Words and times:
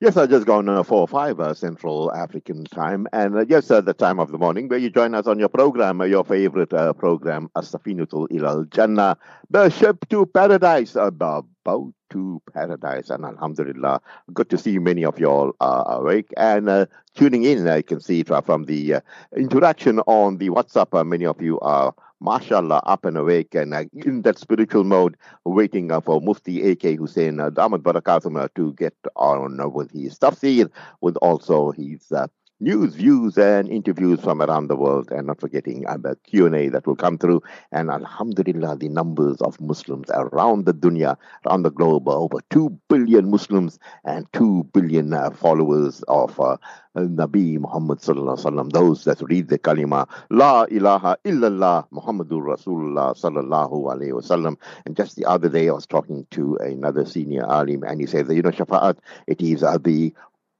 Yes, 0.00 0.16
I 0.16 0.26
just 0.26 0.46
gone 0.46 0.68
uh, 0.68 0.84
four 0.84 1.00
or 1.00 1.08
five 1.08 1.40
uh, 1.40 1.54
Central 1.54 2.12
African 2.12 2.62
time, 2.66 3.08
and 3.12 3.36
uh, 3.36 3.44
yes, 3.48 3.68
uh, 3.68 3.80
the 3.80 3.92
time 3.92 4.20
of 4.20 4.30
the 4.30 4.38
morning 4.38 4.68
where 4.68 4.78
you 4.78 4.90
join 4.90 5.12
us 5.12 5.26
on 5.26 5.40
your 5.40 5.48
program, 5.48 6.00
uh, 6.00 6.04
your 6.04 6.22
favorite 6.22 6.72
uh, 6.72 6.92
program, 6.92 7.50
Assafinatu 7.56 8.28
Illal 8.30 8.64
Jannah, 8.66 9.16
the 9.50 9.68
ship 9.70 10.08
to 10.10 10.24
paradise, 10.26 10.92
boat 10.92 11.92
to 12.10 12.40
paradise, 12.54 13.10
and 13.10 13.24
Alhamdulillah, 13.24 14.00
good 14.32 14.48
to 14.50 14.56
see 14.56 14.78
many 14.78 15.04
of 15.04 15.18
you 15.18 15.26
all 15.26 15.52
awake 15.60 16.32
and 16.36 16.68
uh, 16.68 16.86
tuning 17.16 17.42
in. 17.42 17.66
I 17.66 17.82
can 17.82 17.98
see 17.98 18.22
from 18.22 18.66
the 18.66 19.00
interaction 19.36 19.98
on 20.06 20.38
the 20.38 20.50
WhatsApp. 20.50 21.04
Many 21.08 21.26
of 21.26 21.42
you 21.42 21.58
are 21.58 21.92
mashallah, 22.20 22.82
up 22.84 23.04
and 23.04 23.16
awake 23.16 23.54
and 23.54 23.74
uh, 23.74 23.84
in 23.92 24.22
that 24.22 24.38
spiritual 24.38 24.84
mode, 24.84 25.16
waiting 25.44 25.90
uh, 25.92 26.00
for 26.00 26.20
Mufti 26.20 26.62
A.K. 26.62 26.96
Hoosen 26.96 27.40
uh, 27.40 27.50
Damat 27.50 27.82
Barakatum 27.82 28.42
uh, 28.42 28.48
to 28.54 28.72
get 28.74 28.94
on 29.16 29.72
with 29.72 29.90
his 29.90 30.18
tafsir, 30.18 30.70
with 31.00 31.16
also 31.18 31.72
his 31.72 32.10
uh, 32.12 32.26
news, 32.60 32.94
views, 32.94 33.38
and 33.38 33.68
interviews 33.68 34.20
from 34.20 34.42
around 34.42 34.68
the 34.68 34.76
world, 34.76 35.10
and 35.10 35.26
not 35.26 35.40
forgetting 35.40 35.82
the 35.82 36.16
Q&A 36.24 36.68
that 36.68 36.86
will 36.86 36.96
come 36.96 37.18
through. 37.18 37.42
And 37.72 37.90
Alhamdulillah, 37.90 38.76
the 38.76 38.88
numbers 38.88 39.40
of 39.40 39.60
Muslims 39.60 40.10
around 40.10 40.66
the 40.66 40.74
dunya, 40.74 41.16
around 41.46 41.62
the 41.62 41.70
globe, 41.70 42.08
over 42.08 42.38
2 42.50 42.70
billion 42.88 43.30
Muslims 43.30 43.78
and 44.04 44.26
2 44.32 44.64
billion 44.72 45.12
uh, 45.12 45.30
followers 45.30 46.02
of 46.08 46.38
uh, 46.40 46.56
Nabi 46.96 47.58
Muhammad 47.58 47.98
sallallahu 47.98 48.38
alaihi 48.38 48.52
wasallam, 48.52 48.72
those 48.72 49.04
that 49.04 49.22
read 49.22 49.48
the 49.48 49.58
kalima, 49.58 50.08
La 50.30 50.64
ilaha 50.64 51.16
illallah 51.24 51.88
Muhammadur 51.90 52.42
Rasulullah 52.42 53.16
sallallahu 53.16 53.84
alaihi 53.84 54.12
wasallam. 54.12 54.56
And 54.84 54.96
just 54.96 55.16
the 55.16 55.24
other 55.26 55.48
day, 55.48 55.68
I 55.68 55.72
was 55.72 55.86
talking 55.86 56.26
to 56.32 56.56
another 56.56 57.06
senior 57.06 57.46
alim, 57.46 57.84
and 57.84 58.00
he 58.00 58.06
said 58.06 58.26
that, 58.26 58.34
you 58.34 58.42
know, 58.42 58.50
Shafaat, 58.50 58.98
it 59.26 59.40
is 59.40 59.62
uh, 59.62 59.78
the 59.78 60.12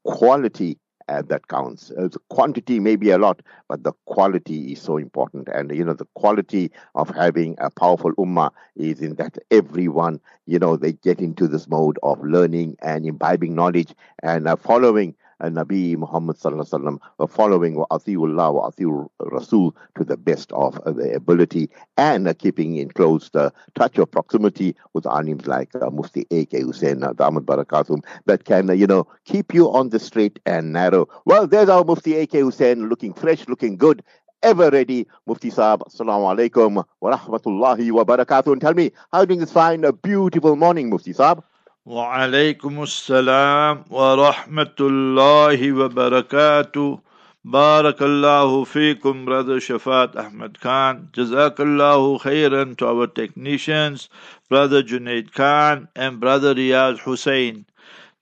quality 0.05 0.79
that 1.09 1.49
counts. 1.49 1.91
Uh, 1.91 2.09
the 2.09 2.19
quantity 2.29 2.81
may 2.81 2.97
be 2.97 3.11
a 3.11 3.19
lot, 3.19 3.43
but 3.69 3.83
the 3.83 3.93
quality 4.07 4.73
is 4.73 4.81
so 4.81 4.97
important. 4.97 5.49
And 5.49 5.75
you 5.75 5.85
know, 5.85 5.95
the 5.95 6.07
quality 6.15 6.71
of 6.95 7.09
having 7.11 7.57
a 7.59 7.71
powerful 7.71 8.13
ummah 8.15 8.51
is 8.77 9.01
in 9.01 9.15
that 9.17 9.39
everyone, 9.51 10.21
you 10.47 10.59
know, 10.59 10.77
they 10.77 10.93
get 10.93 11.21
into 11.21 11.49
this 11.49 11.69
mode 11.69 11.99
of 12.03 12.23
learning 12.23 12.77
and 12.83 13.07
imbibing 13.07 13.55
knowledge 13.55 13.95
and 14.23 14.47
uh, 14.47 14.57
following 14.57 15.15
Nabi 15.43 15.97
Muhammad 15.97 16.37
sallallahu 16.37 16.69
alaihi 16.69 16.99
wasallam, 17.19 17.31
following 17.31 17.77
wa 17.77 17.87
atiullah 17.91 18.55
wa 18.55 18.71
atiur 18.71 19.09
Rasul 19.21 19.75
to 19.97 20.05
the 20.05 20.17
best 20.17 20.53
of 20.53 20.81
their 20.85 21.17
ability 21.17 21.71
and 21.97 22.37
keeping 22.39 22.77
in 22.77 22.91
close 22.91 23.31
uh, 23.35 23.51
touch 23.75 23.99
of 23.99 24.11
proximity 24.11 24.75
with 24.95 25.05
alims 25.05 25.47
like 25.47 25.75
uh, 25.77 25.91
Mufti 25.91 26.27
A.K. 26.31 26.63
Hoosen 26.63 27.03
uh, 27.03 27.13
Damat 27.13 27.45
Barakatum 27.45 28.05
that 28.27 28.45
can, 28.45 28.71
uh, 28.71 28.73
you 28.73 28.87
know, 28.87 29.07
keep 29.25 29.55
you 29.55 29.71
on 29.73 29.91
the 29.91 29.99
straight 29.99 30.39
and 30.47 30.73
narrow. 30.73 31.09
Well, 31.25 31.47
there's 31.47 31.69
our 31.69 31.85
Mufti 31.85 32.17
A.K. 32.17 32.41
Hoosen 32.41 32.89
looking 32.89 33.15
fresh, 33.15 33.47
looking 33.49 33.77
good, 33.77 34.03
ever 34.43 34.71
ready. 34.71 35.07
Mufti 35.27 35.51
Saab, 35.51 35.83
Assalamu 35.89 36.37
alaikum 36.37 36.85
wa 37.01 37.17
rahmatullahi 37.17 37.91
wa 37.93 38.05
barakatuh. 38.05 38.53
And 38.53 38.61
tell 38.61 38.75
me, 38.75 38.93
how 39.13 39.25
doing 39.25 39.41
this 39.41 39.53
fine, 39.53 39.85
a 39.85 39.93
beautiful 39.93 40.57
morning, 40.57 40.91
Mufti 40.91 41.13
Saab? 41.15 41.43
وعليكم 41.89 42.83
السلام 42.83 43.85
ورحمة 43.91 44.79
الله 44.81 45.73
وبركاته. 45.73 47.01
بارك 47.45 48.03
الله 48.03 48.65
فيكم 48.65 49.25
brother 49.25 49.59
Shafat 49.59 50.15
Ahmed 50.15 50.61
Khan 50.61 51.09
جزاك 51.17 51.61
الله 51.61 52.19
خيرا 52.19 52.77
to 52.77 52.87
our 52.87 53.07
technicians 53.07 54.11
brother 54.51 54.83
Junaid 54.83 55.33
Khan 55.33 55.89
and 55.97 56.21
brother 56.21 56.55
Riyaz 56.55 56.99
Hussein 56.99 57.65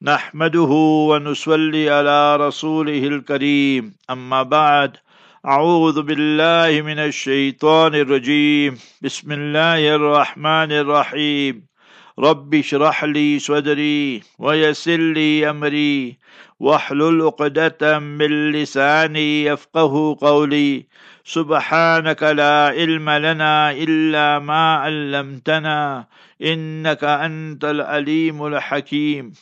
نحمده 0.02 0.72
ونصلي 1.10 1.90
على 1.90 2.36
رسوله 2.36 3.06
الكريم. 3.06 3.94
أما 4.10 4.42
بعد 4.42 4.96
أعوذ 5.46 6.02
بالله 6.02 6.82
من 6.82 6.98
الشيطان 6.98 7.94
الرجيم. 7.94 8.78
بسم 9.02 9.32
الله 9.32 9.94
الرحمن 9.94 10.72
الرحيم. 10.72 11.75
رب 12.18 12.54
اشرح 12.54 13.04
لي 13.04 13.38
صدري 13.38 14.22
ويسر 14.38 14.96
لي 14.96 15.50
أمري 15.50 16.16
واحلل 16.60 17.22
عقدة 17.22 17.98
من 17.98 18.52
لساني 18.52 19.44
يفقه 19.44 20.16
قولي 20.20 20.86
سبحانك 21.24 22.22
لا 22.22 22.66
علم 22.66 23.10
لنا 23.10 23.72
إلا 23.72 24.38
ما 24.38 24.74
علمتنا 24.74 26.06
إنك 26.42 27.04
أنت 27.04 27.64
العليم 27.64 28.46
الحكيم 28.46 29.32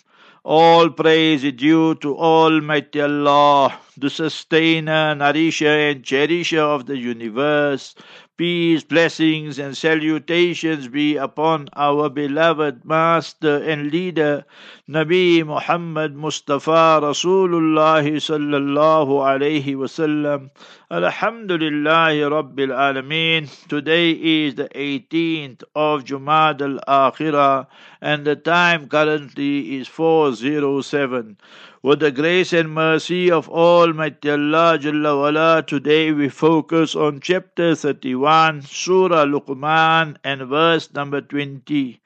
All 0.46 0.90
praise 0.90 1.42
is 1.42 1.54
due 1.54 1.94
to 1.94 2.14
Almighty 2.18 3.00
Allah, 3.00 3.78
the 3.96 4.10
sustainer, 4.10 5.14
nourisher, 5.14 5.88
and 5.88 6.04
cherisher 6.04 6.60
of 6.60 6.84
the 6.84 6.98
universe. 6.98 7.94
Peace, 8.36 8.82
blessings, 8.82 9.60
and 9.60 9.76
salutations 9.76 10.88
be 10.88 11.16
upon 11.16 11.68
our 11.74 12.08
beloved 12.10 12.84
Master 12.84 13.62
and 13.62 13.92
Leader, 13.92 14.44
Nabi 14.88 15.46
Muhammad 15.46 16.16
Mustafa 16.16 16.98
Rasulullah 17.00 18.02
sallallahu 18.02 19.22
alayhi 19.22 19.76
wasallam. 19.76 20.50
Alhamdulillahi 20.90 22.26
Rabbil 22.28 22.74
Alameen. 22.74 23.48
Today 23.68 24.10
is 24.10 24.56
the 24.56 24.68
18th 24.70 25.62
of 25.76 26.02
Jumad 26.02 26.60
al-Akhirah 26.60 27.68
and 28.00 28.24
the 28.24 28.34
time 28.34 28.88
currently 28.88 29.76
is 29.76 29.86
407. 29.86 31.36
With 31.84 32.00
the 32.00 32.10
grace 32.10 32.54
and 32.54 32.72
mercy 32.72 33.30
of 33.30 33.46
Almighty 33.46 34.30
Allah 34.30 34.78
Jalla 34.80 35.20
wala, 35.20 35.62
today 35.66 36.12
we 36.12 36.30
focus 36.30 36.96
on 36.96 37.20
chapter 37.20 37.74
31, 37.74 38.62
Surah 38.62 39.26
Luqman 39.26 40.16
and 40.24 40.48
verse 40.48 40.90
number 40.94 41.20
20. 41.20 42.00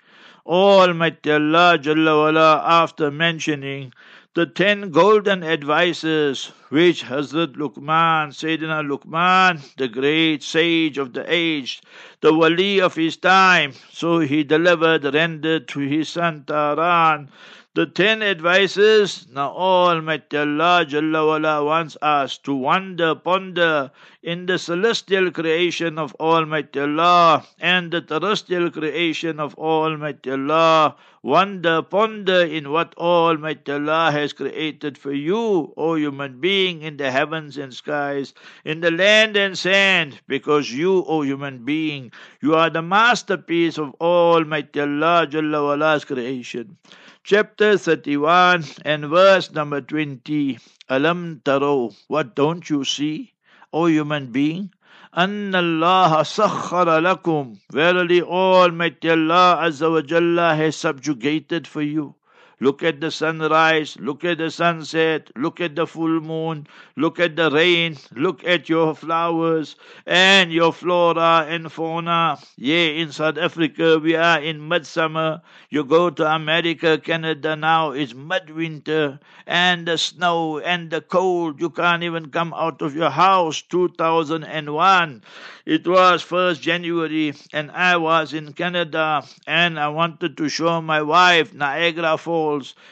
Almighty 0.45 1.31
Allah 1.31 1.79
Jalla 1.79 2.25
wala, 2.25 2.61
after 2.67 3.13
mentioning 3.13 3.93
the 4.35 4.47
ten 4.47 4.91
golden 4.91 5.45
advices 5.45 6.51
which 6.71 7.05
Hazrat 7.05 7.55
Luqman, 7.55 8.31
Sayyidina 8.31 8.83
Luqman, 8.85 9.61
the 9.77 9.87
great 9.87 10.43
sage 10.43 10.99
of 10.99 11.13
the 11.13 11.25
age, 11.33 11.81
the 12.21 12.35
wali 12.35 12.81
of 12.81 12.97
his 12.97 13.17
time, 13.17 13.73
so 13.93 14.19
he 14.19 14.43
delivered, 14.43 15.05
rendered 15.15 15.69
to 15.69 15.79
his 15.81 16.09
son 16.09 16.43
Taran, 16.47 17.29
the 17.75 17.85
ten 17.85 18.23
advices. 18.23 19.27
Now 19.31 19.51
Almighty 19.51 20.39
Allah 20.39 20.87
Jalla 20.89 21.65
wants 21.65 21.99
us 22.01 22.39
to 22.39 22.55
wonder, 22.55 23.15
ponder 23.15 23.91
in 24.23 24.47
the 24.47 24.59
celestial 24.59 25.31
creation 25.31 25.99
of 25.99 26.15
Almighty 26.19 26.81
Allah 26.81 27.45
and 27.61 27.93
the 27.93 28.01
terrestrial 28.01 28.71
creation 28.71 29.39
of 29.39 29.55
Almighty 29.57 30.31
Allah. 30.31 30.97
Wonder, 31.23 31.83
ponder 31.83 32.43
in 32.43 32.71
what 32.71 32.95
Almighty 32.97 33.73
Allah 33.73 34.13
has 34.13 34.33
created 34.33 34.97
for 34.97 35.13
you, 35.13 35.75
O 35.77 35.95
human 35.95 36.41
being, 36.41 36.81
in 36.81 36.97
the 36.97 37.11
heavens 37.11 37.59
and 37.59 37.75
skies, 37.75 38.33
in 38.65 38.81
the 38.81 38.91
land 38.91 39.37
and 39.37 39.59
sand, 39.59 40.21
because 40.27 40.73
you, 40.73 41.05
O 41.07 41.23
human 41.23 41.65
being, 41.65 42.13
you 42.41 42.55
are 42.55 42.71
the 42.71 42.83
masterpiece 42.83 43.79
of 43.79 43.95
Almighty 44.01 44.81
Allah 44.81 45.27
Jalla 45.29 45.63
wala's 45.63 46.05
creation 46.05 46.79
chapter 47.28 47.78
31 47.78 48.64
and 48.86 49.06
verse 49.06 49.52
number 49.52 49.82
20. 49.82 50.60
Alam 50.90 51.42
taro, 51.44 51.92
what 52.08 52.36
don't 52.36 52.70
you 52.70 52.84
see, 52.84 53.34
O 53.72 53.88
human 53.88 54.32
being? 54.32 54.72
أن 55.18 55.54
الله 55.56 56.24
سخر 56.24 57.00
لكم 57.00 57.58
Verily 57.72 58.22
Almighty 58.22 59.10
Allah 59.12 59.60
Azza 59.62 59.92
wa 59.92 60.02
Jalla 60.02 60.56
has 60.58 60.76
subjugated 60.76 61.68
for 61.68 61.82
you 61.84 62.16
Look 62.61 62.83
at 62.83 63.01
the 63.01 63.11
sunrise, 63.13 63.97
look 64.01 64.25
at 64.25 64.39
the 64.39 64.51
sunset, 64.51 65.31
look 65.37 65.61
at 65.61 65.77
the 65.77 65.87
full 65.87 66.21
moon, 66.21 66.67
look 66.97 67.21
at 67.21 67.37
the 67.37 67.51
rain, 67.51 67.97
look 68.17 68.45
at 68.45 68.69
your 68.69 68.97
flowers 68.97 69.77
and 70.07 70.53
your 70.53 70.73
flora 70.73 71.47
and 71.49 71.71
fauna. 71.71 72.37
Yea, 72.57 72.99
in 72.99 73.13
South 73.13 73.39
Africa 73.39 73.99
we 73.99 74.17
are 74.17 74.41
in 74.41 74.67
midsummer. 74.67 75.41
You 75.71 75.85
go 75.85 76.11
to 76.11 76.27
America, 76.27 76.99
Canada 76.99 77.55
now, 77.55 77.93
it's 77.93 78.15
midwinter 78.15 79.21
and 79.47 79.87
the 79.87 79.97
snow 79.97 80.59
and 80.59 80.91
the 80.91 81.01
cold. 81.01 81.61
You 81.61 81.71
can't 81.71 82.03
even 82.03 82.31
come 82.31 82.53
out 82.55 82.83
of 82.83 82.97
your 82.97 83.11
house. 83.11 83.63
2001. 83.63 85.23
It 85.65 85.87
was 85.87 86.25
1st 86.25 86.61
January 86.61 87.35
and 87.53 87.71
I 87.71 87.97
was 87.99 88.33
in 88.33 88.53
Canada 88.55 89.23
and 89.47 89.79
I 89.79 89.89
wanted 89.89 90.37
to 90.39 90.49
show 90.49 90.81
my 90.81 91.03
wife 91.03 91.53
Niagara 91.55 92.17
Falls. 92.19 92.48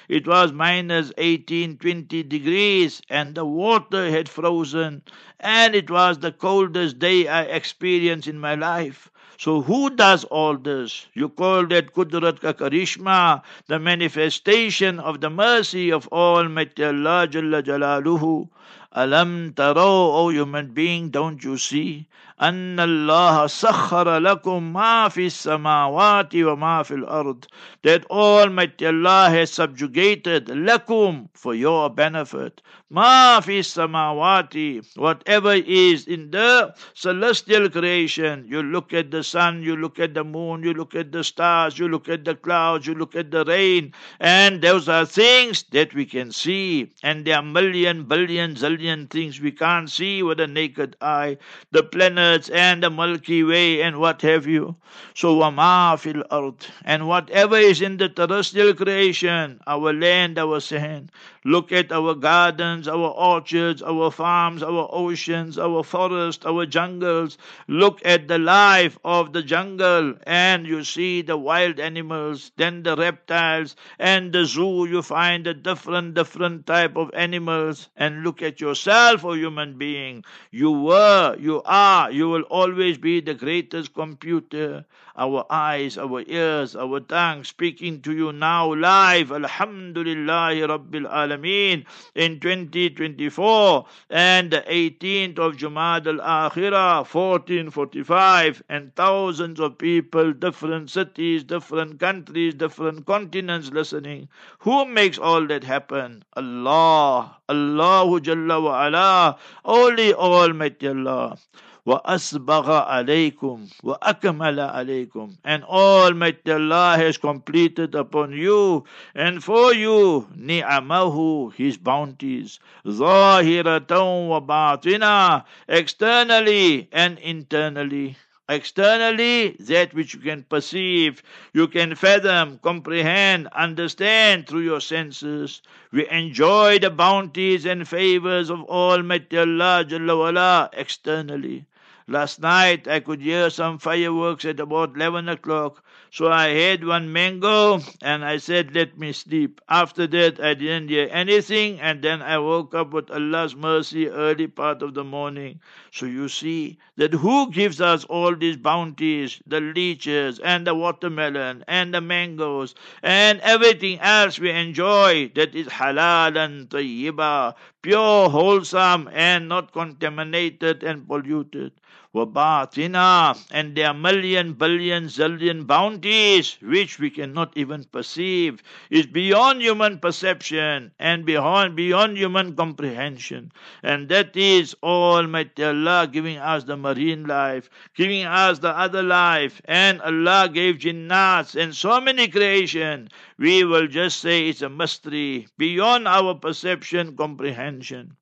It 0.09 0.27
was 0.27 0.53
minus 0.53 1.13
18, 1.17 1.79
20 1.79 2.23
degrees 2.25 3.01
and 3.09 3.35
the 3.35 3.45
water 3.45 4.11
had 4.11 4.29
frozen 4.29 5.03
and 5.41 5.75
it 5.75 5.91
was 5.91 6.19
the 6.19 6.33
coldest 6.33 6.99
day 6.99 7.27
I 7.27 7.43
experienced 7.43 8.29
in 8.29 8.39
my 8.39 8.55
life. 8.55 9.11
So 9.39 9.63
who 9.63 9.91
does 9.91 10.25
all 10.25 10.57
this? 10.57 11.07
You 11.15 11.29
call 11.29 11.67
that 11.67 11.93
Kudrat 11.93 12.41
ka 12.41 12.53
Karishma, 12.53 13.43
the 13.67 13.79
manifestation 13.79 14.99
of 14.99 15.21
the 15.21 15.31
mercy 15.31 15.91
of 15.91 16.09
Almighty 16.09 16.85
Allah 16.85 17.29
Jalla 17.29 17.63
Jalaluhu. 17.63 18.49
Alam 18.93 19.53
taro, 19.53 20.13
O 20.13 20.31
human 20.31 20.69
being, 20.73 21.11
don't 21.11 21.45
you 21.45 21.59
see? 21.59 22.07
أن 22.42 22.80
الله 22.80 23.48
سخر 23.48 24.18
لكم 24.18 24.74
ما 24.74 25.10
في 25.10 25.26
السماوات 25.26 26.36
وما 26.36 26.84
في 26.84 26.94
الأرض 26.94 27.46
that 27.84 28.04
Almighty 28.10 28.88
Allah 28.88 29.30
has 29.30 29.52
subjugated 29.52 30.48
lakum 30.48 31.30
for 31.34 31.54
your 31.54 31.90
benefit 31.90 32.62
ما 32.92 33.40
في 33.40 33.60
السماوات 33.60 34.54
whatever 34.98 35.54
is 35.54 36.08
in 36.08 36.32
the 36.32 36.74
celestial 36.94 37.70
creation 37.70 38.44
you 38.48 38.64
look 38.64 38.92
at 38.92 39.12
the 39.12 39.24
sun 39.24 39.62
you 39.62 39.76
look 39.76 40.00
at 40.00 40.14
the 40.16 40.24
moon 40.24 40.64
you 40.64 40.74
look 40.74 40.96
at 40.96 41.12
the 41.12 41.24
stars 41.24 41.78
you 41.78 41.88
look 41.88 42.10
at 42.10 42.26
the 42.26 42.36
clouds 42.36 42.88
you 42.88 42.96
look 42.96 43.16
at 43.16 43.30
the 43.30 43.46
rain 43.46 43.94
and 44.20 44.62
those 44.62 44.90
are 44.90 45.06
things 45.06 45.64
that 45.72 45.94
we 45.94 46.06
can 46.06 46.32
see 46.32 46.92
and 47.04 47.24
there 47.26 47.38
are 47.38 47.44
million 47.44 48.04
billion 48.04 48.56
zillion 48.56 49.10
things 49.10 49.40
we 49.40 49.52
can't 49.52 49.90
see 49.90 50.24
with 50.24 50.40
the 50.40 50.48
naked 50.48 50.96
eye 51.02 51.38
the 51.72 51.84
planet 51.84 52.25
planets 52.27 52.49
and 52.49 52.83
the 52.83 52.91
Milky 52.91 53.45
Way 53.45 53.83
and 53.83 53.99
what 54.01 54.23
have 54.23 54.47
you. 54.47 54.75
So 55.15 55.37
wama 55.37 55.99
fil 55.99 56.25
ard 56.31 56.67
and 56.85 57.07
whatever 57.07 57.57
is 57.57 57.81
in 57.81 57.99
the 57.99 58.09
terrestrial 58.09 58.75
creation, 58.75 59.61
our 59.67 59.93
land, 59.93 60.39
our 60.39 60.61
sand. 60.61 61.13
Look 61.45 61.71
at 61.71 61.93
our 61.93 62.15
gardens, 62.15 62.89
our 62.89 63.11
orchards, 63.11 63.81
our 63.81 64.11
farms, 64.11 64.65
our 64.65 64.89
oceans, 64.91 65.59
our 65.59 65.85
forests, 65.85 66.45
our 66.45 66.67
jungles. 66.67 67.39
Look 67.69 68.01
at 68.05 68.27
the 68.27 68.39
life 68.39 68.99
of 69.05 69.33
the 69.33 69.43
jungle 69.43 70.15
and 70.27 70.67
you 70.67 70.83
see 70.83 71.23
the 71.23 71.37
wild 71.37 71.79
animals, 71.79 72.51
then 72.57 72.83
the 72.83 72.97
reptiles 72.97 73.77
and 73.99 74.33
the 74.33 74.45
zoo 74.45 74.87
you 74.87 75.03
find 75.03 75.47
a 75.47 75.55
different 75.55 76.15
different 76.15 76.67
type 76.67 76.97
of 76.97 77.11
animals 77.15 77.89
and 77.97 78.25
look 78.25 78.43
at 78.43 78.61
yourself, 78.61 79.25
O 79.25 79.35
human 79.35 79.79
being. 79.79 80.25
You 80.51 80.73
were, 80.73 81.37
you 81.39 81.63
are, 81.65 82.11
you 82.17 82.29
will 82.31 82.43
always 82.43 82.97
be 82.97 83.21
the 83.21 83.35
greatest 83.35 83.93
computer. 83.93 84.87
Our 85.19 85.45
eyes, 85.51 85.97
our 85.99 86.23
ears, 86.27 86.75
our 86.75 87.01
tongue 87.01 87.45
speaking 87.45 88.01
to 88.03 88.13
you 88.13 88.33
now 88.33 88.73
live. 88.75 89.33
Alhamdulillah 89.33 90.55
Rabbil 90.71 91.07
Alameen 91.11 91.85
in 92.15 92.41
2024 92.41 93.87
and 94.11 94.51
the 94.51 94.63
18th 94.63 95.39
of 95.39 95.57
Jumad 95.57 96.07
al 96.07 96.51
Akhirah 96.51 97.07
1445 97.07 98.63
and 98.69 98.95
thousands 98.97 99.61
of 99.61 99.79
people, 99.79 100.33
different 100.33 100.91
cities, 100.91 101.45
different 101.45 102.01
countries, 102.01 102.55
different 102.55 103.07
continents 103.07 103.71
listening. 103.71 104.29
Who 104.61 104.85
makes 104.87 105.19
all 105.19 105.47
that 105.49 105.65
happen? 105.65 106.25
Allah. 106.35 107.37
Allahu 107.49 108.21
Jalla 108.21 108.63
wa 108.63 108.87
ala. 108.87 109.39
Only 109.65 110.13
Almighty 110.15 110.89
Allah. 110.89 111.37
وَأَسْبَغَ 111.86 112.70
عَلَيْكُمْ 112.70 113.68
وَأَكْمَلَ 113.84 114.60
عَلَيْكُمْ 114.60 115.38
And 115.44 115.64
Almighty 115.64 116.52
Allah 116.52 116.96
has 116.96 117.18
completed 117.18 117.96
upon 117.96 118.34
you 118.34 118.84
and 119.16 119.44
for 119.44 119.74
you 119.74 120.28
ni'amahu, 120.36 121.52
His 121.56 121.78
bounties, 121.78 122.60
ظَاهِرَةً 122.86 123.88
وَبَاطِنًا 123.88 125.44
Externally 125.68 126.88
and 126.92 127.18
internally. 127.18 128.16
Externally, 128.48 129.56
that 129.62 129.94
which 129.96 130.14
you 130.14 130.20
can 130.20 130.44
perceive, 130.44 131.24
you 131.52 131.68
can 131.68 131.96
fathom, 131.96 132.60
comprehend, 132.60 133.48
understand 133.54 134.46
through 134.46 134.60
your 134.60 134.82
senses. 134.82 135.64
We 135.92 136.08
enjoy 136.10 136.78
the 136.78 136.92
bounties 136.92 137.66
and 137.66 137.88
favors 137.88 138.52
of 138.52 138.62
Almighty 138.66 139.40
Allah 139.40 139.84
Jalla 139.88 140.16
wala, 140.18 140.70
externally. 140.74 141.66
Last 142.09 142.41
night 142.41 142.87
I 142.87 143.01
could 143.01 143.21
hear 143.21 143.51
some 143.51 143.79
fireworks 143.79 144.45
at 144.45 144.61
about 144.61 144.95
11 144.95 145.29
o'clock. 145.29 145.83
So 146.09 146.31
I 146.31 146.51
had 146.51 146.87
one 146.87 147.13
mango 147.13 147.81
and 148.01 148.25
I 148.25 148.37
said, 148.37 148.77
let 148.77 148.97
me 148.97 149.13
sleep. 149.13 149.61
After 149.69 150.07
that 150.07 150.39
I 150.39 150.55
didn't 150.55 150.89
hear 150.89 151.09
anything 151.11 151.81
and 151.81 152.03
then 152.03 152.23
I 152.23 152.39
woke 152.39 152.77
up 152.77 152.93
with 152.93 153.11
Allah's 153.11 153.57
mercy 153.57 154.09
early 154.09 154.47
part 154.47 154.83
of 154.83 154.95
the 154.95 155.03
morning. 155.03 155.59
So 155.91 156.07
you 156.07 156.29
see 156.29 156.79
that 156.95 157.13
who 157.13 157.51
gives 157.51 157.81
us 157.81 158.05
all 158.05 158.37
these 158.37 158.57
bounties, 158.57 159.43
the 159.45 159.61
leeches 159.61 160.39
and 160.39 160.65
the 160.65 160.77
watermelon 160.77 161.65
and 161.67 161.93
the 161.93 162.01
mangoes 162.01 162.77
and 163.03 163.41
everything 163.41 163.99
else 163.99 164.39
we 164.39 164.51
enjoy 164.53 165.33
that 165.35 165.57
is 165.57 165.67
halal 165.67 166.37
and 166.37 166.71
tayyiba, 166.71 167.57
pure, 167.83 168.31
wholesome 168.31 169.11
and 169.13 169.49
not 169.49 169.73
contaminated 169.73 170.85
and 170.85 171.09
polluted. 171.09 171.73
وَبَاطِنًا 172.16 173.48
And 173.52 173.76
there 173.76 173.88
are 173.88 173.94
million, 173.94 174.54
billion, 174.54 175.06
zillion 175.06 175.66
bounties 175.66 176.58
which 176.62 177.00
we 177.00 177.10
cannot 177.10 177.56
even 177.56 177.86
perceive. 177.86 178.62
It's 178.90 179.08
beyond 179.08 179.62
human 179.62 180.00
perception 180.00 180.92
and 181.00 181.26
beyond, 181.26 181.78
beyond 181.78 182.18
human 182.18 182.56
comprehension. 182.56 183.54
And 183.82 184.10
that 184.10 184.36
is 184.36 184.76
Almighty 184.84 185.64
Allah 185.64 186.10
giving 186.12 186.38
us 186.38 186.66
the 186.66 186.76
marine 186.76 187.26
life, 187.26 187.70
giving 187.96 188.26
us 188.26 188.60
the 188.60 188.78
other 188.78 189.04
life. 189.04 189.62
And 189.64 190.02
Allah 190.02 190.50
gave 190.54 190.80
jinnats 190.80 191.56
and 191.56 191.74
so 191.74 192.02
many 192.02 192.28
creation. 192.28 193.08
We 193.38 193.64
will 193.64 193.88
just 193.88 194.20
say 194.20 194.50
it's 194.50 194.62
a 194.62 194.70
mystery 194.70 195.48
beyond 195.58 196.10
our 196.10 196.36
perception, 196.36 197.16
comprehension. 197.16 198.18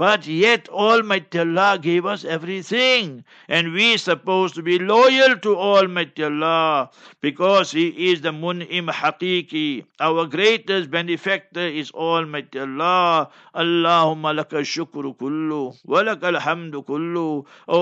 But 0.00 0.26
yet 0.26 0.66
Almighty 0.70 1.40
Allah 1.40 1.78
gave 1.78 2.06
us 2.06 2.24
everything. 2.24 3.22
And 3.48 3.74
we 3.74 3.98
supposed 3.98 4.54
to 4.54 4.62
be 4.62 4.78
loyal 4.78 5.36
to 5.40 5.54
Almighty 5.54 6.24
Allah 6.24 6.88
because 7.20 7.72
He 7.72 7.88
is 8.10 8.22
the 8.22 8.32
Mun'im 8.32 8.88
Haqiqi. 8.88 9.84
Our 10.00 10.24
greatest 10.24 10.90
benefactor 10.90 11.60
is 11.60 11.90
Almighty 11.90 12.60
Allah. 12.60 13.28
Allahumma 13.54 14.32
laka 14.40 14.64
shukru 14.64 15.14
kullu 15.18 15.76
wa 15.84 16.02
laka 16.02 16.32
alhamdu 16.34 16.82
kullu. 16.82 17.44
O 17.68 17.78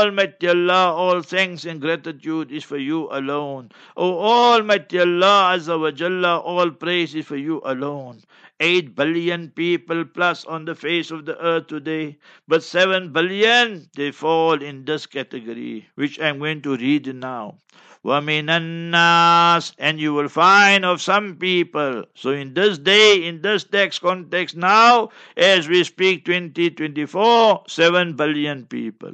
Almighty 0.00 0.48
Allah, 0.48 0.92
all 0.92 1.22
thanks 1.22 1.66
and 1.66 1.80
gratitude 1.80 2.50
is 2.50 2.64
for 2.64 2.78
you 2.78 3.06
alone. 3.12 3.70
O 3.96 4.18
Almighty 4.18 4.98
Allah, 4.98 5.54
Azza 5.54 5.78
wa 5.80 5.92
Jalla, 5.92 6.40
all 6.42 6.72
praise 6.72 7.14
is 7.14 7.24
for 7.24 7.36
you 7.36 7.62
alone. 7.64 8.22
8 8.60 8.94
billion 8.94 9.50
people 9.50 10.04
plus 10.04 10.44
on 10.44 10.66
the 10.66 10.74
face 10.76 11.10
of 11.10 11.24
the 11.24 11.36
earth 11.44 11.66
today, 11.66 12.18
but 12.46 12.62
7 12.62 13.12
billion 13.12 13.88
they 13.96 14.12
fall 14.12 14.62
in 14.62 14.84
this 14.84 15.06
category, 15.06 15.88
which 15.96 16.20
I'm 16.20 16.38
going 16.38 16.62
to 16.62 16.76
read 16.76 17.12
now. 17.14 17.58
Waminannas, 18.04 19.74
and 19.78 20.00
you 20.00 20.14
will 20.14 20.28
find 20.28 20.84
of 20.86 21.02
some 21.02 21.36
people. 21.36 22.04
So, 22.14 22.30
in 22.30 22.54
this 22.54 22.78
day, 22.78 23.26
in 23.26 23.42
this 23.42 23.64
text 23.64 24.00
context 24.00 24.56
now, 24.56 25.10
as 25.36 25.68
we 25.68 25.84
speak 25.84 26.24
2024, 26.24 27.64
7 27.66 28.14
billion 28.16 28.66
people. 28.66 29.12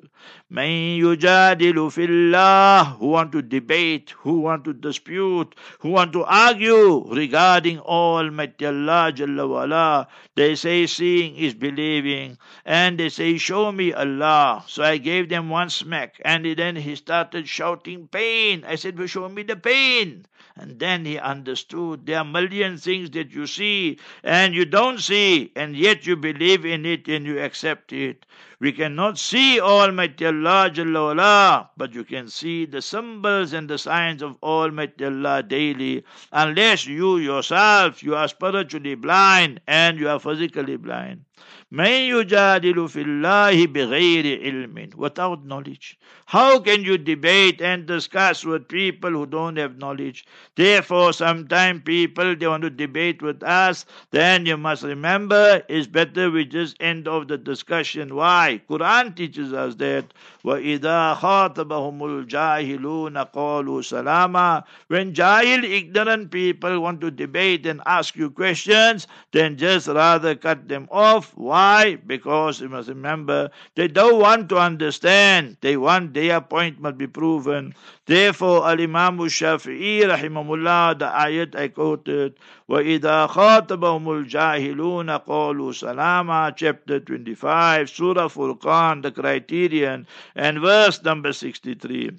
Man 0.49 1.01
yujadilu 1.01 1.91
fillah, 1.91 2.95
who 3.01 3.09
want 3.09 3.33
to 3.33 3.43
debate, 3.43 4.15
who 4.19 4.43
want 4.43 4.65
to 4.65 4.73
dispute, 4.73 5.57
who 5.81 5.89
want 5.89 6.13
to 6.13 6.23
argue 6.23 7.05
regarding 7.13 7.81
Almighty 7.81 8.65
Allah 8.67 9.11
Jalla 9.13 9.49
wa'ala. 9.49 10.07
They 10.37 10.55
say 10.55 10.87
seeing 10.87 11.35
is 11.35 11.55
believing, 11.55 12.39
and 12.65 12.97
they 12.97 13.09
say, 13.09 13.39
show 13.39 13.73
me 13.73 13.93
Allah. 13.93 14.63
So 14.69 14.85
I 14.85 14.99
gave 14.99 15.29
them 15.29 15.51
one 15.51 15.69
smack, 15.69 16.21
and 16.25 16.45
then 16.45 16.77
he 16.77 16.95
started 16.95 17.49
shouting 17.49 18.07
pain. 18.07 18.63
I 18.65 18.77
said, 18.77 18.97
well, 18.97 19.09
show 19.09 19.29
me 19.29 19.43
the 19.43 19.57
pain. 19.57 20.27
And 20.59 20.79
then 20.79 21.05
he 21.05 21.19
understood 21.19 22.07
there 22.07 22.19
are 22.19 22.25
million 22.25 22.79
things 22.79 23.11
that 23.11 23.31
you 23.31 23.47
see 23.47 23.99
and 24.23 24.55
you 24.55 24.65
don't 24.65 24.99
see, 24.99 25.53
and 25.55 25.77
yet 25.77 26.07
you 26.07 26.17
believe 26.17 26.65
in 26.65 26.87
it 26.87 27.07
and 27.09 27.27
you 27.27 27.41
accept 27.41 27.93
it. 27.93 28.25
We 28.59 28.73
cannot 28.73 29.19
see 29.19 29.61
Almighty 29.61 30.25
Allah 30.25 30.71
Jalla 30.73 31.69
but 31.77 31.93
you 31.93 32.05
can 32.05 32.29
see 32.29 32.65
the 32.65 32.81
symbols 32.81 33.53
and 33.53 33.69
the 33.69 33.77
signs 33.77 34.23
of 34.23 34.39
Almighty 34.43 35.05
Allah 35.05 35.43
daily, 35.43 36.05
unless 36.33 36.87
you 36.87 37.19
yourself, 37.19 38.03
you 38.03 38.15
are 38.17 38.29
spiritually 38.29 38.95
blind 38.95 39.61
and 39.67 39.99
you 39.99 40.09
are 40.09 40.19
physically 40.19 40.77
blind. 40.79 41.27
من 41.72 41.88
يجادل 41.88 42.90
في 42.90 43.02
الله 43.02 43.68
بغير 43.68 44.42
علم 44.44 44.90
without 44.96 45.46
knowledge 45.46 45.98
how 46.26 46.60
can 46.60 46.84
you 46.84 46.98
debate 46.98 47.62
and 47.62 47.86
discuss 47.86 48.46
with 48.46 48.68
people 48.70 49.10
who 49.12 49.26
don't 49.26 49.58
have 49.58 49.78
knowledge. 49.78 50.26
Therefore, 50.56 51.12
sometimes 51.14 51.82
people 51.84 52.36
they 52.36 52.48
want 52.48 52.64
to 52.64 52.70
debate 52.70 53.22
with 53.22 53.44
us, 53.44 53.86
then 54.12 54.46
you 54.46 54.58
must 54.58 54.84
remember 54.84 55.62
it's 55.68 55.88
better 55.88 56.32
we 56.32 56.46
just 56.46 56.78
end 56.80 57.08
off 57.08 57.28
the 57.28 57.38
discussion. 57.38 58.16
Why? 58.16 58.62
Quran 58.70 59.16
teaches 59.16 59.52
us 59.52 59.76
that 59.76 60.06
وَإِذَا 60.46 61.16
خَاطَبَهُمُ 61.20 62.00
الْجَاهِلُونَ 62.02 63.32
قَالُوا 63.32 63.82
سَلَامًا 63.82 64.64
When 64.88 65.14
jahil, 65.14 65.64
ignorant 65.64 66.32
people 66.32 66.80
want 66.80 67.02
to 67.02 67.12
debate 67.12 67.66
and 67.66 67.82
ask 67.86 68.16
you 68.16 68.32
questions, 68.32 69.08
then 69.32 69.58
just 69.58 69.88
rather 69.88 70.34
cut 70.36 70.68
them 70.68 70.88
off. 70.90 71.32
Why? 71.36 71.62
Because 72.07 72.61
you 72.61 72.69
must 72.69 72.89
remember, 72.89 73.51
they 73.75 73.89
don't 73.89 74.21
want 74.21 74.49
to 74.51 74.59
understand. 74.59 75.57
They 75.61 75.77
want 75.77 76.15
their 76.15 76.41
point 76.41 76.81
must 76.81 76.99
be 76.99 77.07
proven. 77.07 77.75
Therefore, 78.06 78.68
Al-Imam 78.68 79.20
Shafi'i 79.20 80.02
rahimahullah, 80.02 81.00
the 81.00 81.06
ayat 81.06 81.56
I 81.56 81.70
quoted, 81.70 82.36
وَإِذَا 82.70 83.30
خَاطَبَهُمُ 83.30 84.26
الْجَاهِلُونَ 84.26 85.26
قَالُوا 85.26 85.72
سَلَامًا 85.72 86.56
Chapter 86.56 87.00
25, 87.00 87.90
Surah 87.90 88.28
Furqan, 88.28 89.02
the 89.04 89.12
criterion, 89.12 90.08
and 90.36 90.60
verse 90.60 91.02
number 91.04 91.32
63. 91.32 92.12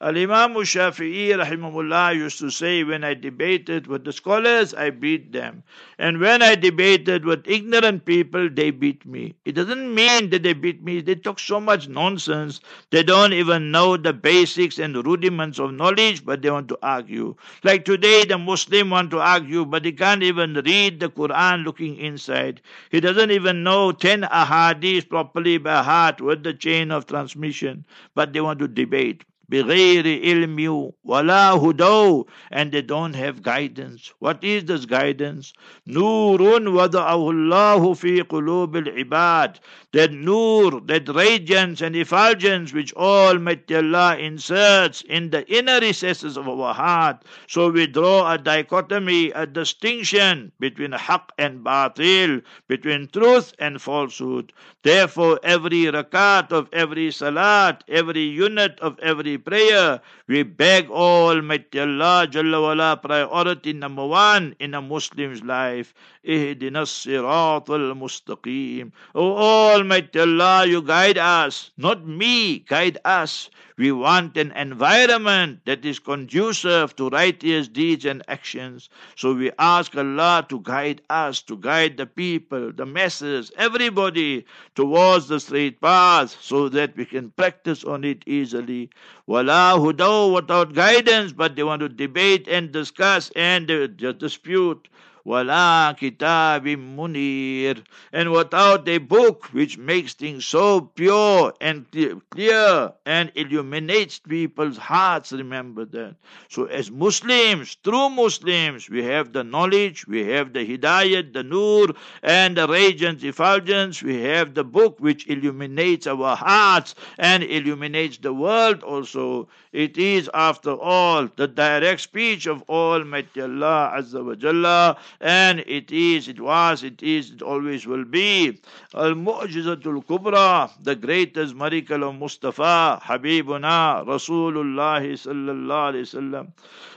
Al-Imam 0.00 0.54
Shafi'i 0.54 1.30
rahimahullah 1.30 2.14
used 2.14 2.38
to 2.38 2.50
say, 2.50 2.84
when 2.84 3.02
I 3.02 3.14
debated 3.14 3.86
with 3.86 4.04
the 4.04 4.12
scholars, 4.12 4.72
I 4.74 4.90
beat 4.90 5.32
them. 5.32 5.62
And 5.98 6.20
when 6.20 6.42
I 6.42 6.54
debated 6.54 7.24
with 7.24 7.46
ignorant 7.46 8.04
people, 8.04 8.48
they 8.50 8.70
beat 8.70 9.04
me. 9.06 9.34
It 9.44 9.52
doesn't 9.52 9.94
mean 9.94 10.30
that 10.30 10.42
they 10.42 10.52
beat 10.52 10.82
me. 10.82 11.00
They 11.00 11.14
talk 11.14 11.38
so 11.38 11.60
much 11.60 11.88
nonsense. 11.88 12.60
They 12.90 13.02
don't 13.02 13.32
even 13.32 13.70
know 13.70 13.96
the 13.96 14.12
basics 14.12 14.78
and 14.78 14.94
rudiments 14.94 15.33
of 15.39 15.73
knowledge, 15.73 16.23
but 16.25 16.41
they 16.41 16.49
want 16.49 16.67
to 16.69 16.77
argue. 16.81 17.35
Like 17.63 17.85
today, 17.85 18.23
the 18.25 18.37
Muslim 18.37 18.89
want 18.89 19.11
to 19.11 19.19
argue, 19.19 19.65
but 19.65 19.85
he 19.85 19.91
can't 19.91 20.23
even 20.23 20.53
read 20.55 20.99
the 20.99 21.09
Quran 21.09 21.63
looking 21.63 21.95
inside. 21.97 22.61
He 22.89 22.99
doesn't 22.99 23.31
even 23.31 23.63
know 23.63 23.91
10 23.91 24.21
ahadith 24.23 25.09
properly 25.09 25.57
by 25.57 25.83
heart 25.83 26.21
with 26.21 26.43
the 26.43 26.53
chain 26.53 26.91
of 26.91 27.05
transmission, 27.05 27.85
but 28.13 28.33
they 28.33 28.41
want 28.41 28.59
to 28.59 28.67
debate. 28.67 29.25
بغير 29.50 30.06
علم 30.24 30.92
ولا 31.04 31.50
هدى 31.52 32.22
and 32.52 32.70
they 32.72 32.82
don't 32.82 33.14
have 33.14 33.42
guidance 33.42 34.12
what 34.20 34.38
is 34.44 34.64
this 34.64 34.84
guidance 34.86 35.52
نور 35.88 36.40
وضعه 36.68 37.30
الله 37.30 37.94
في 37.94 38.20
قلوب 38.20 38.76
العباد 38.76 39.56
that 39.92 40.12
nur 40.12 40.80
that 40.86 41.08
radiance 41.08 41.80
and 41.80 41.96
effulgence 41.96 42.72
which 42.72 42.92
Almighty 42.94 43.74
Allah 43.74 44.16
inserts 44.18 45.02
in 45.02 45.30
the 45.30 45.44
inner 45.52 45.80
recesses 45.80 46.36
of 46.36 46.48
our 46.48 46.72
heart 46.72 47.24
so 47.48 47.70
we 47.70 47.88
draw 47.88 48.32
a 48.32 48.38
dichotomy 48.38 49.32
a 49.32 49.46
distinction 49.46 50.52
between 50.60 50.92
haq 50.92 51.32
and 51.38 51.64
batil 51.64 52.40
between 52.68 53.08
truth 53.08 53.52
and 53.58 53.82
falsehood 53.82 54.52
therefore 54.84 55.40
every 55.42 55.82
rakat 55.86 56.52
of 56.52 56.68
every 56.72 57.10
salat 57.10 57.82
every 57.88 58.22
unit 58.22 58.78
of 58.78 58.96
every 59.00 59.33
prayer, 59.37 60.01
we 60.27 60.43
beg 60.43 60.89
Almighty 60.89 61.79
Allah 61.79 62.27
Jalla 62.29 62.61
wala 62.61 62.97
priority 62.97 63.73
number 63.73 64.05
one 64.05 64.55
in 64.59 64.73
a 64.73 64.81
Muslim's 64.81 65.43
life. 65.43 65.93
Ihdina 66.25 66.85
sirat 66.85 67.69
al-mustaqim. 67.69 68.91
Oh 69.13 69.35
Almighty 69.37 70.19
Allah, 70.19 70.65
you 70.65 70.81
guide 70.81 71.17
us, 71.17 71.71
not 71.77 72.05
me, 72.05 72.59
guide 72.59 72.97
us. 73.05 73.49
We 73.77 73.91
want 73.91 74.37
an 74.37 74.51
environment 74.53 75.65
that 75.65 75.83
is 75.83 75.99
conducive 75.99 76.95
to 76.95 77.09
righteous 77.09 77.67
deeds 77.67 78.05
and 78.05 78.23
actions. 78.27 78.89
So 79.15 79.33
we 79.33 79.51
ask 79.59 79.95
Allah 79.97 80.45
to 80.47 80.61
guide 80.61 81.01
us, 81.09 81.41
to 81.43 81.57
guide 81.57 81.97
the 81.97 82.05
people, 82.05 82.71
the 82.71 82.85
masses, 82.85 83.51
everybody 83.57 84.45
towards 84.75 85.27
the 85.27 85.39
straight 85.41 85.81
path 85.81 86.37
so 86.41 86.69
that 86.69 86.95
we 86.95 87.05
can 87.05 87.31
practice 87.31 87.83
on 87.83 88.05
it 88.05 88.23
easily. 88.25 88.89
Wala 89.27 89.75
hudaw 89.77 90.33
without 90.33 90.73
guidance, 90.73 91.33
but 91.33 91.55
they 91.55 91.63
want 91.63 91.81
to 91.81 91.89
debate 91.89 92.47
and 92.47 92.71
discuss 92.71 93.29
and 93.35 93.69
uh, 93.69 93.87
dispute 94.13 94.87
wala 95.25 95.95
kitabim 95.99 96.95
munir, 96.95 97.83
and 98.13 98.31
without 98.31 98.87
a 98.87 98.99
book 98.99 99.45
which 99.53 99.77
makes 99.77 100.13
things 100.13 100.45
so 100.45 100.81
pure 100.81 101.51
and 101.59 101.85
clear 102.29 102.93
and 103.05 103.31
illuminates 103.35 104.19
people's 104.19 104.77
hearts. 104.77 105.31
Remember 105.31 105.83
that. 105.85 106.15
So, 106.49 106.65
as 106.65 106.91
Muslims, 106.91 107.75
true 107.83 108.09
Muslims, 108.09 108.87
we 108.89 109.03
have 109.03 109.33
the 109.33 109.43
knowledge, 109.43 110.07
we 110.07 110.25
have 110.27 110.53
the 110.53 110.65
hidayat, 110.65 111.33
the 111.33 111.43
nur, 111.43 111.87
and 112.21 112.55
the 112.55 112.67
Radiant 112.67 113.23
effulgence. 113.23 114.03
We 114.03 114.21
have 114.21 114.53
the 114.53 114.63
book 114.63 114.99
which 114.99 115.27
illuminates 115.27 116.05
our 116.05 116.35
hearts 116.35 116.93
and 117.17 117.43
illuminates 117.43 118.17
the 118.19 118.33
world 118.33 118.83
also. 118.83 119.47
It 119.73 119.97
is, 119.97 120.29
after 120.33 120.71
all, 120.71 121.27
the 121.35 121.47
direct 121.47 122.01
speech 122.01 122.45
of 122.45 122.63
Almighty 122.69 123.41
Allah 123.41 123.93
Azza 123.97 124.23
wa 124.23 124.35
Jalla 124.35 124.97
and 125.21 125.59
it 125.61 125.91
is, 125.91 126.27
it 126.27 126.39
was, 126.39 126.83
it 126.83 127.01
is, 127.01 127.31
it 127.31 127.41
always 127.41 127.85
will 127.87 128.05
be. 128.05 128.59
Al 128.93 129.13
Mu'jizatul 129.13 130.05
Kubra, 130.05 130.71
the 130.83 130.95
greatest 130.95 131.55
miracle 131.55 132.03
of 132.03 132.15
Mustafa, 132.15 133.01
Habibuna, 133.03 134.05
Rasulullah 134.05 135.01
sallallahu 135.01 135.93
alayhi 135.93 136.05
wasallam. 136.05 136.47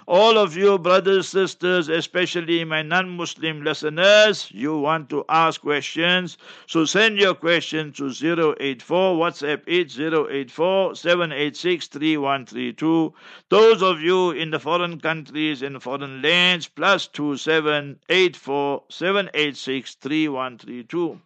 All 0.09 0.39
of 0.39 0.57
you 0.57 0.79
brothers, 0.79 1.29
sisters, 1.29 1.91
especially 1.91 2.65
my 2.65 2.81
non-Muslim 2.81 3.63
listeners, 3.63 4.51
you 4.51 4.79
want 4.79 5.11
to 5.11 5.23
ask 5.29 5.61
questions, 5.61 6.39
so 6.67 6.87
send 6.87 7.19
your 7.19 7.35
question 7.35 7.93
to 7.93 8.09
084 8.59 9.17
WhatsApp 9.19 9.65
it 9.67 9.93
084 10.01 10.95
786 10.95 11.89
3132. 11.89 13.13
Those 13.51 13.83
of 13.83 14.01
you 14.01 14.31
in 14.31 14.51
the 14.51 14.59
foreign 14.59 14.99
countries 14.99 15.61
and 15.61 15.83
foreign 15.83 16.23
lands 16.23 16.69
plus 16.69 17.07
2784 17.09 18.08
786 18.11 19.97
3132. 19.97 21.21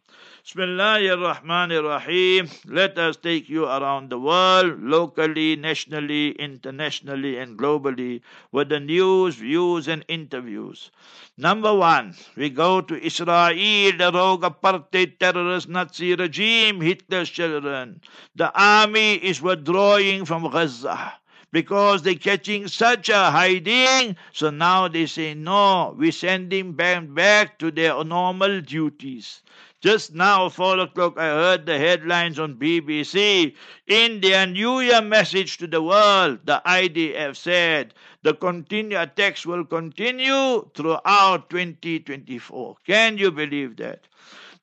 Bismillahir 0.45 1.17
Rahmanir 1.17 1.85
Rahim. 1.85 2.49
Let 2.67 2.99
us 2.99 3.17
take 3.17 3.49
you 3.49 3.67
around 3.67 4.11
the 4.11 4.19
world, 4.19 4.83
locally, 4.83 5.55
nationally, 5.55 6.33
internationally, 6.33 7.39
and 7.39 7.57
globally, 7.57 8.23
with 8.51 8.69
the 8.69 8.81
news, 8.81 9.37
views, 9.37 9.87
and 9.87 10.05
interviews. 10.09 10.91
Number 11.39 11.73
one, 11.73 12.17
we 12.37 12.51
go 12.51 12.81
to 12.81 13.01
Israel, 13.01 13.93
the 13.97 14.11
rogue 14.12 14.43
apartheid 14.43 15.21
terrorist 15.21 15.69
Nazi 15.69 16.17
regime, 16.17 16.81
Hitler's 16.81 17.31
children. 17.31 18.01
The 18.35 18.53
army 18.61 19.15
is 19.15 19.41
withdrawing 19.41 20.25
from 20.25 20.51
Gaza 20.51 21.15
because 21.52 22.02
they're 22.02 22.14
catching 22.14 22.66
such 22.66 23.09
a 23.09 23.30
hiding. 23.30 24.16
So 24.32 24.50
now 24.50 24.88
they 24.88 25.06
say, 25.06 25.35
no, 25.35 25.94
we 25.97 26.11
send 26.11 26.50
them 26.50 26.73
back, 26.73 27.04
back 27.14 27.59
to 27.61 27.71
their 27.71 28.02
normal 28.02 28.61
duties. 28.62 29.42
Just 29.82 30.14
now, 30.14 30.49
4 30.49 30.78
o'clock, 30.78 31.18
I 31.18 31.26
heard 31.26 31.66
the 31.66 31.76
headlines 31.76 32.38
on 32.38 32.54
BBC. 32.54 33.54
In 33.88 34.21
their 34.21 34.47
New 34.47 34.78
Year 34.80 35.02
message 35.02 35.59
to 35.59 35.66
the 35.66 35.82
world, 35.82 36.38
the 36.44 36.62
IDF 36.64 37.35
said 37.37 37.92
the 38.23 38.32
continue 38.32 38.99
attacks 38.99 39.44
will 39.44 39.64
continue 39.64 40.71
throughout 40.75 41.50
2024. 41.50 42.76
Can 42.87 43.18
you 43.18 43.32
believe 43.32 43.76
that? 43.78 44.06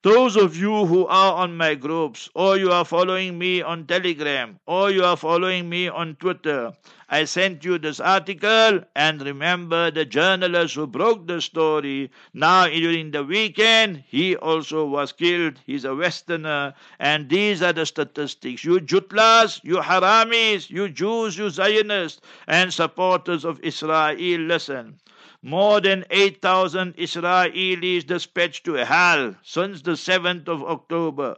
Those 0.02 0.38
of 0.38 0.56
you 0.56 0.86
who 0.86 1.08
are 1.08 1.34
on 1.34 1.58
my 1.58 1.76
groups, 1.76 2.30
or 2.34 2.56
you 2.56 2.72
are 2.72 2.86
following 2.86 3.38
me 3.38 3.62
on 3.62 3.86
Telegram, 3.86 4.58
or 4.66 4.92
you 4.92 5.04
are 5.04 5.18
following 5.18 5.68
me 5.68 5.90
on 5.90 6.16
Twitter, 6.16 6.72
I 7.10 7.26
sent 7.26 7.66
you 7.66 7.78
this 7.78 8.00
article, 8.00 8.80
and 8.96 9.22
remember 9.22 9.92
the 9.92 10.06
journalist 10.06 10.76
who 10.76 10.88
broke 10.88 11.28
the 11.28 11.42
story. 11.42 12.12
Now, 12.34 12.68
during 12.68 13.12
the 13.12 13.26
weekend, 13.26 14.06
he 14.08 14.38
also 14.38 14.86
was 14.86 15.12
killed. 15.12 15.60
He's 15.66 15.84
a 15.84 15.94
Westerner, 15.94 16.76
and 16.98 17.28
these 17.28 17.62
are 17.62 17.74
the 17.74 17.86
statistics. 17.86 18.64
You 18.64 18.80
Jutlas, 18.80 19.60
you 19.66 19.80
Haramis, 19.80 20.70
you 20.70 20.88
Jews, 20.88 21.38
you 21.38 21.50
Zionists, 21.50 22.22
and 22.48 22.72
supporters 22.72 23.44
of 23.44 23.60
Israel, 23.64 24.16
listen. 24.16 24.98
More 25.42 25.80
than 25.80 26.06
8,000 26.10 26.98
Israelis 26.98 28.06
dispatched 28.06 28.66
to 28.66 28.74
hell 28.74 29.36
since 29.42 29.82
the 29.82 29.92
7th 29.92 30.48
of 30.50 30.64
October. 30.64 31.38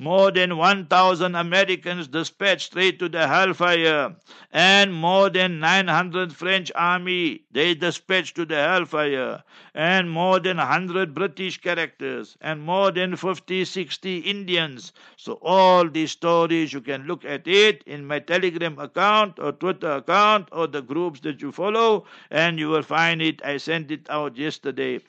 More 0.00 0.30
than 0.30 0.56
1,000 0.56 1.34
Americans 1.34 2.06
dispatched 2.06 2.66
straight 2.66 3.00
to 3.00 3.08
the 3.08 3.26
hellfire, 3.26 4.14
and 4.52 4.94
more 4.94 5.28
than 5.28 5.58
900 5.58 6.32
French 6.32 6.70
army 6.76 7.42
they 7.50 7.74
dispatched 7.74 8.36
to 8.36 8.44
the 8.44 8.54
hellfire, 8.54 9.42
and 9.74 10.08
more 10.08 10.38
than 10.38 10.56
100 10.58 11.12
British 11.14 11.60
characters, 11.60 12.36
and 12.40 12.62
more 12.62 12.92
than 12.92 13.16
50, 13.16 13.64
60 13.64 14.18
Indians. 14.18 14.92
So 15.16 15.40
all 15.42 15.88
these 15.90 16.12
stories, 16.12 16.72
you 16.72 16.80
can 16.80 17.02
look 17.08 17.24
at 17.24 17.48
it 17.48 17.82
in 17.84 18.06
my 18.06 18.20
Telegram 18.20 18.78
account 18.78 19.40
or 19.40 19.50
Twitter 19.50 19.90
account 19.90 20.48
or 20.52 20.68
the 20.68 20.82
groups 20.82 21.18
that 21.20 21.42
you 21.42 21.50
follow, 21.50 22.06
and 22.30 22.56
you 22.58 22.68
will 22.68 22.82
find 22.82 23.20
it. 23.20 23.44
I 23.44 23.56
sent 23.56 23.90
it 23.90 24.08
out 24.08 24.36
yesterday. 24.36 25.00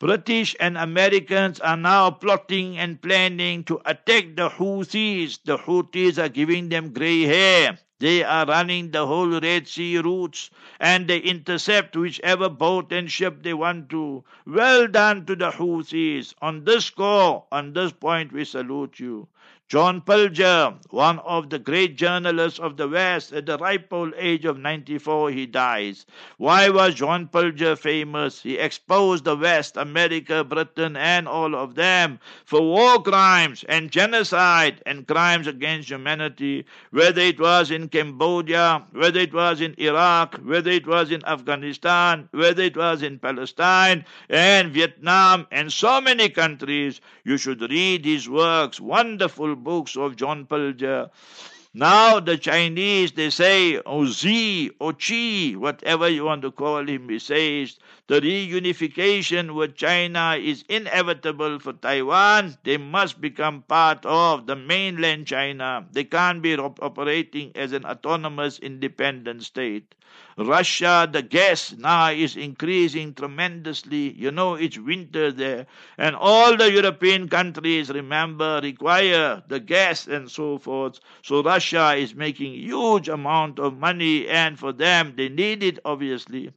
British 0.00 0.56
and 0.58 0.78
Americans 0.78 1.60
are 1.60 1.76
now 1.76 2.10
plotting 2.10 2.78
and 2.78 3.02
planning 3.02 3.62
to 3.64 3.78
attack 3.84 4.34
the 4.34 4.48
Houthis. 4.48 5.38
The 5.44 5.58
Houthis 5.58 6.16
are 6.16 6.30
giving 6.30 6.70
them 6.70 6.94
gray 6.94 7.24
hair. 7.24 7.78
They 7.98 8.24
are 8.24 8.46
running 8.46 8.92
the 8.92 9.06
whole 9.06 9.38
Red 9.38 9.68
Sea 9.68 9.98
routes 9.98 10.48
and 10.80 11.06
they 11.06 11.18
intercept 11.18 11.94
whichever 11.98 12.48
boat 12.48 12.90
and 12.92 13.12
ship 13.12 13.42
they 13.42 13.52
want 13.52 13.90
to. 13.90 14.24
Well 14.46 14.88
done 14.88 15.26
to 15.26 15.36
the 15.36 15.50
Houthis. 15.50 16.32
On 16.40 16.64
this 16.64 16.86
score, 16.86 17.44
on 17.52 17.74
this 17.74 17.92
point, 17.92 18.32
we 18.32 18.46
salute 18.46 18.98
you. 19.00 19.28
John 19.70 20.00
Pilger, 20.00 20.74
one 20.90 21.20
of 21.20 21.48
the 21.48 21.60
great 21.60 21.96
journalists 21.96 22.58
of 22.58 22.76
the 22.76 22.88
West, 22.88 23.32
at 23.32 23.46
the 23.46 23.56
ripe 23.56 23.92
old 23.92 24.12
age 24.16 24.44
of 24.44 24.58
94, 24.58 25.30
he 25.30 25.46
dies. 25.46 26.06
Why 26.38 26.68
was 26.70 26.96
John 26.96 27.28
Pilger 27.28 27.78
famous? 27.78 28.42
He 28.42 28.58
exposed 28.58 29.22
the 29.22 29.36
West, 29.36 29.76
America, 29.76 30.42
Britain, 30.42 30.96
and 30.96 31.28
all 31.28 31.54
of 31.54 31.76
them 31.76 32.18
for 32.44 32.60
war 32.60 33.00
crimes 33.00 33.64
and 33.68 33.92
genocide 33.92 34.82
and 34.86 35.06
crimes 35.06 35.46
against 35.46 35.88
humanity, 35.88 36.66
whether 36.90 37.20
it 37.20 37.38
was 37.38 37.70
in 37.70 37.88
Cambodia, 37.88 38.82
whether 38.90 39.20
it 39.20 39.32
was 39.32 39.60
in 39.60 39.76
Iraq, 39.78 40.34
whether 40.38 40.72
it 40.72 40.88
was 40.88 41.12
in 41.12 41.24
Afghanistan, 41.24 42.28
whether 42.32 42.64
it 42.64 42.76
was 42.76 43.02
in 43.04 43.20
Palestine 43.20 44.04
and 44.28 44.72
Vietnam, 44.72 45.46
and 45.52 45.72
so 45.72 46.00
many 46.00 46.28
countries. 46.28 47.00
You 47.22 47.36
should 47.36 47.60
read 47.70 48.04
his 48.04 48.28
works, 48.28 48.80
wonderful 48.80 49.59
books 49.62 49.96
of 49.96 50.16
John 50.16 50.46
Pilger. 50.46 51.10
Now 51.72 52.18
the 52.18 52.36
Chinese 52.36 53.12
they 53.12 53.30
say 53.30 53.80
Z 54.06 54.70
or 54.80 54.92
Chi, 54.92 55.52
whatever 55.56 56.08
you 56.08 56.24
want 56.24 56.42
to 56.42 56.50
call 56.50 56.88
him, 56.88 57.08
he 57.08 57.20
says 57.20 57.78
the 58.08 58.20
reunification 58.20 59.54
with 59.54 59.76
China 59.76 60.36
is 60.36 60.64
inevitable 60.68 61.60
for 61.60 61.72
Taiwan. 61.74 62.58
They 62.64 62.76
must 62.76 63.20
become 63.20 63.62
part 63.62 64.04
of 64.04 64.46
the 64.46 64.56
mainland 64.56 65.28
China. 65.28 65.86
They 65.92 66.02
can't 66.02 66.42
be 66.42 66.56
operating 66.56 67.52
as 67.54 67.70
an 67.70 67.84
autonomous 67.84 68.58
independent 68.58 69.44
state. 69.44 69.94
Russia, 70.38 71.08
the 71.10 71.22
gas 71.22 71.72
now 71.76 72.10
is 72.10 72.36
increasing 72.36 73.14
tremendously. 73.14 74.12
You 74.14 74.30
know, 74.30 74.54
it's 74.54 74.78
winter 74.78 75.30
there. 75.32 75.66
And 75.98 76.16
all 76.16 76.56
the 76.56 76.70
European 76.72 77.28
countries, 77.28 77.90
remember, 77.90 78.60
require 78.62 79.42
the 79.48 79.60
gas 79.60 80.06
and 80.06 80.30
so 80.30 80.58
forth. 80.58 81.00
So 81.22 81.42
Russia 81.42 81.94
is 81.94 82.14
making 82.14 82.54
huge 82.54 83.08
amount 83.08 83.58
of 83.58 83.76
money 83.78 84.26
and 84.28 84.58
for 84.58 84.72
them, 84.72 85.14
they 85.16 85.28
need 85.28 85.62
it 85.62 85.78
obviously. 85.84 86.52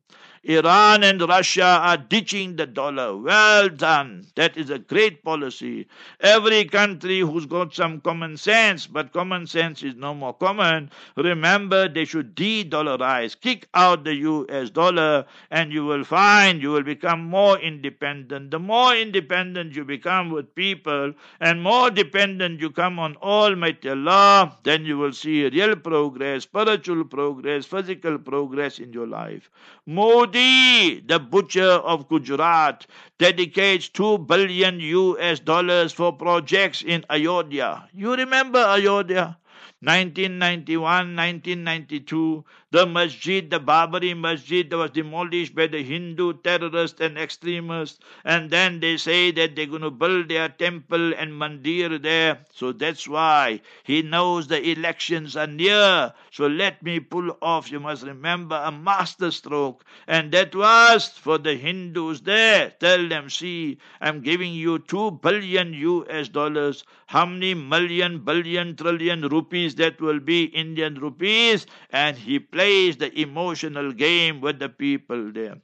Iran 0.46 1.06
and 1.06 1.22
Russia 1.22 1.80
are 1.82 1.96
ditching 1.96 2.58
the 2.58 2.66
dollar. 2.66 3.16
Well 3.16 3.70
done. 3.70 4.26
That 4.36 4.58
is 4.58 4.70
a 4.70 4.78
great 4.78 5.24
policy. 5.24 5.88
Every 6.20 6.66
country 6.66 7.20
who's 7.20 7.46
got 7.46 7.74
some 7.74 8.02
common 8.02 8.36
sense, 8.36 8.86
but 8.86 9.14
common 9.14 9.48
sense 9.48 9.84
is 9.84 9.96
no 9.96 10.14
more 10.14 10.34
common, 10.34 10.92
remember 11.16 11.88
they 11.88 12.04
should 12.04 12.36
de-dollarize. 12.36 13.40
Kick 13.40 13.70
out 13.74 14.04
the 14.04 14.16
US 14.16 14.70
dollar 14.70 15.26
and 15.50 15.72
you 15.72 15.86
will 15.86 16.04
find 16.04 16.62
you 16.62 16.72
will 16.72 16.84
become 16.84 17.24
more 17.24 17.58
independent. 17.60 18.52
The 18.52 18.60
more 18.60 18.94
independent 18.94 19.78
you 19.78 19.86
become 19.86 20.30
with 20.30 20.54
people 20.56 21.14
and 21.40 21.64
more 21.64 21.90
dependent 21.90 22.60
you 22.60 22.70
come 22.70 23.00
on 23.00 23.16
Almighty 23.18 23.88
Allah, 23.88 24.58
then 24.64 24.84
you 24.84 24.98
will 24.98 25.14
see 25.14 25.48
real 25.48 25.78
progress, 25.78 26.44
spiritual 26.44 27.06
progress, 27.06 27.66
physical 27.66 28.18
progress 28.18 28.80
in 28.80 28.92
your 28.92 29.08
life. 29.08 29.50
More 29.86 30.28
Modi, 30.34 31.00
the 31.02 31.20
butcher 31.20 31.62
of 31.62 32.10
Gujarat, 32.10 32.88
dedicates 33.20 33.88
2 33.90 34.18
billion 34.18 34.80
US 34.80 35.40
dollars 35.40 35.94
for 35.94 36.12
projects 36.12 36.82
in 36.82 37.06
Ayodhya. 37.08 37.88
You 37.94 38.16
remember 38.16 38.58
Ayodhya? 38.58 39.38
1991, 39.82 41.16
1992, 41.16 42.46
the 42.74 42.88
masjid, 42.88 43.52
the 43.52 43.60
Babri 43.60 44.18
masjid, 44.20 44.74
was 44.74 44.90
demolished 44.90 45.54
by 45.54 45.68
the 45.68 45.84
Hindu 45.84 46.34
terrorists 46.42 47.00
and 47.02 47.20
extremists. 47.20 48.00
And 48.26 48.50
then 48.50 48.80
they 48.80 48.98
say 48.98 49.30
that 49.30 49.56
they're 49.56 49.68
going 49.68 49.84
to 49.84 49.92
build 49.92 50.30
their 50.30 50.50
temple 50.50 51.14
and 51.14 51.32
mandir 51.34 52.02
there. 52.02 52.40
So 52.52 52.72
that's 52.72 53.08
why 53.08 53.62
he 53.84 54.02
knows 54.02 54.48
the 54.48 54.72
elections 54.72 55.38
are 55.38 55.46
near. 55.46 56.14
So 56.32 56.48
let 56.48 56.82
me 56.82 57.00
pull 57.00 57.38
off, 57.44 57.72
you 57.72 57.80
must 57.80 58.04
remember, 58.08 58.60
a 58.66 58.72
master 58.72 59.30
stroke. 59.30 59.86
And 60.08 60.32
that 60.32 60.56
was 60.56 61.10
for 61.10 61.38
the 61.38 61.54
Hindus 61.54 62.22
there. 62.22 62.72
Tell 62.80 63.08
them, 63.08 63.30
see, 63.30 63.78
I'm 64.02 64.22
giving 64.22 64.52
you 64.52 64.80
two 64.80 65.12
billion 65.22 65.74
US 65.76 66.28
dollars. 66.28 66.84
How 67.06 67.28
many 67.28 67.54
million, 67.54 68.24
billion, 68.26 68.76
trillion 68.76 69.28
rupees 69.28 69.76
that 69.76 70.02
will 70.02 70.20
be 70.20 70.46
Indian 70.46 70.96
rupees? 70.96 71.68
And 71.92 72.18
he 72.18 72.40
plays 72.64 72.96
the 72.96 73.12
emotional 73.20 73.92
game 73.92 74.40
with 74.40 74.58
the 74.60 74.70
people 74.70 75.32
there. 75.34 75.58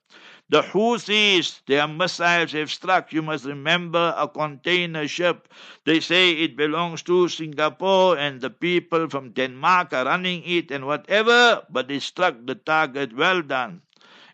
The 0.50 0.62
Houthis, 0.62 1.62
their 1.66 1.88
missiles 1.88 2.52
have 2.52 2.70
struck, 2.70 3.14
you 3.14 3.22
must 3.22 3.46
remember, 3.46 4.14
a 4.18 4.28
container 4.28 5.08
ship. 5.08 5.48
They 5.86 6.02
say 6.02 6.32
it 6.32 6.58
belongs 6.58 7.02
to 7.04 7.30
Singapore 7.30 8.18
and 8.18 8.42
the 8.42 8.50
people 8.50 9.10
from 9.10 9.32
Denmark 9.32 9.94
are 9.94 10.06
running 10.06 10.44
it 10.44 10.72
and 10.72 10.86
whatever, 10.86 11.64
but 11.70 11.88
they 11.88 12.00
struck 12.00 12.36
the 12.46 12.56
target. 12.56 13.16
Well 13.16 13.44
done. 13.44 13.82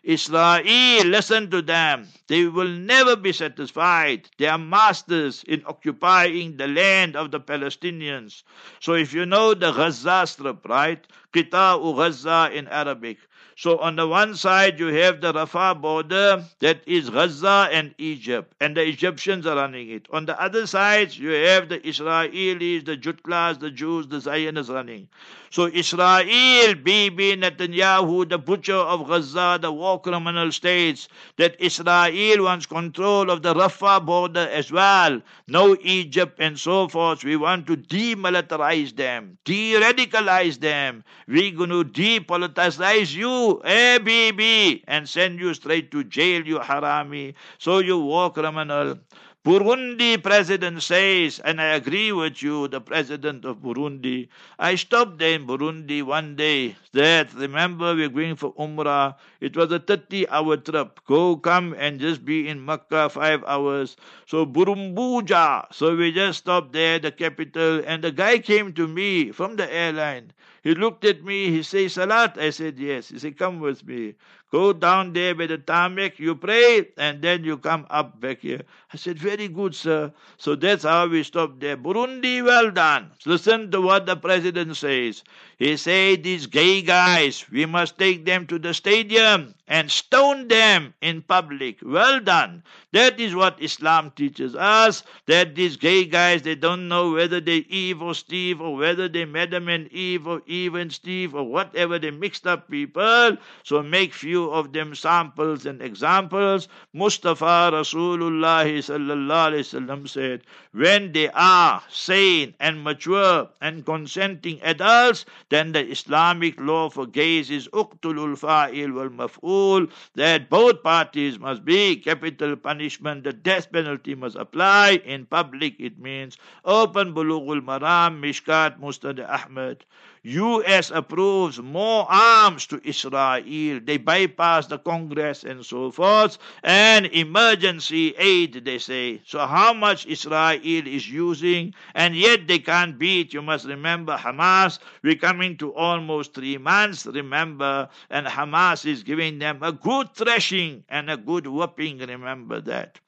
Israel, 0.06 1.04
listen 1.04 1.50
to 1.50 1.60
them. 1.60 2.06
They 2.28 2.46
will 2.46 2.68
never 2.68 3.16
be 3.16 3.32
satisfied. 3.32 4.28
They 4.38 4.46
are 4.46 4.56
masters 4.56 5.42
in 5.48 5.64
occupying 5.66 6.56
the 6.56 6.68
land 6.68 7.16
of 7.16 7.32
the 7.32 7.40
Palestinians. 7.40 8.44
So 8.78 8.94
if 8.94 9.12
you 9.12 9.26
know 9.26 9.54
the 9.54 9.72
Gaza 9.72 10.22
Strip, 10.26 10.68
right? 10.68 11.04
Qita'u 11.32 11.96
Gaza 11.96 12.50
in 12.54 12.68
Arabic. 12.68 13.18
So 13.58 13.78
on 13.78 13.96
the 13.96 14.06
one 14.06 14.36
side 14.36 14.78
you 14.78 14.88
have 14.88 15.22
the 15.22 15.32
Rafah 15.32 15.80
border 15.80 16.44
that 16.60 16.82
is 16.86 17.08
Gaza 17.08 17.68
and 17.72 17.94
Egypt, 17.96 18.54
and 18.60 18.76
the 18.76 18.86
Egyptians 18.86 19.46
are 19.46 19.56
running 19.56 19.90
it. 19.90 20.06
On 20.12 20.26
the 20.26 20.40
other 20.40 20.66
side 20.66 21.14
you 21.14 21.30
have 21.30 21.70
the 21.70 21.80
Israelis, 21.80 22.84
the 22.84 22.96
Jutlas, 22.98 23.58
the 23.58 23.70
Jews, 23.70 24.06
the 24.08 24.20
Zionists 24.20 24.70
running. 24.70 25.08
So 25.50 25.66
Israel, 25.66 26.74
Bibi 26.74 27.36
Netanyahu, 27.36 28.28
the 28.28 28.38
butcher 28.38 28.74
of 28.74 29.06
Gaza, 29.08 29.58
the 29.60 29.70
war 29.72 30.00
criminal 30.00 30.50
states 30.52 31.08
that 31.36 31.60
Israel 31.60 32.44
wants 32.44 32.66
control 32.66 33.30
of 33.30 33.42
the 33.42 33.54
Rafah 33.54 34.04
border 34.04 34.48
as 34.50 34.72
well. 34.72 35.20
No 35.48 35.76
Egypt 35.82 36.38
and 36.40 36.58
so 36.58 36.88
forth. 36.88 37.24
We 37.24 37.36
want 37.36 37.66
to 37.68 37.76
demilitarize 37.76 38.96
them, 38.96 39.38
de-radicalize 39.44 40.58
them. 40.60 41.04
We're 41.28 41.52
going 41.52 41.70
to 41.70 41.84
depoliticize 41.84 43.14
you, 43.14 43.60
eh, 43.64 43.98
Bibi, 43.98 44.84
and 44.86 45.08
send 45.08 45.40
you 45.40 45.54
straight 45.54 45.90
to 45.92 46.04
jail, 46.04 46.46
you 46.46 46.58
harami. 46.58 47.34
So 47.58 47.78
you 47.78 47.98
war 47.98 48.32
criminal. 48.32 48.98
Burundi 49.46 50.20
president 50.20 50.82
says, 50.82 51.38
and 51.44 51.60
I 51.60 51.76
agree 51.78 52.10
with 52.10 52.42
you, 52.42 52.66
the 52.66 52.80
president 52.80 53.44
of 53.44 53.58
Burundi. 53.62 54.26
I 54.58 54.74
stopped 54.74 55.18
there 55.18 55.34
in 55.36 55.46
Burundi 55.46 56.02
one 56.02 56.34
day. 56.34 56.74
That 56.92 57.32
remember 57.32 57.94
we're 57.94 58.08
going 58.08 58.34
for 58.34 58.52
Umrah. 58.56 59.14
It 59.40 59.56
was 59.56 59.70
a 59.70 59.78
30 59.78 60.28
hour 60.30 60.56
trip. 60.56 61.00
Go, 61.06 61.36
come 61.36 61.74
and 61.78 62.00
just 62.00 62.24
be 62.24 62.48
in 62.48 62.64
Makkah 62.64 63.08
five 63.08 63.44
hours. 63.44 63.96
So 64.26 64.44
Burumbuja. 64.44 65.72
So 65.72 65.94
we 65.94 66.10
just 66.10 66.40
stopped 66.40 66.72
there, 66.72 66.98
the 66.98 67.12
capital, 67.12 67.82
and 67.86 68.02
the 68.02 68.10
guy 68.10 68.38
came 68.40 68.72
to 68.74 68.88
me 68.88 69.30
from 69.30 69.54
the 69.54 69.72
airline. 69.72 70.32
He 70.64 70.74
looked 70.74 71.04
at 71.04 71.22
me, 71.22 71.50
he 71.52 71.62
said, 71.62 71.92
Salat? 71.92 72.36
I 72.38 72.50
said, 72.50 72.76
yes. 72.80 73.10
He 73.10 73.20
said, 73.20 73.38
come 73.38 73.60
with 73.60 73.86
me. 73.86 74.14
Go 74.50 74.72
down 74.72 75.12
there 75.12 75.32
by 75.34 75.46
the 75.46 75.58
tarmac, 75.58 76.18
you 76.18 76.34
pray, 76.34 76.88
and 76.96 77.22
then 77.22 77.44
you 77.44 77.56
come 77.58 77.86
up 77.88 78.20
back 78.20 78.40
here. 78.40 78.62
I 78.96 78.98
said, 78.98 79.18
Very 79.18 79.48
good, 79.48 79.74
sir. 79.74 80.10
So 80.38 80.56
that's 80.56 80.84
how 80.84 81.06
we 81.06 81.22
stop 81.22 81.60
there. 81.60 81.76
Burundi, 81.76 82.42
well 82.42 82.70
done. 82.70 83.10
Listen 83.26 83.70
to 83.72 83.82
what 83.82 84.06
the 84.06 84.16
president 84.16 84.74
says. 84.74 85.22
He 85.58 85.76
said, 85.76 86.22
These 86.22 86.46
gay 86.46 86.80
guys, 86.80 87.44
we 87.50 87.66
must 87.66 87.98
take 87.98 88.24
them 88.24 88.46
to 88.46 88.58
the 88.58 88.72
stadium 88.72 89.54
and 89.68 89.90
stone 89.90 90.48
them 90.48 90.94
in 91.00 91.22
public. 91.22 91.78
Well 91.82 92.20
done. 92.20 92.62
That 92.92 93.18
is 93.18 93.34
what 93.34 93.60
Islam 93.60 94.12
teaches 94.14 94.54
us. 94.54 95.02
That 95.26 95.54
these 95.54 95.76
gay 95.76 96.04
guys, 96.04 96.42
they 96.42 96.54
don't 96.54 96.88
know 96.88 97.12
whether 97.12 97.40
they 97.40 97.58
Eve 97.68 98.00
or 98.00 98.14
Steve 98.14 98.60
or 98.60 98.76
whether 98.76 99.08
they 99.08 99.24
Madam 99.24 99.68
and 99.68 99.90
Eve 99.92 100.26
or 100.26 100.40
Eve 100.46 100.74
and 100.76 100.92
Steve 100.92 101.34
or 101.34 101.42
whatever. 101.44 101.98
They 101.98 102.10
mixed 102.12 102.46
up 102.46 102.70
people. 102.70 103.36
So 103.64 103.82
make 103.82 104.14
few 104.14 104.50
of 104.50 104.72
them 104.72 104.94
samples 104.94 105.66
and 105.66 105.82
examples. 105.82 106.68
Mustafa 106.92 107.70
Rasulullah 107.72 108.64
wasallam 108.88 110.08
said, 110.08 110.42
when 110.72 111.12
they 111.12 111.28
are 111.30 111.82
sane 111.88 112.54
and 112.60 112.82
mature 112.82 113.48
and 113.60 113.84
consenting 113.84 114.60
adults, 114.62 115.24
then 115.48 115.72
the 115.72 115.84
Islamic 115.86 116.60
law 116.60 116.88
for 116.88 117.06
gays 117.06 117.50
is 117.50 117.68
uqtulul 117.68 118.38
fa'il 118.38 118.92
wal 118.92 119.08
maf'ul, 119.08 119.90
that 120.14 120.48
both 120.50 120.82
parties 120.82 121.38
must 121.38 121.64
be 121.64 121.96
capital 121.96 122.56
punishment, 122.56 123.24
the 123.24 123.32
death 123.32 123.70
penalty 123.72 124.14
must 124.14 124.36
apply. 124.36 125.00
In 125.04 125.26
public, 125.26 125.74
it 125.78 125.98
means 125.98 126.36
open 126.64 127.14
bulughul 127.14 127.60
maram, 127.60 128.20
mishkat, 128.20 128.78
Musnad 128.80 129.20
Ahmed. 129.28 129.84
U.S. 130.28 130.90
approves 130.90 131.60
more 131.60 132.04
arms 132.10 132.66
to 132.66 132.80
Israel. 132.82 133.80
They 133.84 133.96
bypass 133.96 134.66
the 134.66 134.78
Congress 134.78 135.44
and 135.44 135.64
so 135.64 135.92
forth. 135.92 136.38
And 136.64 137.06
emergency 137.06 138.12
aid, 138.18 138.64
they 138.64 138.78
say. 138.78 139.22
So 139.24 139.46
how 139.46 139.72
much 139.72 140.04
Israel 140.06 140.58
is 140.64 141.08
using, 141.08 141.74
and 141.94 142.16
yet 142.16 142.48
they 142.48 142.58
can't 142.58 142.98
beat. 142.98 143.32
You 143.32 143.42
must 143.42 143.66
remember 143.66 144.16
Hamas. 144.16 144.80
We're 145.04 145.14
coming 145.14 145.56
to 145.58 145.72
almost 145.74 146.34
three 146.34 146.58
months, 146.58 147.06
remember. 147.06 147.88
And 148.10 148.26
Hamas 148.26 148.84
is 148.84 149.04
giving 149.04 149.38
them 149.38 149.62
a 149.62 149.70
good 149.70 150.12
thrashing 150.16 150.82
and 150.88 151.08
a 151.08 151.16
good 151.16 151.46
whooping. 151.46 151.98
Remember 151.98 152.60
that. 152.62 152.98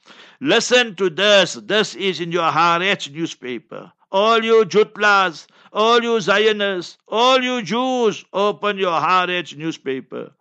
Listen 0.40 0.94
to 0.94 1.10
this. 1.10 1.54
This 1.54 1.96
is 1.96 2.20
in 2.20 2.30
your 2.30 2.48
Haaretz 2.52 3.10
newspaper. 3.12 3.92
All 4.10 4.42
you 4.42 4.64
Jutlas, 4.64 5.46
all 5.72 6.02
you 6.02 6.18
Zionists, 6.20 6.96
all 7.08 7.42
you 7.42 7.60
Jews, 7.60 8.24
open 8.32 8.78
your 8.78 8.98
Haaretz 9.00 9.54
newspaper. 9.54 10.32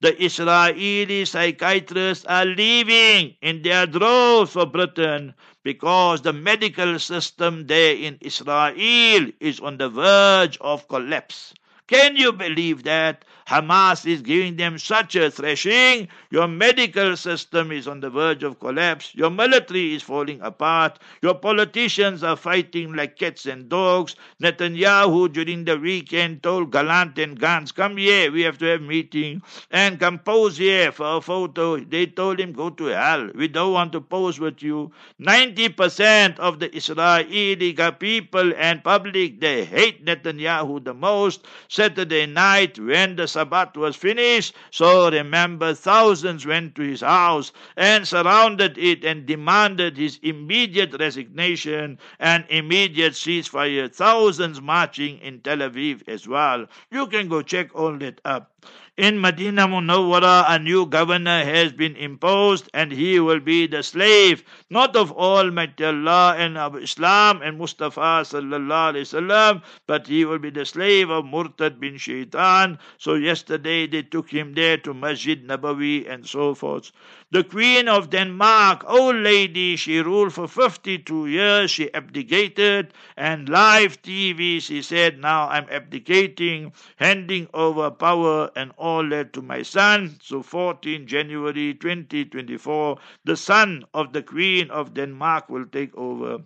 The 0.00 0.22
Israeli 0.22 1.24
psychiatrists 1.24 2.26
are 2.26 2.44
leaving 2.44 3.34
in 3.40 3.62
their 3.62 3.86
droves 3.86 4.52
for 4.52 4.66
Britain 4.66 5.32
because 5.62 6.20
the 6.20 6.34
medical 6.34 6.98
system 6.98 7.66
there 7.66 7.94
in 7.94 8.18
Israel 8.20 9.30
is 9.40 9.58
on 9.60 9.78
the 9.78 9.88
verge 9.88 10.58
of 10.60 10.86
collapse. 10.88 11.54
Can 11.86 12.16
you 12.16 12.32
believe 12.32 12.82
that? 12.82 13.24
Hamas 13.46 14.06
is 14.06 14.22
giving 14.22 14.56
them 14.56 14.78
such 14.78 15.16
a 15.16 15.30
thrashing. 15.30 16.08
Your 16.30 16.48
medical 16.48 17.16
system 17.16 17.72
is 17.72 17.86
on 17.86 18.00
the 18.00 18.08
verge 18.08 18.42
of 18.42 18.58
collapse. 18.58 19.14
Your 19.14 19.30
military 19.30 19.94
is 19.94 20.02
falling 20.02 20.40
apart. 20.40 20.98
Your 21.20 21.34
politicians 21.34 22.22
are 22.22 22.36
fighting 22.36 22.94
like 22.94 23.18
cats 23.18 23.44
and 23.44 23.68
dogs. 23.68 24.16
Netanyahu 24.42 25.32
during 25.32 25.64
the 25.64 25.78
weekend 25.78 26.42
told 26.42 26.72
Gallant 26.72 27.18
and 27.18 27.38
Gantz, 27.38 27.74
come 27.74 27.98
here, 27.98 28.32
we 28.32 28.42
have 28.42 28.56
to 28.58 28.64
have 28.66 28.80
meeting 28.80 29.42
and 29.70 30.00
come 30.00 30.18
pose 30.18 30.56
here 30.56 30.90
for 30.90 31.18
a 31.18 31.20
photo. 31.20 31.78
They 31.78 32.06
told 32.06 32.40
him, 32.40 32.52
go 32.52 32.70
to 32.70 32.84
hell. 32.86 33.30
We 33.34 33.48
don't 33.48 33.72
want 33.72 33.92
to 33.92 34.00
pose 34.00 34.40
with 34.40 34.62
you. 34.62 34.90
90% 35.20 36.38
of 36.38 36.60
the 36.60 36.74
Israeli 36.74 37.74
people 37.98 38.52
and 38.56 38.82
public, 38.82 39.40
they 39.40 39.64
hate 39.64 40.04
Netanyahu 40.04 40.82
the 40.84 40.94
most. 40.94 41.44
Saturday 41.68 42.26
night 42.26 42.78
when 42.78 43.16
the 43.16 43.26
Sabbath 43.34 43.76
was 43.76 43.96
finished. 43.96 44.54
So 44.70 45.10
remember, 45.10 45.74
thousands 45.74 46.46
went 46.46 46.74
to 46.76 46.82
his 46.82 47.02
house 47.02 47.52
and 47.76 48.08
surrounded 48.08 48.78
it 48.78 49.04
and 49.04 49.26
demanded 49.26 49.96
his 49.96 50.18
immediate 50.22 50.94
resignation 50.98 51.98
and 52.18 52.44
immediate 52.48 53.12
ceasefire. 53.12 53.92
Thousands 53.94 54.60
marching 54.60 55.18
in 55.18 55.40
Tel 55.40 55.58
Aviv 55.58 56.08
as 56.08 56.26
well. 56.26 56.66
You 56.90 57.06
can 57.06 57.28
go 57.28 57.42
check 57.42 57.74
all 57.74 57.96
that 57.98 58.20
up. 58.24 58.50
In 58.96 59.20
Medina 59.20 59.66
Munawwara, 59.66 60.44
a 60.46 60.56
new 60.60 60.86
governor 60.86 61.42
has 61.42 61.72
been 61.72 61.96
imposed, 61.96 62.70
and 62.72 62.92
he 62.92 63.18
will 63.18 63.40
be 63.40 63.66
the 63.66 63.82
slave, 63.82 64.44
not 64.70 64.94
of 64.94 65.10
Almighty 65.10 65.84
Allah 65.84 66.36
and 66.38 66.56
of 66.56 66.76
Islam 66.76 67.42
and 67.42 67.58
Mustafa 67.58 68.22
sallallahu 68.22 68.94
alaihi 68.94 69.02
wasallam, 69.02 69.62
but 69.88 70.06
he 70.06 70.24
will 70.24 70.38
be 70.38 70.50
the 70.50 70.64
slave 70.64 71.10
of 71.10 71.24
Murtad 71.24 71.80
bin 71.80 71.96
Shaitan. 71.96 72.78
So 72.96 73.14
yesterday 73.14 73.88
they 73.88 74.02
took 74.02 74.30
him 74.30 74.54
there 74.54 74.76
to 74.78 74.94
Masjid 74.94 75.44
Nabawi 75.44 76.08
and 76.08 76.24
so 76.24 76.54
forth. 76.54 76.92
The 77.34 77.42
Queen 77.42 77.88
of 77.88 78.10
Denmark, 78.10 78.84
old 78.86 79.16
lady, 79.16 79.74
she 79.74 79.98
ruled 79.98 80.32
for 80.32 80.46
52 80.46 81.26
years. 81.26 81.68
She 81.68 81.92
abdicated, 81.92 82.94
and 83.16 83.48
live 83.48 84.00
TV, 84.02 84.62
she 84.62 84.82
said, 84.82 85.18
Now 85.18 85.48
I'm 85.48 85.66
abdicating, 85.68 86.72
handing 86.94 87.48
over 87.52 87.90
power 87.90 88.52
and 88.54 88.70
all 88.76 89.08
that 89.08 89.32
to 89.32 89.42
my 89.42 89.62
son. 89.62 90.16
So 90.22 90.44
14 90.44 91.08
January 91.08 91.74
2024, 91.74 92.98
the 93.24 93.36
son 93.36 93.84
of 93.92 94.12
the 94.12 94.22
Queen 94.22 94.70
of 94.70 94.94
Denmark 94.94 95.48
will 95.48 95.66
take 95.66 95.92
over. 95.96 96.38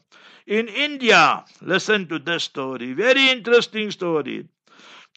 In 0.46 0.68
India, 0.68 1.44
listen 1.60 2.08
to 2.08 2.18
this 2.18 2.44
story. 2.44 2.94
Very 2.94 3.28
interesting 3.28 3.90
story 3.90 4.48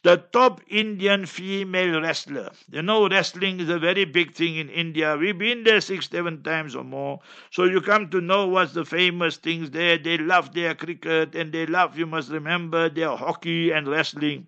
the 0.04 0.16
top 0.32 0.60
Indian 0.68 1.26
female 1.26 2.00
wrestler. 2.00 2.52
You 2.70 2.82
know, 2.82 3.08
wrestling 3.08 3.60
is 3.60 3.68
a 3.68 3.78
very 3.78 4.04
big 4.04 4.34
thing 4.34 4.56
in 4.56 4.68
India. 4.68 5.16
We've 5.16 5.38
been 5.38 5.64
there 5.64 5.80
six, 5.80 6.08
seven 6.08 6.42
times 6.42 6.76
or 6.76 6.84
more. 6.84 7.20
So 7.50 7.64
you 7.64 7.80
come 7.80 8.08
to 8.10 8.20
know 8.20 8.46
what's 8.46 8.72
the 8.72 8.84
famous 8.84 9.36
things 9.36 9.70
there. 9.70 9.98
They 9.98 10.18
love 10.18 10.54
their 10.54 10.74
cricket 10.74 11.34
and 11.34 11.52
they 11.52 11.66
love, 11.66 11.98
you 11.98 12.06
must 12.06 12.30
remember, 12.30 12.88
their 12.88 13.16
hockey 13.16 13.70
and 13.72 13.88
wrestling. 13.88 14.46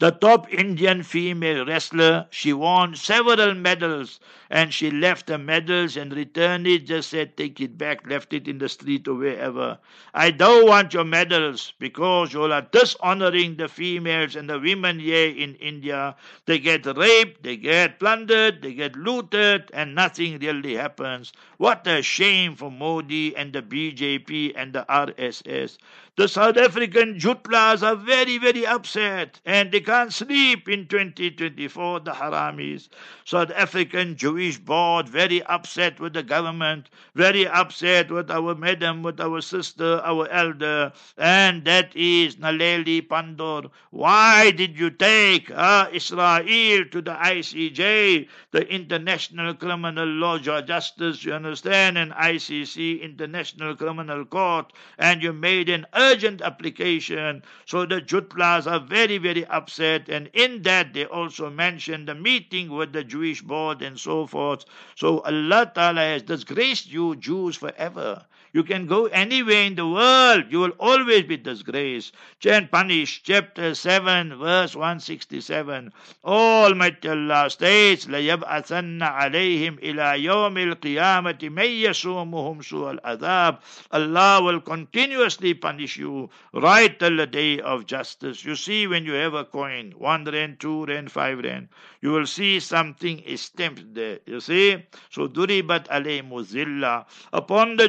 The 0.00 0.12
top 0.12 0.52
Indian 0.54 1.02
female 1.02 1.66
wrestler, 1.66 2.28
she 2.30 2.52
won 2.52 2.94
several 2.94 3.54
medals 3.54 4.20
and 4.48 4.72
she 4.72 4.92
left 4.92 5.26
the 5.26 5.38
medals 5.38 5.96
and 5.96 6.12
returned 6.12 6.68
it, 6.68 6.86
just 6.86 7.10
said, 7.10 7.36
take 7.36 7.60
it 7.60 7.76
back, 7.76 8.06
left 8.06 8.32
it 8.32 8.46
in 8.46 8.58
the 8.58 8.68
street 8.68 9.08
or 9.08 9.14
wherever. 9.14 9.78
I 10.14 10.30
don't 10.30 10.68
want 10.68 10.94
your 10.94 11.02
medals 11.02 11.72
because 11.80 12.32
you 12.32 12.44
are 12.44 12.62
dishonoring 12.62 13.56
the 13.56 13.66
females 13.66 14.36
and 14.36 14.48
the 14.48 14.60
women 14.60 15.00
here 15.00 15.30
in 15.30 15.56
India. 15.56 16.14
They 16.46 16.60
get 16.60 16.86
raped, 16.86 17.42
they 17.42 17.56
get 17.56 17.98
plundered, 17.98 18.62
they 18.62 18.74
get 18.74 18.94
looted, 18.94 19.68
and 19.74 19.96
nothing 19.96 20.38
really 20.38 20.76
happens. 20.76 21.32
What 21.56 21.86
a 21.88 22.02
shame 22.02 22.54
for 22.54 22.70
Modi 22.70 23.34
and 23.36 23.52
the 23.52 23.62
BJP 23.62 24.52
and 24.54 24.72
the 24.72 24.86
RSS. 24.88 25.76
The 26.18 26.26
South 26.26 26.56
African 26.56 27.16
Jutlas 27.16 27.80
are 27.80 27.94
very, 27.94 28.38
very 28.38 28.66
upset 28.66 29.38
and 29.46 29.70
they 29.70 29.78
can't 29.78 30.12
sleep 30.12 30.68
in 30.68 30.88
2024, 30.88 32.00
the 32.00 32.10
Haramis. 32.10 32.88
South 33.24 33.52
African 33.54 34.16
Jewish 34.16 34.58
board 34.58 35.08
very 35.08 35.44
upset 35.44 36.00
with 36.00 36.14
the 36.14 36.24
government, 36.24 36.90
very 37.14 37.46
upset 37.46 38.10
with 38.10 38.32
our 38.32 38.56
madam, 38.56 39.04
with 39.04 39.20
our 39.20 39.40
sister, 39.40 40.00
our 40.02 40.26
elder, 40.30 40.92
and 41.18 41.64
that 41.66 41.94
is 41.94 42.34
Naledi 42.34 43.06
Pandor. 43.06 43.70
Why 43.90 44.50
did 44.50 44.76
you 44.76 44.90
take 44.90 45.52
uh, 45.52 45.88
Israel 45.92 46.84
to 46.90 47.00
the 47.00 47.14
ICJ, 47.14 48.26
the 48.50 48.66
International 48.66 49.54
Criminal 49.54 50.08
Law 50.08 50.38
Justice, 50.38 51.22
you 51.24 51.32
understand, 51.32 51.96
and 51.96 52.10
ICC, 52.10 53.02
International 53.02 53.76
Criminal 53.76 54.24
Court, 54.24 54.72
and 54.98 55.22
you 55.22 55.32
made 55.32 55.68
an 55.68 55.86
urgent 56.08 56.40
application. 56.42 57.42
So 57.66 57.84
the 57.86 58.00
Jutlas 58.00 58.66
are 58.70 58.80
very, 58.80 59.18
very 59.18 59.44
upset. 59.46 60.08
And 60.08 60.30
in 60.32 60.62
that, 60.62 60.94
they 60.94 61.04
also 61.04 61.50
mention 61.50 62.06
the 62.06 62.14
meeting 62.14 62.70
with 62.70 62.92
the 62.92 63.04
Jewish 63.04 63.42
board 63.42 63.82
and 63.82 63.98
so 63.98 64.26
forth. 64.26 64.64
So 64.96 65.20
Allah 65.20 65.70
Ta'ala 65.74 66.00
has 66.00 66.22
disgraced 66.22 66.90
you 66.90 67.16
Jews 67.16 67.56
forever. 67.56 68.24
You 68.53 68.63
can 68.63 68.85
go 68.85 69.07
anywhere 69.07 69.63
in 69.63 69.73
the 69.73 69.87
world. 69.87 70.45
You 70.49 70.59
will 70.59 70.75
always 70.79 71.23
be 71.23 71.37
disgraced 71.37 72.13
and 72.45 72.69
punished. 72.69 73.25
Chapter 73.25 73.73
7, 73.73 74.37
verse 74.37 74.75
167. 74.75 75.91
Almighty 76.23 77.09
Allah 77.09 77.49
states, 77.49 78.05
لَيَبْعَثَنَّ 78.05 79.01
عَلَيْهِمْ 79.01 79.79
إِلَى 79.81 80.23
يَوْمِ 80.23 80.55
الْقِيَامَةِ 80.57 81.49
مَنْ 81.49 81.69
يَسُومُهُمْ 81.81 82.61
سُوءَ 82.61 82.99
الْعَذَابِ 82.99 83.57
Allah 83.91 84.43
will 84.43 84.61
continuously 84.61 85.55
punish 85.55 85.97
you 85.97 86.29
right 86.53 86.99
till 86.99 87.17
the 87.17 87.25
day 87.25 87.59
of 87.59 87.87
justice. 87.87 88.45
You 88.45 88.55
see, 88.55 88.85
when 88.85 89.03
you 89.03 89.13
have 89.13 89.33
a 89.33 89.45
coin, 89.45 89.95
one 89.97 90.25
rand, 90.25 90.59
two 90.59 90.85
rand, 90.85 91.11
five 91.11 91.39
rand, 91.39 91.69
you 92.01 92.11
will 92.11 92.27
see 92.27 92.59
something 92.59 93.19
is 93.19 93.41
stamped 93.41 93.95
there. 93.95 94.19
You 94.25 94.41
see? 94.41 94.77
So, 95.09 95.27
duribat 95.27 95.87
alayhimu 95.87 96.43
zillah. 96.43 97.05
Upon 97.31 97.77
the 97.77 97.87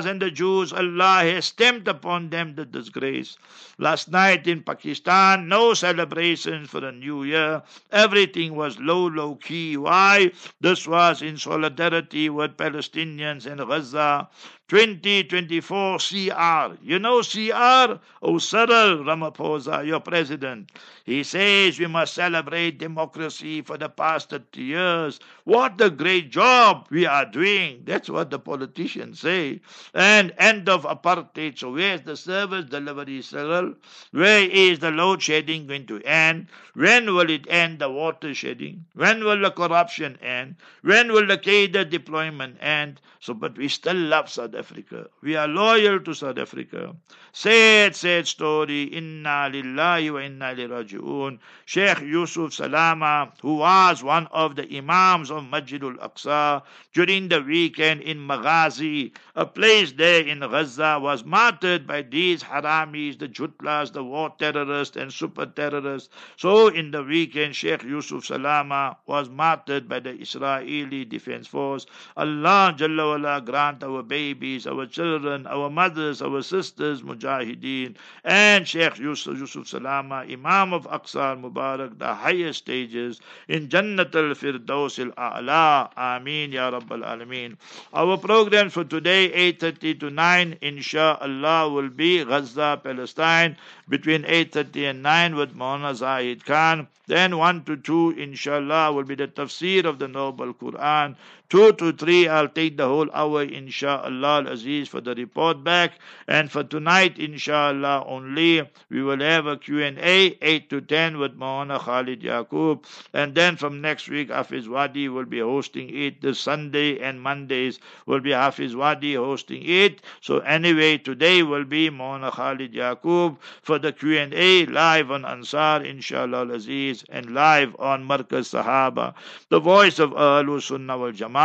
and 0.00 0.20
the 0.22 0.30
Jews, 0.30 0.72
Allah 0.72 1.20
has 1.22 1.44
stamped 1.46 1.86
upon 1.86 2.30
them 2.30 2.54
the 2.54 2.64
disgrace. 2.64 3.36
Last 3.78 4.10
night 4.10 4.46
in 4.46 4.62
Pakistan, 4.62 5.48
no 5.48 5.74
celebrations 5.74 6.70
for 6.70 6.80
the 6.80 6.92
new 6.92 7.24
year. 7.24 7.62
Everything 7.90 8.54
was 8.54 8.78
low, 8.78 9.06
low 9.06 9.36
key. 9.36 9.76
Why? 9.76 10.32
This 10.60 10.88
was 10.88 11.20
in 11.20 11.36
solidarity 11.36 12.28
with 12.30 12.56
Palestinians 12.56 13.46
in 13.46 13.58
Gaza. 13.58 14.28
2024 14.68 15.98
CR. 15.98 16.76
You 16.82 16.98
know 16.98 17.20
CR? 17.20 18.00
Oh, 18.22 18.38
Cyril 18.38 19.04
Ramaphosa, 19.04 19.86
your 19.86 20.00
president. 20.00 20.70
He 21.04 21.22
says 21.24 21.78
we 21.78 21.86
must 21.88 22.14
celebrate 22.14 22.78
democracy 22.78 23.60
for 23.62 23.76
the 23.76 23.88
past 23.88 24.30
30 24.30 24.62
years. 24.62 25.20
What 25.44 25.80
a 25.80 25.90
great 25.90 26.30
job 26.30 26.86
we 26.90 27.04
are 27.06 27.26
doing. 27.26 27.82
That's 27.84 28.08
what 28.08 28.30
the 28.30 28.38
politicians 28.38 29.20
say. 29.20 29.60
And 29.92 30.32
end 30.38 30.68
of 30.68 30.84
apartheid. 30.84 31.58
So 31.58 31.72
where's 31.72 32.02
the 32.02 32.16
service 32.16 32.64
delivery, 32.66 33.20
Cyril? 33.22 33.74
Where 34.12 34.48
is 34.48 34.78
the 34.78 34.90
load 34.90 35.22
shedding 35.22 35.66
going 35.66 35.86
to 35.86 36.00
end? 36.02 36.46
When 36.74 37.14
will 37.14 37.28
it 37.28 37.46
end 37.48 37.80
the 37.80 37.90
water 37.90 38.32
shedding? 38.32 38.86
When 38.94 39.24
will 39.24 39.40
the 39.40 39.50
corruption 39.50 40.18
end? 40.22 40.56
When 40.82 41.12
will 41.12 41.26
the 41.26 41.38
cadre 41.38 41.84
deployment 41.84 42.56
end? 42.62 43.00
So, 43.20 43.34
but 43.34 43.56
we 43.58 43.68
still 43.68 43.96
love 43.96 44.30
South 44.30 44.51
Africa. 44.54 45.06
We 45.22 45.36
are 45.36 45.48
loyal 45.48 46.00
to 46.00 46.14
South 46.14 46.38
Africa. 46.38 46.94
Sad, 47.32 47.96
sad 47.96 48.26
story. 48.28 48.84
Inna 48.84 49.50
lillahi 49.52 50.12
wa 50.12 50.18
inna 50.20 50.54
raji'un. 50.54 51.38
Sheikh 51.64 52.00
Yusuf 52.00 52.52
Salama, 52.52 53.32
who 53.40 53.56
was 53.56 54.02
one 54.02 54.26
of 54.32 54.56
the 54.56 54.76
Imams 54.76 55.30
of 55.30 55.44
Masjidul 55.44 55.96
Aqsa 55.98 56.62
during 56.92 57.28
the 57.28 57.40
weekend 57.42 58.02
in 58.02 58.18
Maghazi, 58.18 59.12
a 59.34 59.46
place 59.46 59.92
there 59.92 60.26
in 60.26 60.40
Gaza, 60.40 60.98
was 61.00 61.24
martyred 61.24 61.86
by 61.86 62.02
these 62.02 62.42
haramis, 62.42 63.18
the 63.18 63.28
Jutlas, 63.28 63.92
the 63.92 64.04
war 64.04 64.34
terrorists 64.38 64.96
and 64.96 65.12
super 65.12 65.46
terrorists. 65.46 66.10
So 66.36 66.68
in 66.68 66.90
the 66.90 67.02
weekend, 67.02 67.56
Sheikh 67.56 67.82
Yusuf 67.84 68.26
Salama 68.26 68.98
was 69.06 69.28
martyred 69.28 69.88
by 69.88 70.00
the 70.00 70.10
Israeli 70.10 71.04
Defense 71.04 71.46
Force. 71.46 71.86
Allah 72.16 72.74
Jalla 72.76 73.44
grant 73.44 73.82
our 73.82 74.02
babies, 74.42 74.66
our 74.66 74.86
children, 74.86 75.46
our 75.46 75.70
mothers, 75.70 76.20
our 76.20 76.42
sisters, 76.42 77.02
Mujahideen, 77.02 77.94
and 78.24 78.66
Sheikh 78.66 78.98
Yusuf, 78.98 79.38
Yusuf 79.38 79.68
Salama, 79.68 80.24
Imam 80.28 80.72
of 80.72 80.84
Aqsa 80.88 81.40
Mubarak, 81.40 81.96
the 81.98 82.12
highest 82.12 82.58
stages 82.58 83.20
in 83.46 83.68
Jannat 83.68 84.14
al 84.16 84.34
Firdaus 84.34 84.98
al 84.98 85.12
A'la. 85.12 85.90
Ameen 85.96 86.50
Ya 86.50 86.70
Rabbal 86.72 87.04
Alameen. 87.04 87.56
Our 87.92 88.16
program 88.18 88.70
for 88.70 88.82
today, 88.84 89.30
8.30 89.52 90.00
to 90.00 90.10
9, 90.10 90.58
inshallah, 90.60 91.70
will 91.70 91.88
be 91.88 92.24
Gaza, 92.24 92.80
Palestine, 92.82 93.56
between 93.88 94.24
8.30 94.24 94.90
and 94.90 95.02
9 95.02 95.36
with 95.36 95.54
Mona 95.54 95.94
Zahid 95.94 96.44
Khan. 96.44 96.88
Then 97.06 97.36
1 97.36 97.64
to 97.64 97.76
2, 97.76 98.10
inshallah, 98.18 98.92
will 98.92 99.04
be 99.04 99.14
the 99.14 99.28
tafsir 99.28 99.84
of 99.84 99.98
the 99.98 100.08
Noble 100.08 100.54
Quran. 100.54 101.16
2 101.52 101.74
to 101.74 101.92
3, 101.92 102.28
I'll 102.28 102.48
take 102.48 102.78
the 102.78 102.88
whole 102.88 103.10
hour, 103.12 103.42
inshallah, 103.42 104.46
Aziz, 104.46 104.88
for 104.88 105.02
the 105.02 105.14
report 105.14 105.62
back. 105.62 105.98
And 106.26 106.50
for 106.50 106.64
tonight, 106.64 107.18
inshallah, 107.18 108.06
only, 108.06 108.66
we 108.88 109.02
will 109.02 109.20
have 109.20 109.44
a 109.46 109.58
Q&A, 109.58 110.38
8 110.40 110.70
to 110.70 110.80
10 110.80 111.18
with 111.18 111.38
Maulana 111.38 111.78
Khalid 111.78 112.22
Yaqub. 112.22 112.84
And 113.12 113.34
then 113.34 113.56
from 113.56 113.82
next 113.82 114.08
week, 114.08 114.30
Hafiz 114.30 114.66
Wadi 114.66 115.10
will 115.10 115.26
be 115.26 115.40
hosting 115.40 115.94
it. 115.94 116.22
The 116.22 116.34
Sunday 116.34 116.98
and 117.00 117.20
Mondays 117.20 117.78
will 118.06 118.20
be 118.20 118.30
Hafiz 118.30 118.74
Wadi 118.74 119.12
hosting 119.12 119.62
it. 119.62 120.00
So 120.22 120.38
anyway, 120.38 120.96
today 120.96 121.42
will 121.42 121.66
be 121.66 121.90
Maulana 121.90 122.32
Khalid 122.32 122.72
Yaqub 122.72 123.36
for 123.60 123.78
the 123.78 123.92
Q&A 123.92 124.64
live 124.64 125.10
on 125.10 125.26
Ansar, 125.26 125.82
inshallah, 125.82 126.48
Aziz, 126.48 127.04
and 127.10 127.34
live 127.34 127.76
on 127.78 128.08
Markaz 128.08 128.48
Sahaba. 128.54 129.12
The 129.50 129.60
voice 129.60 129.98
of 129.98 130.12
Ahlul 130.12 130.62
Sunnah 130.62 130.96
wal 130.96 131.12
Jama'ah 131.12 131.41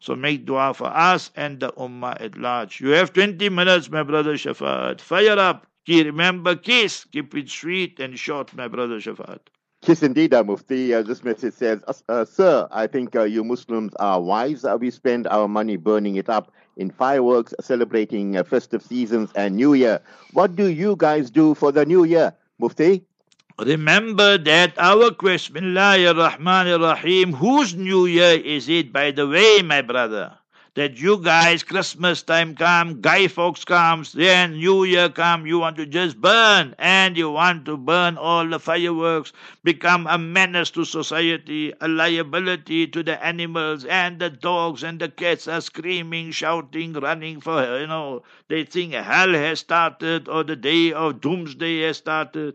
So 0.00 0.16
make 0.16 0.44
dua 0.46 0.74
for 0.74 0.86
us 0.86 1.30
and 1.36 1.60
the 1.60 1.72
ummah 1.72 2.20
at 2.20 2.38
large. 2.38 2.80
You 2.80 2.90
have 2.90 3.12
20 3.12 3.48
minutes, 3.48 3.90
my 3.90 4.02
brother 4.02 4.34
Shafaat. 4.34 5.00
Fire 5.00 5.38
up. 5.38 5.66
Remember, 5.88 6.56
kiss. 6.56 7.04
Keep 7.04 7.34
it 7.34 7.50
sweet 7.50 8.00
and 8.00 8.18
short, 8.18 8.54
my 8.54 8.68
brother 8.68 8.98
Shafaat. 8.98 9.40
Kiss 9.82 10.02
indeed, 10.02 10.32
uh, 10.32 10.42
Mufti. 10.42 10.94
Uh, 10.94 11.02
this 11.02 11.22
message 11.22 11.52
says, 11.52 11.82
uh, 11.86 11.92
uh 12.08 12.24
Sir, 12.24 12.66
I 12.70 12.86
think 12.86 13.14
uh, 13.14 13.24
you 13.24 13.44
Muslims 13.44 13.92
are 13.96 14.18
wise. 14.18 14.64
We 14.80 14.90
spend 14.90 15.26
our 15.26 15.46
money 15.46 15.76
burning 15.76 16.16
it 16.16 16.30
up 16.30 16.52
in 16.78 16.90
fireworks, 16.90 17.52
celebrating 17.60 18.36
uh, 18.36 18.44
festive 18.44 18.82
seasons 18.82 19.30
and 19.34 19.56
New 19.56 19.74
Year. 19.74 20.00
What 20.32 20.56
do 20.56 20.68
you 20.68 20.96
guys 20.96 21.30
do 21.30 21.54
for 21.54 21.70
the 21.70 21.84
New 21.84 22.04
Year, 22.04 22.32
Mufti? 22.58 23.04
Remember 23.58 24.38
that 24.38 24.78
our 24.78 25.10
question, 25.12 25.74
Rahman 25.74 26.80
Rahim, 26.80 27.32
whose 27.34 27.74
new 27.74 28.06
year 28.06 28.38
is 28.38 28.68
it, 28.68 28.92
by 28.92 29.10
the 29.12 29.26
way, 29.28 29.62
my 29.62 29.82
brother? 29.82 30.38
That 30.74 31.00
you 31.00 31.18
guys, 31.18 31.64
Christmas 31.64 32.22
time 32.22 32.54
come, 32.54 33.00
Guy 33.00 33.26
Fawkes 33.28 33.64
comes, 33.64 34.12
then 34.12 34.52
New 34.52 34.84
Year 34.84 35.08
come, 35.08 35.46
you 35.46 35.58
want 35.58 35.76
to 35.78 35.86
just 35.86 36.20
burn, 36.20 36.74
and 36.78 37.16
you 37.16 37.30
want 37.30 37.64
to 37.66 37.76
burn 37.76 38.16
all 38.16 38.46
the 38.48 38.60
fireworks, 38.60 39.32
become 39.64 40.06
a 40.06 40.18
menace 40.18 40.70
to 40.72 40.84
society, 40.84 41.72
a 41.80 41.88
liability 41.88 42.86
to 42.88 43.02
the 43.02 43.24
animals, 43.24 43.84
and 43.84 44.20
the 44.20 44.30
dogs 44.30 44.82
and 44.84 45.00
the 45.00 45.08
cats 45.08 45.48
are 45.48 45.60
screaming, 45.60 46.30
shouting, 46.30 46.92
running 46.92 47.40
for, 47.40 47.78
you 47.80 47.86
know, 47.86 48.22
they 48.48 48.64
think 48.64 48.92
hell 48.94 49.32
has 49.32 49.60
started 49.60 50.28
or 50.28 50.44
the 50.44 50.56
day 50.56 50.92
of 50.92 51.20
doomsday 51.20 51.82
has 51.82 51.96
started. 51.98 52.54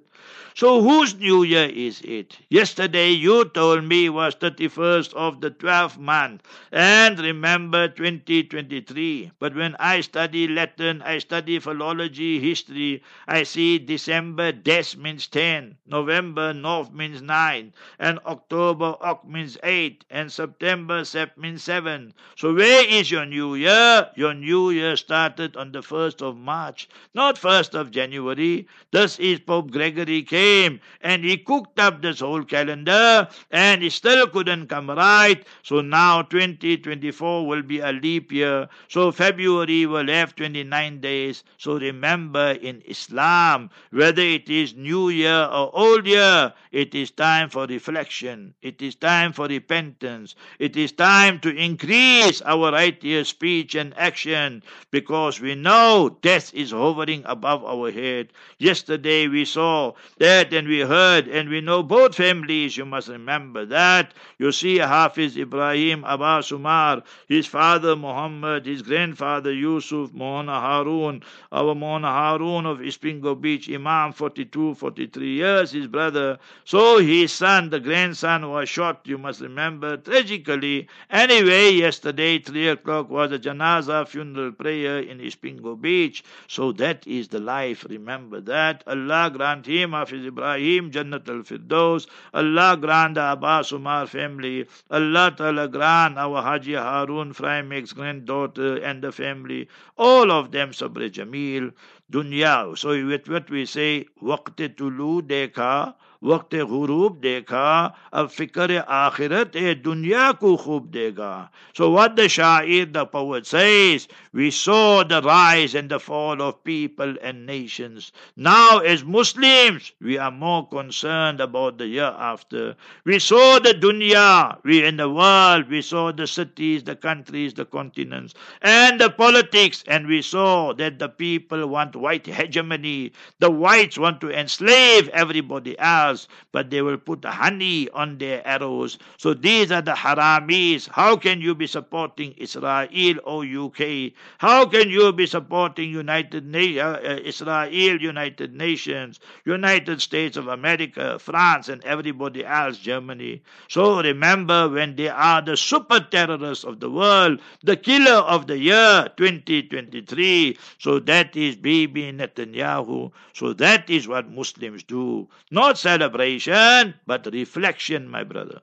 So 0.54 0.82
whose 0.84 1.16
new 1.16 1.44
year 1.44 1.70
is 1.74 2.02
it? 2.02 2.38
Yesterday 2.50 3.12
you 3.12 3.46
told 3.46 3.84
me 3.86 4.10
was 4.10 4.36
31st 4.36 5.14
of 5.14 5.42
the 5.42 5.50
12th 5.50 5.98
month 5.98 6.44
and 6.72 7.18
remember 7.20 7.88
2023. 8.18 9.32
But 9.40 9.56
when 9.56 9.76
I 9.80 10.02
study 10.02 10.48
Latin, 10.48 11.04
I 11.04 11.20
study 11.20 11.60
philology, 11.60 12.40
history, 12.40 13.04
I 13.28 13.44
see 13.44 13.78
December 13.78 14.52
des 14.52 14.98
means 14.98 15.28
10, 15.28 15.78
November 15.86 16.52
north 16.52 16.92
means 16.92 17.22
9, 17.22 17.72
and 18.00 18.20
October 18.26 18.96
oc 19.02 19.28
means 19.28 19.56
8, 19.62 20.04
and 20.10 20.32
September 20.32 21.06
sep 21.06 21.38
means 21.38 21.62
7. 21.62 22.14
So 22.36 22.56
where 22.56 22.84
is 22.88 23.12
your 23.12 23.28
new 23.28 23.54
year? 23.54 24.10
Your 24.16 24.34
new 24.34 24.72
year 24.72 24.96
started 24.96 25.56
on 25.56 25.72
the 25.72 25.82
1st 25.82 26.24
of 26.24 26.38
March, 26.38 26.90
not 27.14 27.36
1st 27.36 27.76
of 27.80 27.92
January. 27.92 28.68
This 28.92 29.20
is 29.20 29.40
Pope 29.40 29.70
Gregory 29.70 30.24
came 30.24 30.40
came 30.40 30.80
and 31.02 31.24
he 31.24 31.38
cooked 31.38 31.80
up 31.80 32.02
this 32.02 32.20
whole 32.20 32.44
calendar 32.44 33.28
and 33.52 33.82
he 33.84 33.90
still 33.90 34.28
couldn't 34.28 34.68
come 34.68 34.90
right. 34.90 35.46
So 35.64 35.82
now 35.82 36.22
2024 36.22 37.48
will 37.48 37.62
be 37.62 37.80
a 37.80 37.92
leap 38.00 38.32
year. 38.32 38.68
So 38.88 39.12
February 39.12 39.86
will 39.86 40.08
have 40.08 40.36
29 40.36 41.02
days. 41.02 41.44
So 41.58 41.78
remember 41.78 42.52
in 42.62 42.82
Islam, 42.86 43.70
whether 43.92 44.22
it 44.22 44.50
is 44.50 44.76
New 44.76 45.10
Year 45.10 45.44
or 45.52 45.70
Old 45.74 46.08
Year, 46.08 46.54
it 46.72 46.96
is 46.96 47.12
time 47.12 47.50
for 47.50 47.66
reflection. 47.66 48.54
It 48.62 48.82
is 48.82 48.96
time 48.96 49.34
for 49.34 49.48
repentance. 49.48 50.36
It 50.60 50.78
is 50.78 50.92
time 50.92 51.40
to 51.40 51.56
increase 51.56 52.42
our 52.42 52.72
righteous 52.72 53.30
speech 53.30 53.76
and 53.76 53.94
action 53.98 54.64
because 54.92 55.40
we 55.40 55.56
know 55.56 56.18
death 56.22 56.54
is 56.54 56.72
hovering 56.72 57.24
above 57.26 57.64
our 57.64 57.92
head. 57.92 58.30
Yesterday 58.58 59.28
we 59.28 59.46
saw 59.46 59.94
that 60.20 60.54
and 60.54 60.68
we 60.68 60.82
heard 60.82 61.28
and 61.28 61.50
we 61.50 61.62
know 61.62 61.84
both 61.84 62.16
families. 62.16 62.78
You 62.78 62.86
must 62.86 63.08
remember 63.08 63.66
that. 63.66 64.14
You 64.38 64.52
see, 64.52 64.78
Hafiz 64.78 65.38
Ibrahim 65.38 66.04
Abbas 66.06 66.52
Umar, 66.52 67.04
his 67.28 67.48
father 67.48 67.89
father 67.90 68.00
Muhammad, 68.00 68.68
his 68.68 68.84
grandfather 68.84 69.52
Yusuf, 69.52 70.12
Mohana 70.12 70.62
Harun, 70.62 71.24
our 71.52 71.74
Mohana 71.74 72.12
Harun 72.12 72.68
of 72.68 72.78
Isipingo 72.78 73.40
Beach, 73.40 73.68
Imam, 73.68 74.14
42, 74.14 74.76
43 74.76 75.28
years, 75.28 75.72
his 75.72 75.88
brother. 75.88 76.38
So 76.66 77.00
his 77.00 77.32
son, 77.34 77.72
the 77.72 77.80
grandson, 77.80 78.48
was 78.48 78.70
shot, 78.70 79.02
you 79.06 79.18
must 79.18 79.42
remember, 79.42 79.98
tragically. 79.98 80.88
Anyway, 81.10 81.72
yesterday, 81.72 82.38
3 82.38 82.68
o'clock, 82.70 83.10
was 83.10 83.32
a 83.32 83.40
janaza 83.40 84.08
funeral 84.08 84.52
prayer 84.52 85.00
in 85.00 85.18
Isipingo 85.18 85.80
Beach. 85.82 86.24
So 86.48 86.72
that 86.74 87.08
is 87.08 87.30
the 87.30 87.40
life. 87.40 87.88
Remember 87.90 88.40
that. 88.42 88.84
Allah 88.86 89.32
grant 89.34 89.66
him, 89.66 89.94
Hafiz 89.94 90.28
Ibrahim, 90.28 90.92
Jannat 90.92 91.28
al 91.28 91.42
Firdaus. 91.42 92.06
Allah 92.36 92.78
grant 92.80 93.16
the 93.16 93.32
Abbas 93.32 93.72
Umar 93.72 94.06
family. 94.06 94.68
Allah 94.92 95.34
Ta'ala 95.36 95.68
grant 95.68 96.20
our 96.20 96.44
Haji 96.44 96.76
Harun 96.76 97.34
Frymake's 97.80 97.94
granddaughter 97.94 98.76
and 98.84 99.02
the 99.02 99.12
family. 99.12 99.70
All 99.98 100.32
of 100.32 100.52
them 100.52 100.72
Sabr 100.72 101.10
Jamil. 101.10 101.72
Dunya. 102.12 102.78
So 102.78 102.90
with 103.06 103.30
what 103.30 103.50
we 103.50 103.66
say, 103.66 104.06
waqt 104.22 104.76
tulu 104.76 105.22
dekha. 105.22 105.96
वक्त 106.25 106.55
गुरूब 106.69 107.19
देखा 107.21 107.71
अब 108.19 108.29
फिक्र 108.37 108.77
आखिरत 108.99 109.57
ए 109.57 109.75
दुनिया 109.85 110.31
को 110.41 110.57
खूब 110.65 110.91
देगा 110.91 111.33
So 111.77 111.91
what 111.91 112.15
the 112.15 112.29
Sha'ir, 112.29 112.93
the 112.93 113.05
poet 113.05 113.47
says, 113.47 114.07
we 114.33 114.51
saw 114.53 115.03
the 115.03 115.21
rise 115.23 115.75
and 115.75 115.91
the 115.91 115.99
fall 115.99 116.41
of 116.41 116.63
people 116.63 117.17
and 117.21 117.45
nations. 117.47 118.13
Now 118.37 118.79
as 118.79 119.03
Muslims, 119.05 119.91
we 120.01 120.17
are 120.19 120.31
more 120.31 120.69
concerned 120.69 121.41
about 121.41 121.79
the 121.79 121.89
year 121.89 122.15
after. 122.17 122.77
We 123.05 123.19
saw 123.19 123.59
the 123.59 123.75
dunya, 123.75 124.59
we 124.63 124.85
in 124.85 124.99
the 124.99 125.11
world, 125.11 125.69
we 125.69 125.83
saw 125.83 126.13
the 126.13 126.29
cities, 126.29 126.85
the 126.85 126.95
countries, 126.95 127.55
the 127.55 127.65
continents, 127.65 128.35
and 128.63 129.01
the 129.01 129.11
politics, 129.11 129.83
and 129.89 130.07
we 130.07 130.23
saw 130.23 130.73
that 130.75 131.01
the 131.01 131.09
people 131.09 131.67
want 131.67 131.97
white 131.97 132.27
hegemony. 132.27 133.13
The 133.41 133.51
whites 133.51 133.99
want 133.99 134.21
to 134.21 134.31
enslave 134.31 135.09
everybody 135.09 135.77
else 135.79 136.08
but 136.52 136.70
they 136.70 136.82
will 136.82 136.98
put 136.98 137.24
honey 137.26 137.90
on 137.90 138.18
their 138.18 138.46
arrows. 138.48 138.98
So 139.18 139.34
these 139.34 139.72
are 139.72 139.82
the 139.82 139.94
haramis. 139.94 140.90
How 140.90 141.16
can 141.16 141.42
you 141.42 141.54
be 141.56 141.68
supporting 141.68 142.34
Israel 142.34 143.16
or 143.24 143.44
UK? 143.46 144.14
How 144.38 144.66
can 144.66 144.90
you 144.90 145.12
be 145.14 145.26
supporting 145.26 145.90
United 145.92 146.46
Na- 146.46 146.60
uh, 146.60 147.00
uh, 147.04 147.20
Israel, 147.24 148.02
United 148.02 148.54
Nations, 148.56 149.20
United 149.46 150.02
States 150.02 150.38
of 150.38 150.48
America, 150.48 151.20
France, 151.20 151.70
and 151.70 151.84
everybody 151.84 152.46
else, 152.46 152.78
Germany? 152.78 153.42
So 153.68 154.02
remember 154.02 154.70
when 154.70 154.96
they 154.96 155.10
are 155.10 155.42
the 155.42 155.58
super 155.58 156.00
terrorists 156.00 156.64
of 156.64 156.80
the 156.80 156.90
world, 156.90 157.40
the 157.64 157.78
killer 157.78 158.22
of 158.36 158.48
the 158.48 158.58
year 158.58 159.10
2023. 159.18 160.58
So 160.80 161.00
that 161.00 161.36
is 161.36 161.56
Bibi 161.56 162.12
Netanyahu. 162.14 163.12
So 163.34 163.54
that 163.54 163.90
is 163.90 164.08
what 164.08 164.30
Muslims 164.32 164.84
do. 164.84 165.28
Not 165.52 165.78
celebration, 166.00 166.96
but 167.06 167.26
reflection, 167.34 168.08
my 168.08 168.24
brother. 168.24 168.62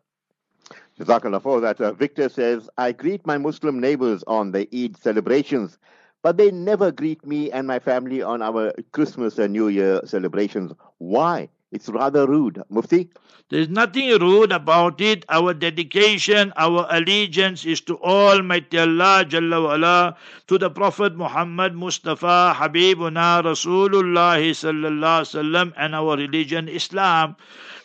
Jazakallah 0.99 1.43
for 1.43 1.61
that. 1.61 1.81
Uh, 1.81 1.93
Victor 1.93 2.29
says, 2.29 2.69
I 2.79 2.93
greet 2.93 3.27
my 3.27 3.39
Muslim 3.39 3.81
neighbors 3.81 4.25
on 4.27 4.53
the 4.53 4.67
Eid 4.75 4.97
celebrations, 4.97 5.79
but 6.23 6.39
they 6.39 6.51
never 6.51 6.91
greet 6.91 7.27
me 7.27 7.51
and 7.51 7.67
my 7.67 7.79
family 7.79 8.23
on 8.23 8.43
our 8.43 8.73
Christmas 8.93 9.39
and 9.39 9.53
New 9.53 9.69
Year 9.69 10.01
celebrations. 10.05 10.73
Why? 10.99 11.49
It's 11.77 11.91
rather 11.91 12.27
rude. 12.27 12.63
Mufti? 12.71 13.11
There's 13.51 13.69
nothing 13.69 14.09
rude 14.19 14.51
about 14.51 14.99
it. 15.03 15.27
Our 15.29 15.53
dedication, 15.53 16.55
our 16.57 16.87
allegiance 16.89 17.67
is 17.67 17.83
to 17.83 17.99
Almighty 18.01 18.79
Allah 18.79 19.27
Jalla 19.29 19.61
wa'ala, 19.61 20.17
to 20.49 20.57
the 20.57 20.71
Prophet 20.71 21.15
Muhammad 21.17 21.75
Mustafa 21.75 22.55
Habibuna 22.57 23.45
Rasulullah 23.45 24.41
Sallallahu 24.41 25.29
Sallam, 25.29 25.75
and 25.77 25.95
our 25.95 26.17
religion 26.17 26.67
Islam. 26.67 27.37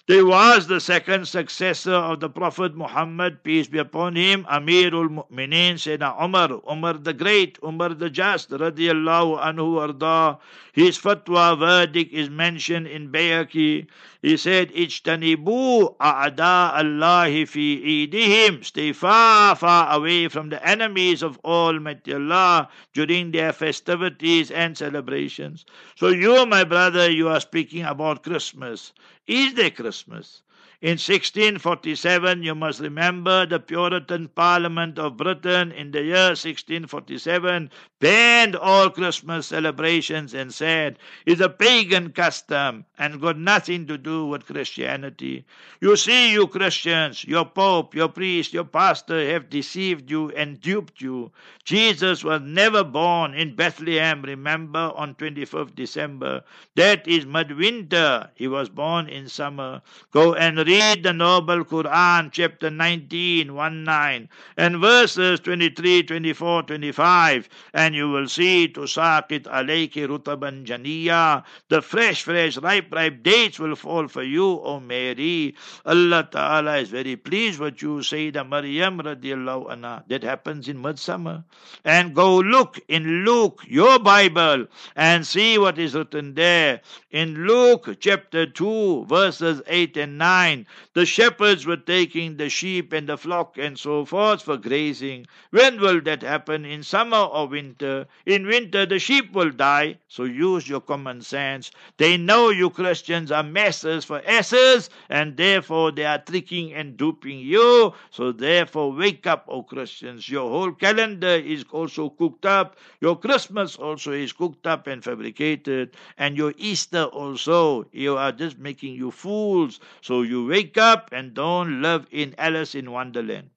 There 0.07 0.25
was 0.25 0.65
the 0.65 0.79
second 0.79 1.27
successor 1.27 1.93
of 1.93 2.21
the 2.21 2.29
Prophet 2.29 2.75
Muhammad, 2.75 3.43
peace 3.43 3.67
be 3.67 3.77
upon 3.77 4.15
him, 4.15 4.45
Amirul 4.45 5.09
Mu'mineen, 5.09 5.75
Sayyidina 5.75 6.19
Umar, 6.19 6.59
Umar 6.67 6.93
the 6.93 7.13
Great, 7.13 7.59
Umar 7.63 7.89
the 7.89 8.09
Just, 8.09 8.49
radiallahu 8.49 9.39
anhu 9.39 9.79
arda. 9.79 10.39
His 10.73 10.97
fatwa 10.97 11.55
verdict 11.57 12.11
is 12.13 12.31
mentioned 12.31 12.87
in 12.87 13.11
Bayhaqi. 13.11 13.85
He 14.21 14.38
said, 14.38 14.71
Ijtanibu 14.73 15.97
a'da 15.97 16.73
Allahi 16.77 17.45
fi 17.45 18.07
idihim. 18.07 18.63
Stay 18.63 18.93
far, 18.93 19.55
far 19.55 19.91
away 19.91 20.27
from 20.27 20.49
the 20.49 20.63
enemies 20.67 21.23
of 21.23 21.39
Almighty 21.43 22.13
Allah 22.13 22.69
during 22.93 23.31
their 23.31 23.51
festivities 23.51 24.51
and 24.51 24.77
celebrations. 24.77 25.65
So 25.95 26.10
you, 26.10 26.45
my 26.45 26.63
brother, 26.63 27.10
you 27.10 27.29
are 27.29 27.39
speaking 27.39 27.84
about 27.84 28.21
Christmas. 28.21 28.93
Is 29.25 29.55
there 29.55 29.71
Christmas? 29.71 30.43
In 30.82 30.98
1647, 30.98 32.41
you 32.41 32.56
must 32.56 32.80
remember 32.80 33.46
the 33.46 33.60
Puritan 33.60 34.30
Parliament 34.30 34.98
of 34.98 35.15
Britain 35.15 35.72
in 35.72 35.91
the 35.91 36.02
year 36.02 36.30
1647 36.30 37.70
banned 38.00 38.56
all 38.56 38.89
Christmas 38.89 39.46
celebrations 39.46 40.34
and 40.34 40.52
said 40.52 40.98
it's 41.28 41.39
a 41.39 41.50
pagan 41.50 42.12
custom 42.12 42.84
and 42.98 43.22
got 43.22 43.38
nothing 43.38 43.86
to 43.86 43.96
do 43.96 44.26
with 44.26 44.48
Christianity. 44.48 45.46
You 45.82 45.96
see, 45.96 46.32
you 46.32 46.48
Christians, 46.48 47.26
your 47.26 47.46
Pope, 47.46 47.94
your 47.94 48.10
priest, 48.10 48.52
your 48.52 48.63
pastor 48.63 49.30
have 49.32 49.52
deceived 49.52 50.10
you 50.10 50.32
and 50.32 50.60
duped 50.60 51.00
you. 51.00 51.32
Jesus 51.63 52.24
was 52.24 52.41
never 52.41 52.84
born 52.84 53.36
in 53.36 53.56
Bethlehem, 53.56 54.24
remember, 54.24 54.91
on 54.96 55.13
25th 55.13 55.76
December. 55.76 56.44
That 56.74 57.08
is 57.08 57.28
midwinter. 57.28 58.32
He 58.34 58.48
was 58.48 58.70
born 58.70 59.08
in 59.08 59.30
summer. 59.30 59.84
Go 60.10 60.34
and 60.34 60.58
read 60.58 60.70
the 60.71 61.12
Noble 61.12 61.65
Quran, 61.65 62.31
chapter 62.31 62.69
19, 62.69 63.53
1 63.53 63.84
9, 63.84 64.29
and 64.55 64.77
verses 64.77 65.41
23, 65.41 66.03
24, 66.03 66.63
25, 66.63 67.49
and 67.73 67.93
you 67.93 68.10
will 68.10 68.25
see 68.27 68.69
to 68.69 68.81
saqit 68.81 69.43
alayki 69.43 70.07
rutaban 70.07 70.65
janiya. 70.65 71.43
The 71.67 71.81
fresh, 71.81 72.23
fresh, 72.23 72.55
ripe, 72.55 72.93
ripe 72.93 73.21
dates 73.21 73.60
will 73.60 73.75
fall 73.75 74.07
for 74.07 74.23
you, 74.23 74.62
O 74.62 74.79
Mary. 74.79 75.55
Allah 75.86 76.29
Ta'ala 76.31 76.77
is 76.77 76.88
very 76.88 77.17
pleased 77.17 77.60
what 77.60 77.81
you 77.81 78.01
say, 78.01 78.29
the 78.29 78.45
Maryam 78.45 78.99
radiallahu 78.99 79.71
anha. 79.71 80.07
That 80.07 80.23
happens 80.23 80.69
in 80.69 80.81
midsummer. 80.81 81.43
And 81.84 82.15
go 82.15 82.38
look 82.38 82.79
in 82.88 83.25
Luke, 83.25 83.62
your 83.67 83.99
Bible, 83.99 84.67
and 84.95 85.27
see 85.27 85.57
what 85.57 85.77
is 85.77 85.95
written 85.95 86.34
there. 86.36 86.79
In 87.12 87.45
Luke 87.45 87.97
chapter 87.99 88.45
2, 88.45 89.07
verses 89.07 89.62
8 89.67 89.97
and 89.97 90.17
9, 90.17 90.61
the 90.93 91.06
shepherds 91.06 91.65
were 91.65 91.78
taking 91.78 92.38
the 92.38 92.50
sheep 92.50 92.93
and 92.93 93.08
the 93.08 93.17
flock 93.17 93.58
and 93.58 93.78
so 93.80 94.06
forth 94.06 94.41
for 94.41 94.58
grazing. 94.58 95.28
When 95.52 95.80
will 95.80 96.02
that 96.02 96.21
happen? 96.21 96.65
In 96.65 96.84
summer 96.84 97.17
or 97.17 97.47
winter? 97.47 98.08
In 98.26 98.45
winter, 98.47 98.86
the 98.86 99.00
sheep 99.00 99.32
will 99.34 99.52
die. 99.52 99.97
So 100.08 100.24
use 100.24 100.67
your 100.67 100.82
common 100.82 101.21
sense. 101.21 101.71
They 101.97 102.17
know 102.17 102.50
you 102.50 102.69
Christians 102.69 103.32
are 103.32 103.43
messers 103.43 104.06
for 104.06 104.21
asses, 104.28 104.89
and 105.10 105.38
therefore 105.38 105.91
they 105.91 106.06
are 106.06 106.19
tricking 106.19 106.74
and 106.74 106.97
duping 106.97 107.39
you. 107.39 107.93
So 108.12 108.32
therefore, 108.32 108.91
wake 108.91 109.28
up, 109.28 109.45
O 109.47 109.63
Christians. 109.63 110.28
Your 110.30 110.50
whole 110.50 110.71
calendar 110.71 111.28
is 111.28 111.63
also 111.71 112.10
cooked 112.10 112.45
up. 112.45 112.78
Your 113.00 113.17
Christmas 113.17 113.76
also 113.76 114.12
is 114.12 114.34
cooked 114.34 114.67
up 114.67 114.88
and 114.88 115.04
fabricated. 115.04 115.95
And 116.17 116.38
your 116.38 116.54
Easter 116.58 117.04
also. 117.04 117.86
You 117.91 118.17
are 118.17 118.32
just 118.32 118.58
making 118.60 118.95
you 118.95 119.12
fools. 119.12 119.80
So 120.02 120.21
you 120.21 120.50
wake 120.51 120.77
up 120.77 121.09
and 121.13 121.33
don't 121.33 121.81
live 121.81 122.05
in 122.11 122.35
Alice 122.37 122.75
in 122.75 122.91
Wonderland. 122.91 123.49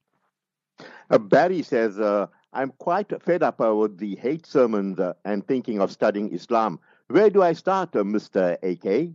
Uh, 1.10 1.18
Barry 1.18 1.62
says, 1.62 1.98
uh, 1.98 2.28
I'm 2.52 2.70
quite 2.78 3.10
fed 3.20 3.42
up 3.42 3.58
with 3.58 3.98
the 3.98 4.14
hate 4.14 4.46
sermons 4.46 5.00
uh, 5.00 5.14
and 5.24 5.44
thinking 5.46 5.80
of 5.80 5.90
studying 5.90 6.32
Islam. 6.32 6.78
Where 7.08 7.30
do 7.30 7.42
I 7.42 7.52
start, 7.52 7.96
uh, 7.96 8.04
Mr. 8.04 8.56
AK? 8.62 9.12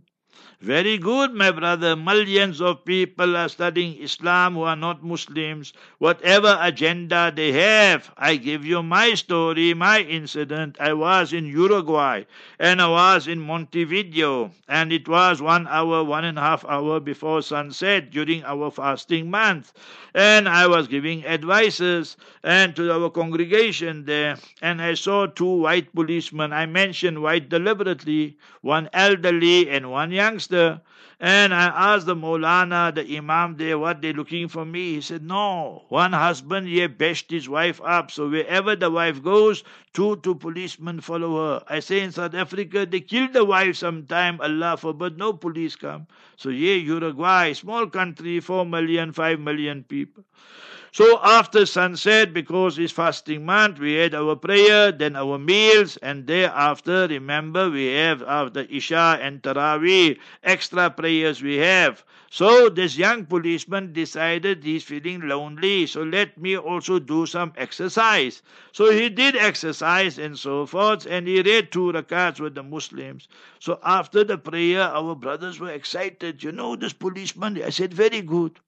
Very 0.60 0.98
good, 0.98 1.32
my 1.32 1.50
brother. 1.50 1.96
Millions 1.96 2.60
of 2.60 2.84
people 2.84 3.36
are 3.36 3.48
studying 3.48 3.96
Islam 4.00 4.54
who 4.54 4.62
are 4.62 4.76
not 4.76 5.02
Muslims, 5.02 5.72
whatever 5.98 6.58
agenda 6.60 7.32
they 7.34 7.52
have. 7.52 8.10
I 8.18 8.36
give 8.36 8.64
you 8.64 8.82
my 8.82 9.14
story, 9.14 9.72
my 9.74 10.00
incident. 10.00 10.76
I 10.78 10.92
was 10.92 11.32
in 11.32 11.46
Uruguay 11.46 12.24
and 12.58 12.82
I 12.82 12.88
was 12.88 13.26
in 13.26 13.40
Montevideo, 13.40 14.52
and 14.68 14.92
it 14.92 15.08
was 15.08 15.40
one 15.40 15.66
hour, 15.66 16.04
one 16.04 16.24
and 16.26 16.38
a 16.38 16.42
half 16.42 16.64
hour 16.66 17.00
before 17.00 17.40
sunset 17.42 18.10
during 18.10 18.44
our 18.44 18.70
fasting 18.70 19.30
month. 19.30 19.72
And 20.14 20.48
I 20.48 20.66
was 20.66 20.88
giving 20.88 21.24
advices 21.26 22.16
and 22.42 22.76
to 22.76 22.92
our 22.92 23.10
congregation 23.10 24.04
there, 24.04 24.36
and 24.60 24.80
I 24.82 24.94
saw 24.94 25.26
two 25.26 25.56
white 25.62 25.94
policemen. 25.94 26.52
I 26.52 26.66
mentioned 26.66 27.22
white 27.22 27.48
deliberately, 27.48 28.36
one 28.60 28.88
elderly 28.92 29.68
and 29.70 29.90
one 29.90 30.12
youngster. 30.20 30.80
And 31.22 31.52
I 31.52 31.66
asked 31.92 32.06
the 32.06 32.14
Maulana, 32.16 32.94
the 32.94 33.04
Imam 33.16 33.56
there, 33.58 33.78
what 33.78 34.00
they 34.00 34.12
looking 34.14 34.48
for 34.48 34.64
me. 34.64 34.94
He 34.94 35.00
said, 35.02 35.22
No, 35.22 35.84
one 35.88 36.12
husband 36.14 36.66
here 36.68 36.88
bashed 36.88 37.30
his 37.30 37.48
wife 37.48 37.80
up. 37.84 38.10
So 38.10 38.28
wherever 38.30 38.74
the 38.74 38.90
wife 38.90 39.22
goes, 39.22 39.62
two 39.92 40.16
two 40.16 40.34
policemen 40.34 41.00
follow 41.00 41.32
her. 41.44 41.62
I 41.68 41.80
say 41.80 42.00
in 42.00 42.12
South 42.12 42.34
Africa, 42.34 42.86
they 42.86 43.00
kill 43.00 43.28
the 43.28 43.44
wife 43.44 43.76
sometime, 43.76 44.40
Allah 44.40 44.76
forbid, 44.78 45.18
no 45.18 45.32
police 45.34 45.76
come. 45.76 46.06
So 46.36 46.48
here, 46.50 46.78
Uruguay, 46.78 47.52
small 47.52 47.86
country, 47.86 48.40
four 48.40 48.64
million, 48.64 49.12
five 49.12 49.40
million 49.40 49.84
people. 49.84 50.24
So 50.92 51.20
after 51.22 51.66
sunset, 51.66 52.32
because 52.32 52.78
it's 52.78 52.92
fasting 52.92 53.44
month, 53.44 53.78
we 53.78 53.94
had 53.94 54.14
our 54.14 54.36
prayer, 54.36 54.92
then 54.92 55.16
our 55.16 55.38
meals, 55.38 55.96
and 55.98 56.26
thereafter, 56.26 57.06
remember, 57.08 57.70
we 57.70 57.86
have 57.86 58.22
after 58.22 58.60
Isha 58.62 59.18
and 59.20 59.42
Taraweeh, 59.42 60.18
extra 60.42 60.90
prayers 60.90 61.42
we 61.42 61.56
have. 61.56 62.04
So 62.30 62.68
this 62.68 62.96
young 62.96 63.26
policeman 63.26 63.92
decided 63.92 64.62
he's 64.64 64.84
feeling 64.84 65.28
lonely, 65.28 65.86
so 65.86 66.02
let 66.02 66.38
me 66.38 66.56
also 66.56 66.98
do 66.98 67.26
some 67.26 67.52
exercise. 67.56 68.42
So 68.72 68.90
he 68.90 69.08
did 69.08 69.36
exercise 69.36 70.18
and 70.18 70.38
so 70.38 70.66
forth, 70.66 71.06
and 71.06 71.26
he 71.26 71.42
read 71.42 71.72
two 71.72 71.92
rakats 71.92 72.40
with 72.40 72.54
the 72.54 72.62
Muslims. 72.62 73.28
So 73.58 73.80
after 73.84 74.24
the 74.24 74.38
prayer, 74.38 74.82
our 74.82 75.14
brothers 75.14 75.58
were 75.60 75.70
excited. 75.70 76.42
You 76.42 76.52
know, 76.52 76.76
this 76.76 76.92
policeman, 76.92 77.62
I 77.62 77.70
said, 77.70 77.92
very 77.94 78.22
good. 78.22 78.58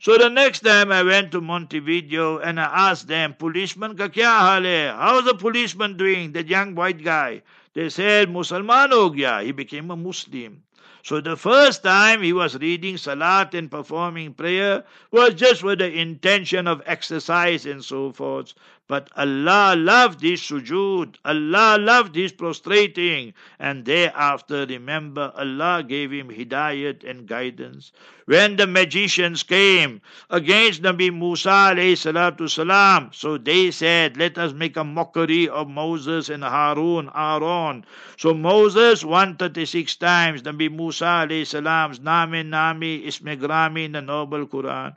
So 0.00 0.16
the 0.16 0.28
next 0.28 0.60
time 0.60 0.92
I 0.92 1.02
went 1.02 1.32
to 1.32 1.40
Montevideo 1.40 2.38
and 2.38 2.60
I 2.60 2.90
asked 2.90 3.08
them, 3.08 3.34
policeman 3.34 3.96
ka 3.96 4.08
kya? 4.08 4.96
How's 4.96 5.24
the 5.24 5.34
policeman 5.34 5.96
doing, 5.96 6.32
that 6.32 6.46
young 6.48 6.74
white 6.74 7.02
guy? 7.02 7.42
They 7.74 7.88
said, 7.88 8.28
Musalman 8.28 8.90
ho. 8.90 9.10
He 9.44 9.52
became 9.52 9.90
a 9.90 9.96
Muslim. 9.96 10.62
So 11.02 11.20
the 11.20 11.36
first 11.36 11.82
time 11.82 12.22
he 12.22 12.32
was 12.32 12.58
reading 12.58 12.96
Salat 12.96 13.54
and 13.54 13.70
performing 13.70 14.34
prayer 14.34 14.84
was 15.10 15.34
just 15.34 15.62
with 15.62 15.78
the 15.78 15.90
intention 15.90 16.66
of 16.66 16.82
exercise 16.84 17.64
and 17.66 17.82
so 17.84 18.12
forth. 18.12 18.52
But 18.88 19.10
Allah 19.18 19.74
loved 19.76 20.22
his 20.22 20.40
sujood. 20.40 21.16
Allah 21.22 21.76
loved 21.78 22.14
his 22.14 22.32
prostrating. 22.32 23.34
And 23.58 23.84
thereafter, 23.84 24.64
remember, 24.64 25.30
Allah 25.36 25.84
gave 25.86 26.10
him 26.10 26.30
hidayat 26.30 27.04
and 27.04 27.26
guidance. 27.26 27.92
When 28.24 28.56
the 28.56 28.66
magicians 28.66 29.42
came 29.42 30.00
against 30.30 30.80
Nabi 30.80 31.12
Musa 31.12 31.76
salatu 31.96 32.48
salam, 32.48 33.10
so 33.12 33.36
they 33.36 33.70
said, 33.70 34.16
let 34.16 34.38
us 34.38 34.54
make 34.54 34.78
a 34.78 34.84
mockery 34.84 35.50
of 35.50 35.68
Moses 35.68 36.30
and 36.30 36.42
Harun, 36.42 37.10
Aaron. 37.14 37.84
So 38.16 38.32
Moses 38.32 39.04
136 39.04 39.96
times, 39.96 40.42
Nabi 40.42 40.70
Musa 40.74 41.28
salam's 41.44 42.00
Nami 42.00 42.42
Nami 42.42 43.02
Ismegrami 43.02 43.84
in 43.84 43.92
the 43.92 44.00
Noble 44.00 44.46
Quran. 44.46 44.94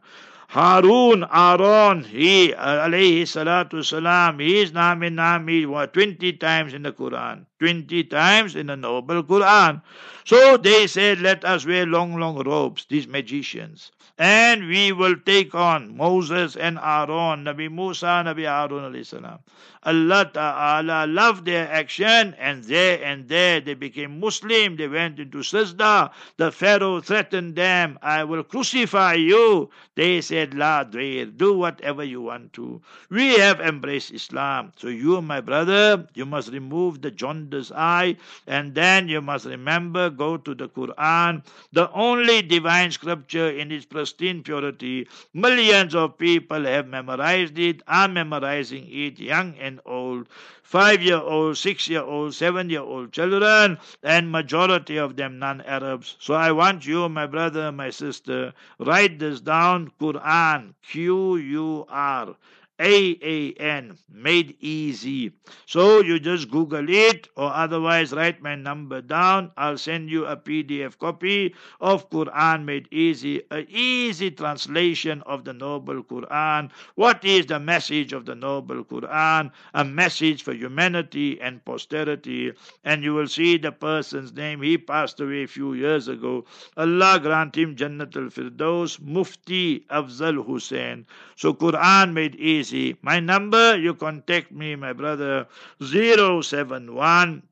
Harun, 0.52 1.24
Aaron, 1.32 2.04
he, 2.04 2.54
uh, 2.54 2.86
alayhi 2.86 3.22
salatu 3.22 3.86
salam, 3.86 4.38
his 4.40 4.74
name 4.74 5.04
and 5.04 5.16
name 5.16 5.88
20 5.94 6.34
times 6.34 6.74
in 6.74 6.84
the 6.84 6.92
Quran. 6.92 7.46
20 7.60 8.04
times 8.04 8.58
in 8.58 8.68
the 8.68 8.76
Noble 8.76 9.24
Quran. 9.24 9.82
So 10.26 10.58
they 10.58 10.88
said, 10.88 11.22
let 11.22 11.46
us 11.46 11.66
wear 11.66 11.86
long, 11.86 12.18
long 12.18 12.44
robes, 12.44 12.86
these 12.90 13.08
magicians. 13.08 13.94
And 14.22 14.68
we 14.68 14.92
will 14.92 15.16
take 15.16 15.56
on 15.56 15.98
Moses 15.98 16.56
and 16.56 16.78
Aaron, 16.78 17.44
Nabi 17.44 17.72
Musa, 17.72 18.22
Nabi 18.24 18.46
Aaron 18.46 18.94
alayhi. 18.94 19.40
Allah 19.84 20.30
Ta'ala 20.32 21.08
loved 21.08 21.46
their 21.46 21.68
action 21.68 22.36
and 22.38 22.64
there 22.66 23.04
and 23.04 23.28
there 23.28 23.60
they 23.60 23.74
became 23.74 24.20
Muslim. 24.20 24.76
They 24.76 24.88
went 24.88 25.18
into 25.18 25.40
Sajda. 25.40 26.12
The 26.38 26.52
Pharaoh 26.52 27.02
threatened 27.02 27.56
them, 27.56 27.98
I 28.04 28.24
will 28.24 28.44
crucify 28.44 29.16
you. 29.16 29.72
They 29.96 30.22
said, 30.22 30.54
La 30.54 30.84
Drir, 30.84 31.26
do 31.26 31.58
whatever 31.58 32.04
you 32.04 32.22
want 32.22 32.54
to. 32.54 32.80
We 33.10 33.40
have 33.40 33.60
embraced 33.60 34.12
Islam. 34.12 34.72
So 34.78 34.88
you, 34.88 35.20
my 35.24 35.42
brother, 35.42 36.08
you 36.14 36.28
must 36.28 36.52
remove 36.52 37.02
the 37.02 37.10
jaundiced 37.10 37.72
eye 37.72 38.18
and 38.46 38.76
then 38.76 39.10
you 39.10 39.20
must 39.20 39.46
remember, 39.46 40.12
go 40.12 40.38
to 40.38 40.54
the 40.54 40.70
Quran, 40.70 41.44
the 41.74 41.92
only 41.92 42.44
divine 42.44 42.92
scripture 42.92 43.50
in 43.50 43.72
its 43.72 43.86
pristine 44.12 44.44
purity. 44.44 45.08
Millions 45.34 45.96
of 45.96 46.18
people 46.18 46.66
have 46.66 46.86
memorized 46.86 47.58
it, 47.58 47.82
are 47.88 48.10
memorizing 48.10 48.86
it, 48.90 49.18
young 49.20 49.56
and 49.58 49.80
old, 49.86 50.28
five 50.62 51.02
year 51.02 51.18
old, 51.18 51.58
six 51.58 51.88
year 51.88 52.02
old, 52.02 52.34
seven 52.34 52.70
year 52.70 52.82
old 52.82 53.14
children, 53.14 53.78
and 54.04 54.30
majority 54.30 54.98
of 54.98 55.16
them 55.16 55.40
non 55.40 55.62
Arabs. 55.62 56.18
So 56.20 56.34
I 56.34 56.52
want 56.52 56.86
you, 56.86 57.08
my 57.08 57.26
brother, 57.26 57.72
my 57.72 57.90
sister, 57.90 58.54
write 58.80 59.18
this 59.20 59.40
down 59.40 59.92
Quran, 60.00 60.74
Q 60.84 61.38
U 61.38 61.86
R. 61.90 62.36
AAN, 62.82 63.96
made 64.10 64.56
easy. 64.60 65.32
So 65.68 66.02
you 66.02 66.20
just 66.20 66.50
Google 66.50 66.90
it 66.90 67.28
or 67.38 67.54
otherwise 67.54 68.12
write 68.12 68.42
my 68.42 68.56
number 68.56 69.02
down. 69.02 69.52
I'll 69.56 69.78
send 69.78 70.10
you 70.10 70.26
a 70.26 70.36
PDF 70.36 70.98
copy 70.98 71.54
of 71.80 72.10
Quran 72.10 72.66
made 72.66 72.88
easy, 72.92 73.44
a 73.52 73.68
easy 73.70 74.32
translation 74.32 75.22
of 75.28 75.44
the 75.44 75.54
Noble 75.54 76.04
Quran. 76.04 76.72
What 76.96 77.24
is 77.24 77.46
the 77.46 77.60
message 77.60 78.14
of 78.14 78.26
the 78.26 78.34
Noble 78.34 78.84
Quran? 78.84 79.52
A 79.76 79.86
message 79.86 80.42
for 80.42 80.54
humanity 80.54 81.40
and 81.40 81.64
posterity. 81.64 82.52
And 82.84 83.04
you 83.04 83.14
will 83.14 83.28
see 83.28 83.58
the 83.58 83.72
person's 83.72 84.34
name. 84.34 84.64
He 84.64 84.80
passed 84.80 85.20
away 85.20 85.44
a 85.44 85.48
few 85.48 85.74
years 85.74 86.08
ago. 86.08 86.46
Allah 86.78 87.20
grant 87.22 87.56
him 87.56 87.76
Jannat 87.76 88.16
al-Firdaus, 88.16 89.00
Mufti 89.00 89.82
Afzal 89.92 90.44
Hoosen. 90.44 91.06
So 91.36 91.54
Quran 91.54 92.14
made 92.14 92.36
easy 92.36 92.71
My 93.02 93.20
number, 93.20 93.78
you 93.78 93.94
contact 93.94 94.52
me, 94.52 94.76
my 94.76 94.94
brother, 94.94 95.46
071 95.82 97.44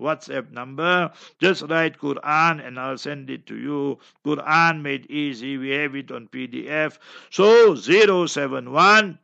WhatsApp 0.00 0.50
number. 0.50 1.12
Just 1.40 1.62
write 1.68 1.98
Quran 1.98 2.66
and 2.66 2.80
I'll 2.80 2.98
send 2.98 3.30
it 3.30 3.46
to 3.46 3.56
you. 3.56 3.98
Quran 4.26 4.82
made 4.82 5.06
easy. 5.10 5.56
We 5.56 5.70
have 5.70 5.94
it 5.94 6.10
on 6.10 6.26
PDF. 6.28 6.98
So 7.30 7.76
071 7.76 9.18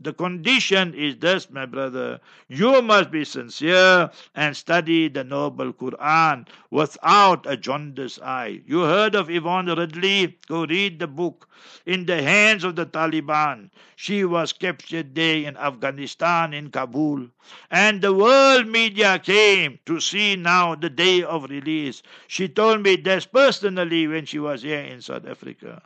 The 0.00 0.12
condition 0.16 0.94
is 0.94 1.16
this, 1.16 1.50
my 1.50 1.66
brother. 1.66 2.20
You 2.48 2.80
must 2.82 3.10
be 3.10 3.24
sincere 3.24 4.10
and 4.36 4.56
study 4.56 5.08
the 5.08 5.24
noble 5.24 5.72
Quran 5.72 6.46
without 6.70 7.44
a 7.46 7.56
jaundiced 7.56 8.22
eye. 8.22 8.60
You 8.66 8.82
heard 8.82 9.14
of 9.14 9.30
Yvonne 9.30 9.66
Ridley? 9.66 10.38
Go 10.46 10.66
read 10.66 10.98
the 10.98 11.06
book 11.06 11.23
in 11.86 12.06
the 12.06 12.22
hands 12.22 12.64
of 12.64 12.76
the 12.76 12.86
Taliban. 12.86 13.70
She 13.96 14.24
was 14.24 14.52
captured 14.52 15.14
there 15.14 15.48
in 15.48 15.56
Afghanistan, 15.56 16.52
in 16.52 16.70
Kabul. 16.70 17.28
And 17.70 18.02
the 18.02 18.12
world 18.12 18.66
media 18.66 19.18
came 19.18 19.78
to 19.86 20.00
see 20.00 20.36
now 20.36 20.74
the 20.74 20.90
day 20.90 21.22
of 21.22 21.50
release. 21.50 22.02
She 22.26 22.48
told 22.48 22.82
me 22.82 22.96
this 22.96 23.26
personally 23.26 24.06
when 24.06 24.26
she 24.26 24.38
was 24.38 24.62
here 24.62 24.80
in 24.80 25.00
South 25.00 25.26
Africa. 25.26 25.82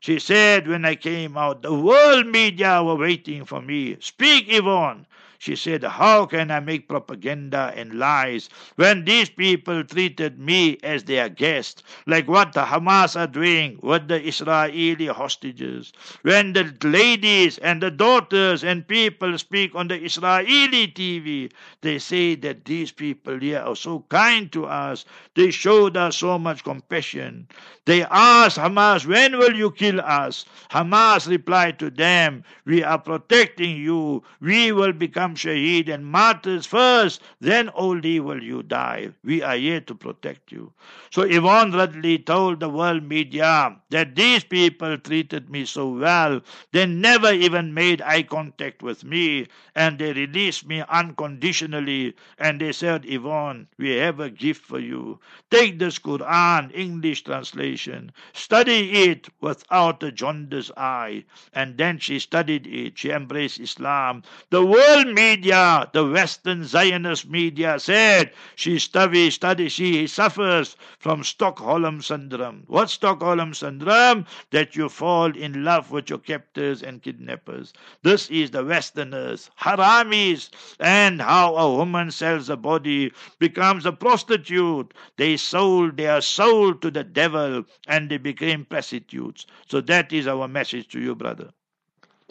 She 0.00 0.18
said, 0.18 0.66
when 0.66 0.84
I 0.84 0.96
came 0.96 1.36
out, 1.36 1.62
the 1.62 1.72
world 1.72 2.26
media 2.26 2.82
were 2.82 2.96
waiting 2.96 3.44
for 3.44 3.62
me. 3.62 3.96
Speak, 4.00 4.46
Yvonne. 4.48 5.06
She 5.42 5.56
said, 5.56 5.82
How 5.82 6.26
can 6.26 6.52
I 6.52 6.60
make 6.60 6.86
propaganda 6.86 7.72
and 7.74 7.98
lies 7.98 8.48
when 8.76 9.04
these 9.04 9.28
people 9.28 9.82
treated 9.82 10.38
me 10.38 10.78
as 10.84 11.02
their 11.02 11.28
guest, 11.28 11.82
like 12.06 12.28
what 12.28 12.52
the 12.52 12.62
Hamas 12.66 13.18
are 13.18 13.26
doing 13.26 13.80
with 13.82 14.06
the 14.06 14.24
Israeli 14.24 15.06
hostages? 15.06 15.92
When 16.22 16.52
the 16.52 16.72
ladies 16.84 17.58
and 17.58 17.82
the 17.82 17.90
daughters 17.90 18.62
and 18.62 18.86
people 18.86 19.36
speak 19.36 19.74
on 19.74 19.88
the 19.88 20.00
Israeli 20.00 20.86
TV, 20.86 21.50
they 21.80 21.98
say 21.98 22.36
that 22.36 22.64
these 22.64 22.92
people 22.92 23.40
here 23.40 23.62
are 23.66 23.74
so 23.74 24.04
kind 24.10 24.52
to 24.52 24.66
us. 24.66 25.04
They 25.34 25.50
showed 25.50 25.96
us 25.96 26.18
so 26.18 26.38
much 26.38 26.62
compassion. 26.62 27.48
They 27.84 28.04
asked 28.04 28.58
Hamas, 28.58 29.06
When 29.06 29.36
will 29.38 29.56
you 29.56 29.72
kill 29.72 30.00
us? 30.00 30.44
Hamas 30.70 31.26
replied 31.26 31.80
to 31.80 31.90
them, 31.90 32.44
We 32.64 32.84
are 32.84 32.98
protecting 33.00 33.76
you. 33.76 34.22
We 34.40 34.70
will 34.70 34.92
become 34.92 35.31
become 35.32 35.52
shaheed 35.52 35.88
and 35.88 36.04
martyrs 36.06 36.66
first, 36.66 37.22
then 37.40 37.70
only 37.74 38.20
will 38.20 38.42
you 38.42 38.62
die. 38.62 39.10
We 39.24 39.42
are 39.42 39.56
here 39.56 39.80
to 39.80 39.94
protect 39.94 40.52
you. 40.52 40.72
So 41.10 41.22
Yvonne 41.22 41.72
Ridley 41.72 42.18
told 42.18 42.60
the 42.60 42.68
world 42.68 43.02
media 43.02 43.76
that 43.90 44.14
these 44.14 44.44
people 44.44 44.96
treated 44.98 45.50
me 45.50 45.64
so 45.64 45.88
well, 45.88 46.40
they 46.72 46.86
never 46.86 47.32
even 47.32 47.74
made 47.74 48.00
eye 48.02 48.22
contact 48.22 48.82
with 48.82 49.04
me, 49.04 49.46
and 49.74 49.98
they 49.98 50.12
released 50.12 50.66
me 50.66 50.82
unconditionally, 50.88 52.14
and 52.38 52.60
they 52.60 52.72
said, 52.72 53.04
Yvonne, 53.06 53.68
we 53.78 53.90
have 53.96 54.20
a 54.20 54.30
gift 54.30 54.64
for 54.64 54.78
you. 54.78 55.18
Take 55.50 55.78
this 55.78 55.98
Quran, 55.98 56.70
English 56.74 57.24
translation, 57.24 58.12
study 58.32 58.90
it 59.10 59.28
without 59.40 60.02
a 60.02 60.10
jaundiced 60.10 60.72
eye. 60.76 61.24
And 61.52 61.76
then 61.78 61.98
she 61.98 62.18
studied 62.18 62.66
it, 62.66 62.98
she 62.98 63.10
embraced 63.10 63.60
Islam. 63.60 64.22
The 64.50 64.64
world 64.64 65.14
media, 65.22 65.88
the 65.92 66.04
Western 66.04 66.64
Zionist 66.64 67.28
media 67.28 67.78
said 67.78 68.32
she 68.56 68.78
study, 68.80 69.30
study, 69.30 69.68
she 69.68 70.08
suffers 70.08 70.76
from 70.98 71.22
Stockholm 71.22 72.02
syndrome. 72.02 72.64
What 72.66 72.90
Stockholm 72.90 73.54
syndrome? 73.54 74.26
That 74.50 74.74
you 74.74 74.88
fall 74.88 75.36
in 75.36 75.62
love 75.62 75.92
with 75.92 76.10
your 76.10 76.18
captors 76.18 76.82
and 76.82 77.00
kidnappers. 77.02 77.72
This 78.02 78.28
is 78.30 78.50
the 78.50 78.64
Westerners, 78.64 79.48
haramis, 79.60 80.50
and 80.80 81.22
how 81.22 81.54
a 81.54 81.72
woman 81.72 82.10
sells 82.10 82.50
a 82.50 82.56
body, 82.56 83.12
becomes 83.38 83.86
a 83.86 83.92
prostitute. 83.92 84.92
They 85.18 85.36
sold 85.36 85.98
their 85.98 86.20
soul 86.20 86.74
to 86.74 86.90
the 86.90 87.04
devil 87.04 87.64
and 87.86 88.10
they 88.10 88.18
became 88.18 88.64
prostitutes. 88.64 89.46
So 89.68 89.80
that 89.82 90.12
is 90.12 90.26
our 90.26 90.48
message 90.48 90.88
to 90.88 91.00
you, 91.00 91.14
brother. 91.14 91.52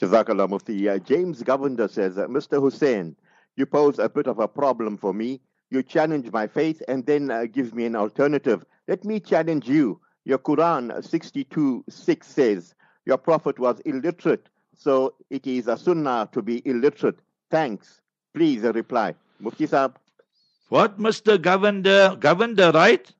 Jazakallah 0.01 0.49
Mufti. 0.49 0.89
Uh, 0.89 0.97
James 0.97 1.43
Govender 1.43 1.89
says, 1.89 2.17
uh, 2.17 2.27
Mr. 2.27 2.59
Hoosen, 2.59 3.15
you 3.55 3.65
pose 3.65 3.99
a 3.99 4.09
bit 4.09 4.27
of 4.27 4.39
a 4.39 4.47
problem 4.47 4.97
for 4.97 5.13
me. 5.13 5.39
You 5.69 5.83
challenge 5.83 6.31
my 6.31 6.47
faith 6.47 6.81
and 6.87 7.05
then 7.05 7.29
uh, 7.29 7.45
give 7.45 7.73
me 7.73 7.85
an 7.85 7.95
alternative. 7.95 8.65
Let 8.87 9.05
me 9.05 9.19
challenge 9.19 9.67
you. 9.67 10.01
Your 10.25 10.39
Quran 10.39 11.03
62 11.03 11.85
6 11.87 12.27
says, 12.27 12.75
Your 13.05 13.17
Prophet 13.17 13.59
was 13.59 13.79
illiterate, 13.81 14.49
so 14.75 15.13
it 15.29 15.47
is 15.47 15.67
a 15.67 15.77
sunnah 15.77 16.29
to 16.31 16.41
be 16.41 16.61
illiterate. 16.65 17.19
Thanks. 17.49 18.01
Please 18.33 18.61
reply. 18.61 19.15
Mufti 19.39 19.67
Saab. 19.67 19.95
What, 20.69 20.99
Mr. 20.99 21.37
Govender? 21.37 22.17
Govender, 22.19 22.73
right? 22.73 23.11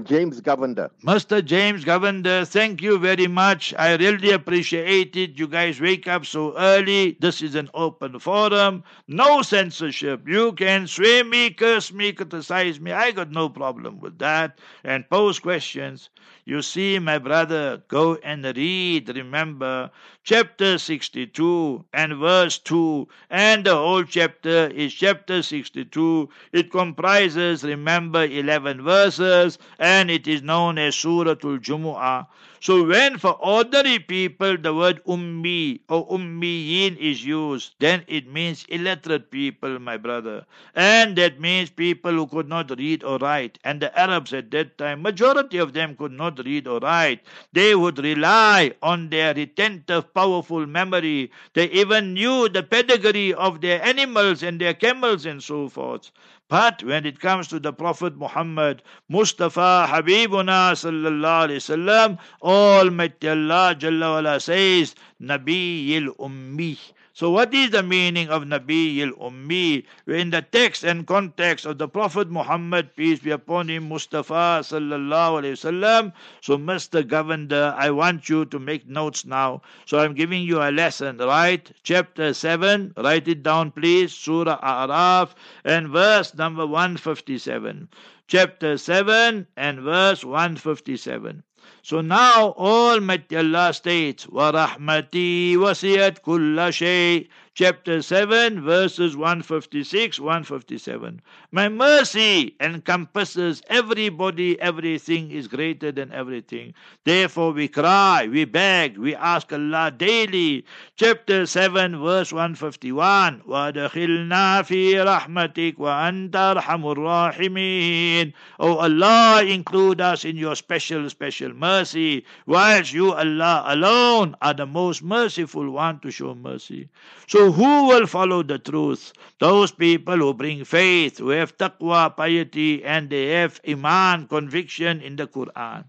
James 0.00 0.40
Govender. 0.40 0.90
Mr. 1.04 1.44
James 1.44 1.84
Govender, 1.84 2.48
thank 2.48 2.80
you 2.80 2.98
very 2.98 3.26
much. 3.26 3.74
I 3.78 3.94
really 3.96 4.30
appreciate 4.30 5.14
it. 5.16 5.38
You 5.38 5.46
guys 5.46 5.82
wake 5.82 6.08
up 6.08 6.24
so 6.24 6.56
early. 6.56 7.18
This 7.20 7.42
is 7.42 7.54
an 7.54 7.68
open 7.74 8.18
forum. 8.18 8.84
No 9.06 9.42
censorship. 9.42 10.26
You 10.26 10.52
can 10.54 10.86
swear 10.86 11.24
me, 11.24 11.50
curse 11.50 11.92
me, 11.92 12.12
criticize 12.12 12.80
me. 12.80 12.92
I 12.92 13.10
got 13.10 13.30
no 13.30 13.50
problem 13.50 14.00
with 14.00 14.18
that. 14.18 14.58
And 14.82 15.08
pose 15.10 15.38
questions. 15.38 16.08
You 16.44 16.60
see, 16.62 16.98
my 16.98 17.18
brother, 17.18 17.84
go 17.86 18.16
and 18.16 18.44
read, 18.44 19.08
remember, 19.14 19.92
chapter 20.24 20.76
62 20.76 21.84
and 21.92 22.16
verse 22.16 22.58
2, 22.58 23.06
and 23.30 23.64
the 23.64 23.76
whole 23.76 24.02
chapter 24.02 24.66
is 24.68 24.92
chapter 24.92 25.42
62. 25.42 26.28
It 26.52 26.72
comprises, 26.72 27.62
remember, 27.62 28.24
11 28.24 28.82
verses, 28.82 29.58
and 29.82 30.10
it 30.12 30.28
is 30.28 30.42
known 30.42 30.78
as 30.78 30.96
Suratul 30.96 31.60
Jumu'ah. 31.60 32.28
So 32.62 32.84
when 32.86 33.18
for 33.18 33.32
ordinary 33.42 33.98
people 33.98 34.56
the 34.56 34.72
word 34.72 35.02
ummi 35.04 35.80
or 35.88 36.06
ummiyin 36.06 36.96
is 36.96 37.24
used, 37.26 37.74
then 37.80 38.04
it 38.06 38.28
means 38.32 38.64
illiterate 38.68 39.32
people, 39.32 39.80
my 39.80 39.96
brother. 39.96 40.46
And 40.76 41.16
that 41.16 41.40
means 41.40 41.70
people 41.70 42.12
who 42.12 42.28
could 42.28 42.48
not 42.48 42.70
read 42.78 43.02
or 43.02 43.18
write. 43.18 43.58
And 43.64 43.82
the 43.82 43.90
Arabs 43.98 44.32
at 44.32 44.52
that 44.52 44.78
time, 44.78 45.02
majority 45.02 45.58
of 45.58 45.72
them 45.72 45.96
could 45.96 46.12
not 46.12 46.38
read 46.44 46.68
or 46.68 46.78
write. 46.78 47.24
They 47.52 47.74
would 47.74 47.98
rely 47.98 48.74
on 48.80 49.10
their 49.10 49.34
retentive, 49.34 50.14
powerful 50.14 50.64
memory. 50.64 51.32
They 51.54 51.68
even 51.70 52.14
knew 52.14 52.48
the 52.48 52.62
pedigree 52.62 53.34
of 53.34 53.60
their 53.60 53.82
animals 53.82 54.44
and 54.44 54.60
their 54.60 54.74
camels 54.74 55.26
and 55.26 55.42
so 55.42 55.68
forth. 55.68 56.12
But 56.52 56.84
when 56.84 57.06
it 57.06 57.18
comes 57.18 57.48
to 57.48 57.58
the 57.58 57.72
Prophet 57.72 58.14
Muhammad, 58.18 58.82
Mustafa 59.08 59.86
Habibuna 59.88 60.76
sallallahu 60.76 61.48
alayhi 61.48 61.62
wasallam, 61.64 62.18
Almighty 62.52 63.30
Allah 63.30 63.74
Jalla 63.74 64.08
wala 64.16 64.38
says, 64.38 64.94
Ummi. 65.22 66.78
So, 67.14 67.30
what 67.30 67.54
is 67.54 67.70
the 67.70 67.82
meaning 67.82 68.28
of 68.28 68.42
Nabi 68.42 69.00
al 69.00 69.30
Ummi? 69.30 69.84
In 70.06 70.28
the 70.28 70.42
text 70.42 70.84
and 70.84 71.06
context 71.06 71.64
of 71.64 71.78
the 71.78 71.88
Prophet 71.88 72.30
Muhammad, 72.30 72.94
peace 72.94 73.20
be 73.20 73.30
upon 73.30 73.70
him, 73.70 73.88
Mustafa 73.88 74.60
sallallahu 74.60 75.40
alayhi 75.40 75.56
wasallam. 75.56 76.12
So, 76.42 76.58
Mr. 76.58 77.02
Govender, 77.02 77.74
I 77.74 77.90
want 77.90 78.28
you 78.28 78.44
to 78.44 78.58
make 78.58 78.86
notes 78.86 79.24
now. 79.24 79.62
So, 79.86 80.00
I'm 80.00 80.12
giving 80.12 80.42
you 80.42 80.60
a 80.60 80.70
lesson, 80.70 81.16
right? 81.16 81.72
Chapter 81.82 82.34
7, 82.34 82.92
write 82.98 83.28
it 83.28 83.42
down, 83.42 83.70
please. 83.70 84.12
Surah 84.12 84.60
Araf 84.60 85.30
and 85.64 85.88
verse 85.88 86.34
number 86.34 86.66
157. 86.66 87.88
Chapter 88.28 88.76
7 88.76 89.46
and 89.56 89.80
verse 89.80 90.22
157. 90.22 91.42
So 91.83 92.01
now 92.01 92.53
Almighty 92.57 93.37
Allah 93.37 93.73
states, 93.73 94.25
وَرَحْمَتِي 94.27 95.57
وَسِيَتْ 95.57 96.19
كُلَّ 96.19 96.73
شَيْءٍ 96.73 97.27
chapter 97.57 98.03
7, 98.03 98.61
verses 98.63 99.17
156, 99.17 100.19
157. 100.19 101.21
My 101.51 101.67
mercy 101.69 102.55
encompasses 102.59 103.63
everybody, 103.67 104.61
everything 104.61 105.31
is 105.31 105.47
greater 105.47 105.91
than 105.91 106.11
everything. 106.11 106.75
Therefore, 107.03 107.53
we 107.53 107.67
cry, 107.67 108.27
we 108.31 108.45
beg, 108.45 108.97
we 108.99 109.15
ask 109.15 109.51
Allah 109.51 109.89
daily. 109.89 110.65
Chapter 110.97 111.47
7, 111.47 111.99
verse 111.99 112.31
151. 112.31 113.41
وَأَدْخِلْنَا 113.41 114.61
فِي 114.61 114.93
رَحْمَتِكَ 115.03 115.77
وَأَنْتَ 115.77 116.31
أَرْحَمُ 116.31 116.95
الرَّاحِمِينَ 116.95 118.33
Oh 118.59 118.77
Allah, 118.77 119.43
include 119.43 119.99
us 119.99 120.25
in 120.25 120.37
your 120.37 120.55
special, 120.55 121.09
special 121.09 121.53
mercy, 121.53 122.23
whilst 122.45 122.93
you, 122.93 123.13
Allah, 123.13 123.63
alone 123.65 124.35
are 124.43 124.53
the 124.53 124.67
most 124.67 125.01
merciful 125.01 125.71
one 125.71 125.99
to 126.01 126.11
show 126.11 126.35
mercy. 126.35 126.89
So 127.27 127.40
so 127.42 127.50
who 127.50 127.88
will 127.88 128.06
follow 128.06 128.44
the 128.44 128.56
truth? 128.56 129.12
Those 129.40 129.72
people 129.72 130.16
who 130.16 130.32
bring 130.32 130.64
faith, 130.64 131.18
who 131.18 131.30
have 131.30 131.58
taqwa, 131.58 132.16
piety, 132.16 132.84
and 132.84 133.10
they 133.10 133.30
have 133.30 133.60
iman, 133.68 134.28
conviction 134.28 135.00
in 135.00 135.16
the 135.16 135.26
Quran. 135.26 135.84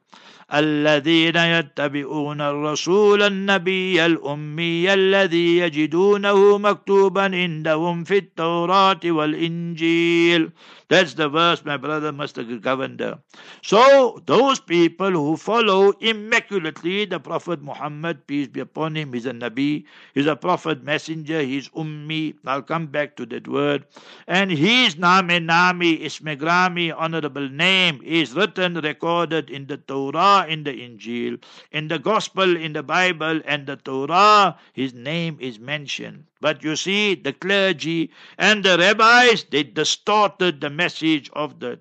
الذين 0.53 1.35
يتبعون 1.35 2.41
الرسول 2.41 3.23
النبي 3.23 4.05
الأمي 4.05 4.93
الذي 4.93 5.57
يجدونه 5.57 6.57
مكتوبا 6.57 7.21
عندهم 7.21 8.03
في 8.03 8.17
التوراة 8.17 8.99
والإنجيل 9.05 10.51
That's 10.89 11.15
the 11.15 11.27
verse 11.27 11.65
my 11.65 11.77
brother 11.77 12.11
Mr. 12.11 12.43
Govender. 12.59 13.17
So 13.63 14.21
those 14.27 14.59
people 14.59 15.09
who 15.09 15.37
follow 15.37 15.91
immaculately 15.99 17.05
the 17.05 17.19
Prophet 17.19 17.63
Muhammad, 17.63 18.27
peace 18.27 18.47
be 18.47 18.59
upon 18.59 18.95
him, 18.95 19.11
he's 19.11 19.25
a 19.25 19.31
Nabi, 19.31 19.85
he's 20.13 20.27
a 20.27 20.35
prophet 20.35 20.83
messenger, 20.83 21.41
he's 21.41 21.69
Ummi. 21.69 22.35
I'll 22.45 22.61
come 22.61 22.87
back 22.87 23.15
to 23.15 23.25
that 23.27 23.47
word. 23.47 23.85
And 24.27 24.51
his 24.51 24.97
Name 24.97 25.45
Nami, 25.47 25.97
Ismegrami, 25.97 26.93
honorable 26.95 27.49
name, 27.49 27.99
is 28.03 28.33
written, 28.33 28.75
recorded 28.75 29.49
in 29.49 29.65
the 29.65 29.77
Torah 29.77 30.32
in 30.41 30.63
the 30.63 30.71
Injil, 30.73 31.37
in 31.71 31.87
the 31.87 31.99
Gospel, 31.99 32.55
in 32.57 32.73
the 32.73 32.81
Bible, 32.83 33.41
and 33.45 33.65
the 33.67 33.75
Torah, 33.77 34.57
his 34.73 34.93
name 34.93 35.37
is 35.39 35.59
mentioned. 35.59 36.25
But 36.41 36.63
you 36.63 36.75
see, 36.75 37.15
the 37.15 37.33
clergy 37.33 38.11
and 38.37 38.63
the 38.63 38.77
rabbis, 38.77 39.45
they 39.49 39.63
distorted 39.63 40.59
the 40.59 40.69
message 40.69 41.29
of 41.33 41.59
the 41.59 41.79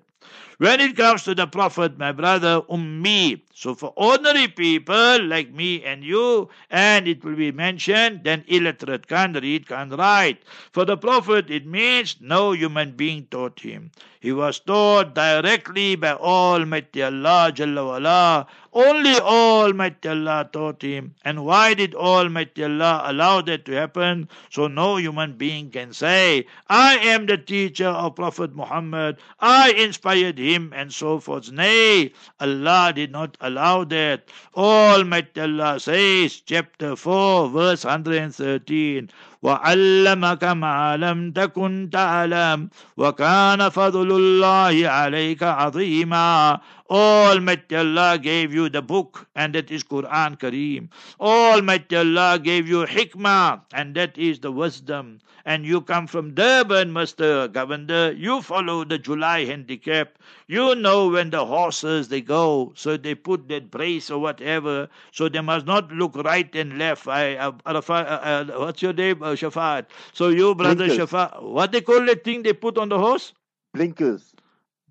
when 0.57 0.79
it 0.79 0.95
comes 0.95 1.23
to 1.23 1.35
the 1.35 1.47
Prophet, 1.47 1.97
my 1.97 2.11
brother, 2.11 2.61
Ummi. 2.69 3.41
So 3.53 3.75
for 3.75 3.93
ordinary 3.95 4.47
people 4.47 5.23
like 5.23 5.51
me 5.51 5.83
and 5.83 6.03
you, 6.03 6.49
and 6.69 7.07
it 7.07 7.23
will 7.23 7.35
be 7.35 7.51
mentioned, 7.51 8.23
then 8.23 8.43
illiterate 8.47 9.07
can't 9.07 9.39
read, 9.41 9.67
can't 9.67 9.93
write. 9.97 10.43
For 10.71 10.85
the 10.85 10.97
Prophet, 10.97 11.49
it 11.49 11.65
means 11.65 12.17
no 12.19 12.51
human 12.51 12.91
being 12.91 13.27
taught 13.31 13.59
him. 13.59 13.91
He 14.19 14.31
was 14.31 14.59
taught 14.59 15.15
directly 15.15 15.95
by 15.95 16.13
Almighty 16.13 17.03
Allah 17.03 17.51
Jalla. 17.53 18.47
Only 18.73 19.19
Almighty 19.19 20.09
Allah 20.09 20.49
taught 20.51 20.81
him. 20.81 21.13
And 21.23 21.45
why 21.45 21.75
did 21.75 21.93
Almighty 21.93 22.63
Allah 22.63 23.03
allow 23.05 23.41
that 23.41 23.65
to 23.65 23.71
happen? 23.73 24.27
So 24.49 24.67
no 24.67 24.97
human 24.97 25.33
being 25.33 25.69
can 25.69 25.93
say, 25.93 26.47
I 26.67 26.97
am 26.97 27.27
the 27.27 27.37
teacher 27.37 27.87
of 27.87 28.15
Prophet 28.15 28.55
Muhammad. 28.55 29.17
I 29.39 29.73
inspired 29.73 30.39
him 30.39 30.73
and 30.75 30.91
so 30.91 31.19
forth. 31.19 31.51
Nay, 31.51 32.13
Allah 32.39 32.91
did 32.95 33.11
not 33.11 33.37
allow 33.41 33.83
that. 33.85 34.29
Almighty 34.55 35.41
Allah 35.41 35.79
says, 35.79 36.41
chapter 36.41 36.95
4, 36.95 37.49
verse 37.49 37.85
113. 37.85 39.09
وعلمك 39.43 40.43
ما 40.43 40.97
لم 40.97 41.31
تكن 41.31 41.89
تعلم 41.93 42.69
وكان 42.97 43.69
فضل 43.69 44.11
الله 44.11 44.89
عليك 44.89 45.43
عظيما 45.43 46.59
Almighty 46.89 47.75
Allah 47.75 48.19
gave 48.19 48.53
you 48.53 48.69
the 48.69 48.81
book 48.81 49.25
and 49.35 49.55
that 49.55 49.71
is 49.71 49.83
Quran 49.83 50.37
Kareem. 50.37 50.89
Almighty 51.19 51.95
Allah 51.95 52.37
gave 52.37 52.67
you 52.67 52.85
hikmah 52.85 53.61
and 53.73 53.95
that 53.95 54.15
is 54.17 54.39
the 54.41 54.51
wisdom. 54.51 55.19
And 55.45 55.65
you 55.65 55.81
come 55.81 56.07
from 56.07 56.35
Durban, 56.35 56.93
Mister 56.93 57.49
Govender. 57.49 58.17
You 58.17 58.41
follow 58.41 58.85
the 58.85 58.97
July 58.97 59.43
handicap. 59.43 60.17
You 60.47 60.75
know 60.75 61.09
when 61.09 61.31
the 61.31 61.45
horses 61.45 62.07
they 62.07 62.21
go, 62.21 62.71
so 62.75 62.95
they 62.95 63.15
put 63.15 63.49
that 63.49 63.71
brace 63.71 64.09
or 64.09 64.19
whatever. 64.19 64.87
So 65.11 65.27
they 65.27 65.41
must 65.41 65.65
not 65.65 65.91
look 65.91 66.15
right 66.15 66.53
and 66.55 66.77
left. 66.77 67.07
I, 67.07 67.35
uh, 67.35 67.51
uh, 67.65 67.71
uh, 67.89 68.45
what's 68.57 68.81
your 68.81 68.93
name? 68.93 69.23
Uh, 69.23 69.32
Shafaat. 69.33 69.85
So 70.13 70.29
you, 70.29 70.55
brother 70.55 70.87
Blinkers. 70.87 70.97
Shafaat, 70.97 71.41
what 71.43 71.71
they 71.71 71.81
call 71.81 72.05
that 72.05 72.23
thing 72.23 72.43
they 72.43 72.53
put 72.53 72.77
on 72.77 72.89
the 72.89 72.99
horse? 72.99 73.33
Blinkers. 73.73 74.33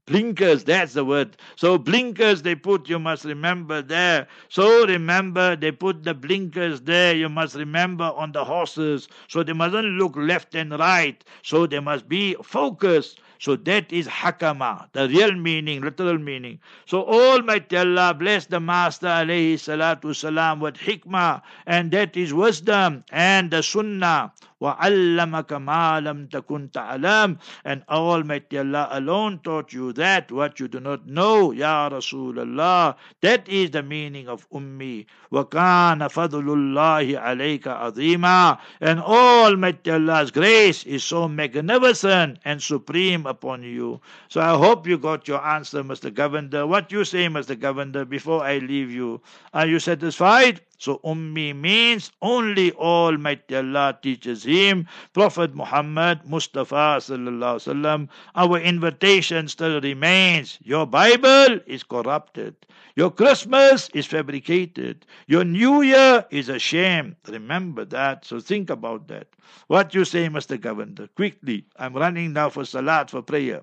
Blinkers, 0.06 0.64
that's 0.64 0.94
the 0.94 1.04
word. 1.04 1.36
So 1.54 1.78
blinkers 1.78 2.42
they 2.42 2.56
put, 2.56 2.88
you 2.88 2.98
must 2.98 3.24
remember 3.24 3.82
there. 3.82 4.26
So 4.48 4.84
remember, 4.84 5.54
they 5.54 5.70
put 5.70 6.02
the 6.02 6.12
blinkers 6.12 6.80
there, 6.80 7.14
you 7.14 7.28
must 7.28 7.54
remember 7.54 8.04
on 8.04 8.32
the 8.32 8.44
horses. 8.44 9.08
So 9.28 9.44
they 9.44 9.52
mustn't 9.52 9.86
look 9.86 10.16
left 10.16 10.56
and 10.56 10.72
right. 10.78 11.22
So 11.42 11.66
they 11.66 11.78
must 11.78 12.08
be 12.08 12.34
focused. 12.42 13.20
So 13.42 13.56
that 13.56 13.92
is 13.92 14.06
hakama, 14.06 14.86
the 14.92 15.08
real 15.08 15.34
meaning, 15.34 15.82
literal 15.82 16.16
meaning. 16.16 16.60
So 16.86 17.02
Almighty 17.04 17.76
Allah 17.76 18.14
bless 18.14 18.46
the 18.46 18.60
Master 18.60 19.08
alayhi 19.08 19.54
salatu 19.54 20.14
salam 20.14 20.60
with 20.60 20.76
hikmah, 20.76 21.42
and 21.66 21.90
that 21.90 22.16
is 22.16 22.32
wisdom 22.32 23.02
and 23.10 23.50
the 23.50 23.64
sunnah. 23.64 24.32
وَعَلَّمَكَ 24.62 25.48
مَا 25.58 25.98
لَمْ 25.98 27.38
And 27.64 27.82
Almighty 27.88 28.58
Allah 28.58 28.88
alone 28.92 29.40
taught 29.42 29.72
you 29.72 29.92
that, 29.94 30.30
what 30.30 30.60
you 30.60 30.68
do 30.68 30.78
not 30.78 31.06
know, 31.08 31.50
Ya 31.50 31.88
Rasulullah. 31.90 32.94
That 33.22 33.48
is 33.48 33.72
the 33.72 33.82
meaning 33.82 34.28
of 34.28 34.48
Ummi. 34.50 35.06
وَكَانَ 35.32 35.98
فَضْلُ 35.98 36.46
اللَّهِ 36.46 37.18
عَلَيْكَ 37.18 37.62
عَظِيمًا 37.62 38.58
And 38.80 39.00
Almighty 39.00 39.90
Allah's 39.90 40.30
grace 40.30 40.84
is 40.84 41.02
so 41.02 41.26
magnificent 41.26 42.38
and 42.44 42.62
supreme 42.62 43.26
upon 43.26 43.64
you. 43.64 44.00
So 44.28 44.40
I 44.40 44.56
hope 44.56 44.86
you 44.86 44.96
got 44.96 45.26
your 45.26 45.44
answer, 45.44 45.82
Mr. 45.82 46.10
Govender. 46.10 46.68
What 46.68 46.92
you 46.92 47.04
say, 47.04 47.26
Mr. 47.26 47.56
Govender, 47.56 48.08
before 48.08 48.44
I 48.44 48.58
leave 48.58 48.92
you? 48.92 49.20
Are 49.52 49.66
you 49.66 49.80
satisfied? 49.80 50.60
So 50.82 50.98
Ummi 51.04 51.54
means 51.54 52.10
only 52.22 52.72
Almighty 52.72 53.54
Allah 53.54 53.96
teaches 54.02 54.42
him. 54.42 54.88
Prophet 55.12 55.54
Muhammad 55.54 56.26
Mustafa 56.26 56.98
sallallahu 56.98 57.62
wasallam. 57.62 58.08
Our 58.34 58.58
invitation 58.58 59.46
still 59.46 59.80
remains. 59.80 60.58
Your 60.64 60.84
Bible 60.86 61.60
is 61.70 61.84
corrupted. 61.84 62.56
Your 62.96 63.12
Christmas 63.12 63.90
is 63.94 64.06
fabricated. 64.06 65.06
Your 65.28 65.44
New 65.44 65.82
Year 65.82 66.26
is 66.32 66.48
a 66.48 66.58
shame. 66.58 67.14
Remember 67.28 67.84
that. 67.84 68.24
So 68.24 68.40
think 68.40 68.68
about 68.68 69.06
that. 69.06 69.28
What 69.68 69.94
you 69.94 70.04
say, 70.04 70.26
Mr. 70.26 70.58
Govender? 70.58 71.08
Quickly. 71.14 71.64
I'm 71.76 71.94
running 71.94 72.32
now 72.32 72.50
for 72.50 72.64
salat 72.64 73.08
for 73.08 73.22
prayer. 73.22 73.62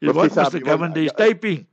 What 0.00 0.30
Mr. 0.30 0.62
Govender 0.62 1.04
is 1.04 1.12
typing. 1.18 1.66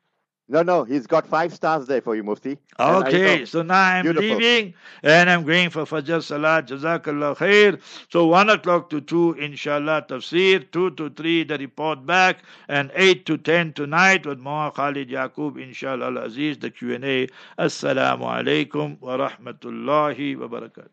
No, 0.51 0.63
no, 0.63 0.83
he's 0.83 1.05
got 1.05 1.27
five 1.27 1.53
stars 1.53 1.85
there 1.85 2.01
for 2.01 2.15
you, 2.15 2.23
Mufti. 2.23 2.57
Okay, 2.79 3.45
so 3.45 3.61
now 3.61 3.79
I'm 3.79 4.03
Beautiful. 4.03 4.37
leaving 4.37 4.73
and 5.03 5.29
I'm 5.29 5.43
going 5.45 5.69
for 5.69 5.83
Fajr 5.83 6.23
Salat. 6.23 6.65
Jazakallah 6.65 7.37
khair. 7.37 7.79
So 8.11 8.25
1 8.25 8.49
o'clock 8.49 8.89
to 8.89 8.99
2, 8.99 9.33
inshallah, 9.33 10.07
tafsir. 10.09 10.65
2 10.71 10.91
to 10.91 11.09
3, 11.11 11.43
the 11.43 11.57
report 11.59 12.03
back. 12.03 12.39
And 12.67 12.89
8 12.95 13.27
to 13.27 13.37
10 13.37 13.73
tonight 13.73 14.25
with 14.25 14.39
Muhammad 14.39 14.73
Khalid 14.73 15.09
Yaqub, 15.09 15.61
inshallah, 15.61 16.07
al-Aziz, 16.07 16.57
the 16.57 16.71
Q&A. 16.71 17.27
Assalamu 17.59 18.23
alaikum 18.23 18.99
wa 19.01 19.17
rahmatullahi 19.17 20.35
wa 20.35 20.47
barakatuh. 20.47 20.89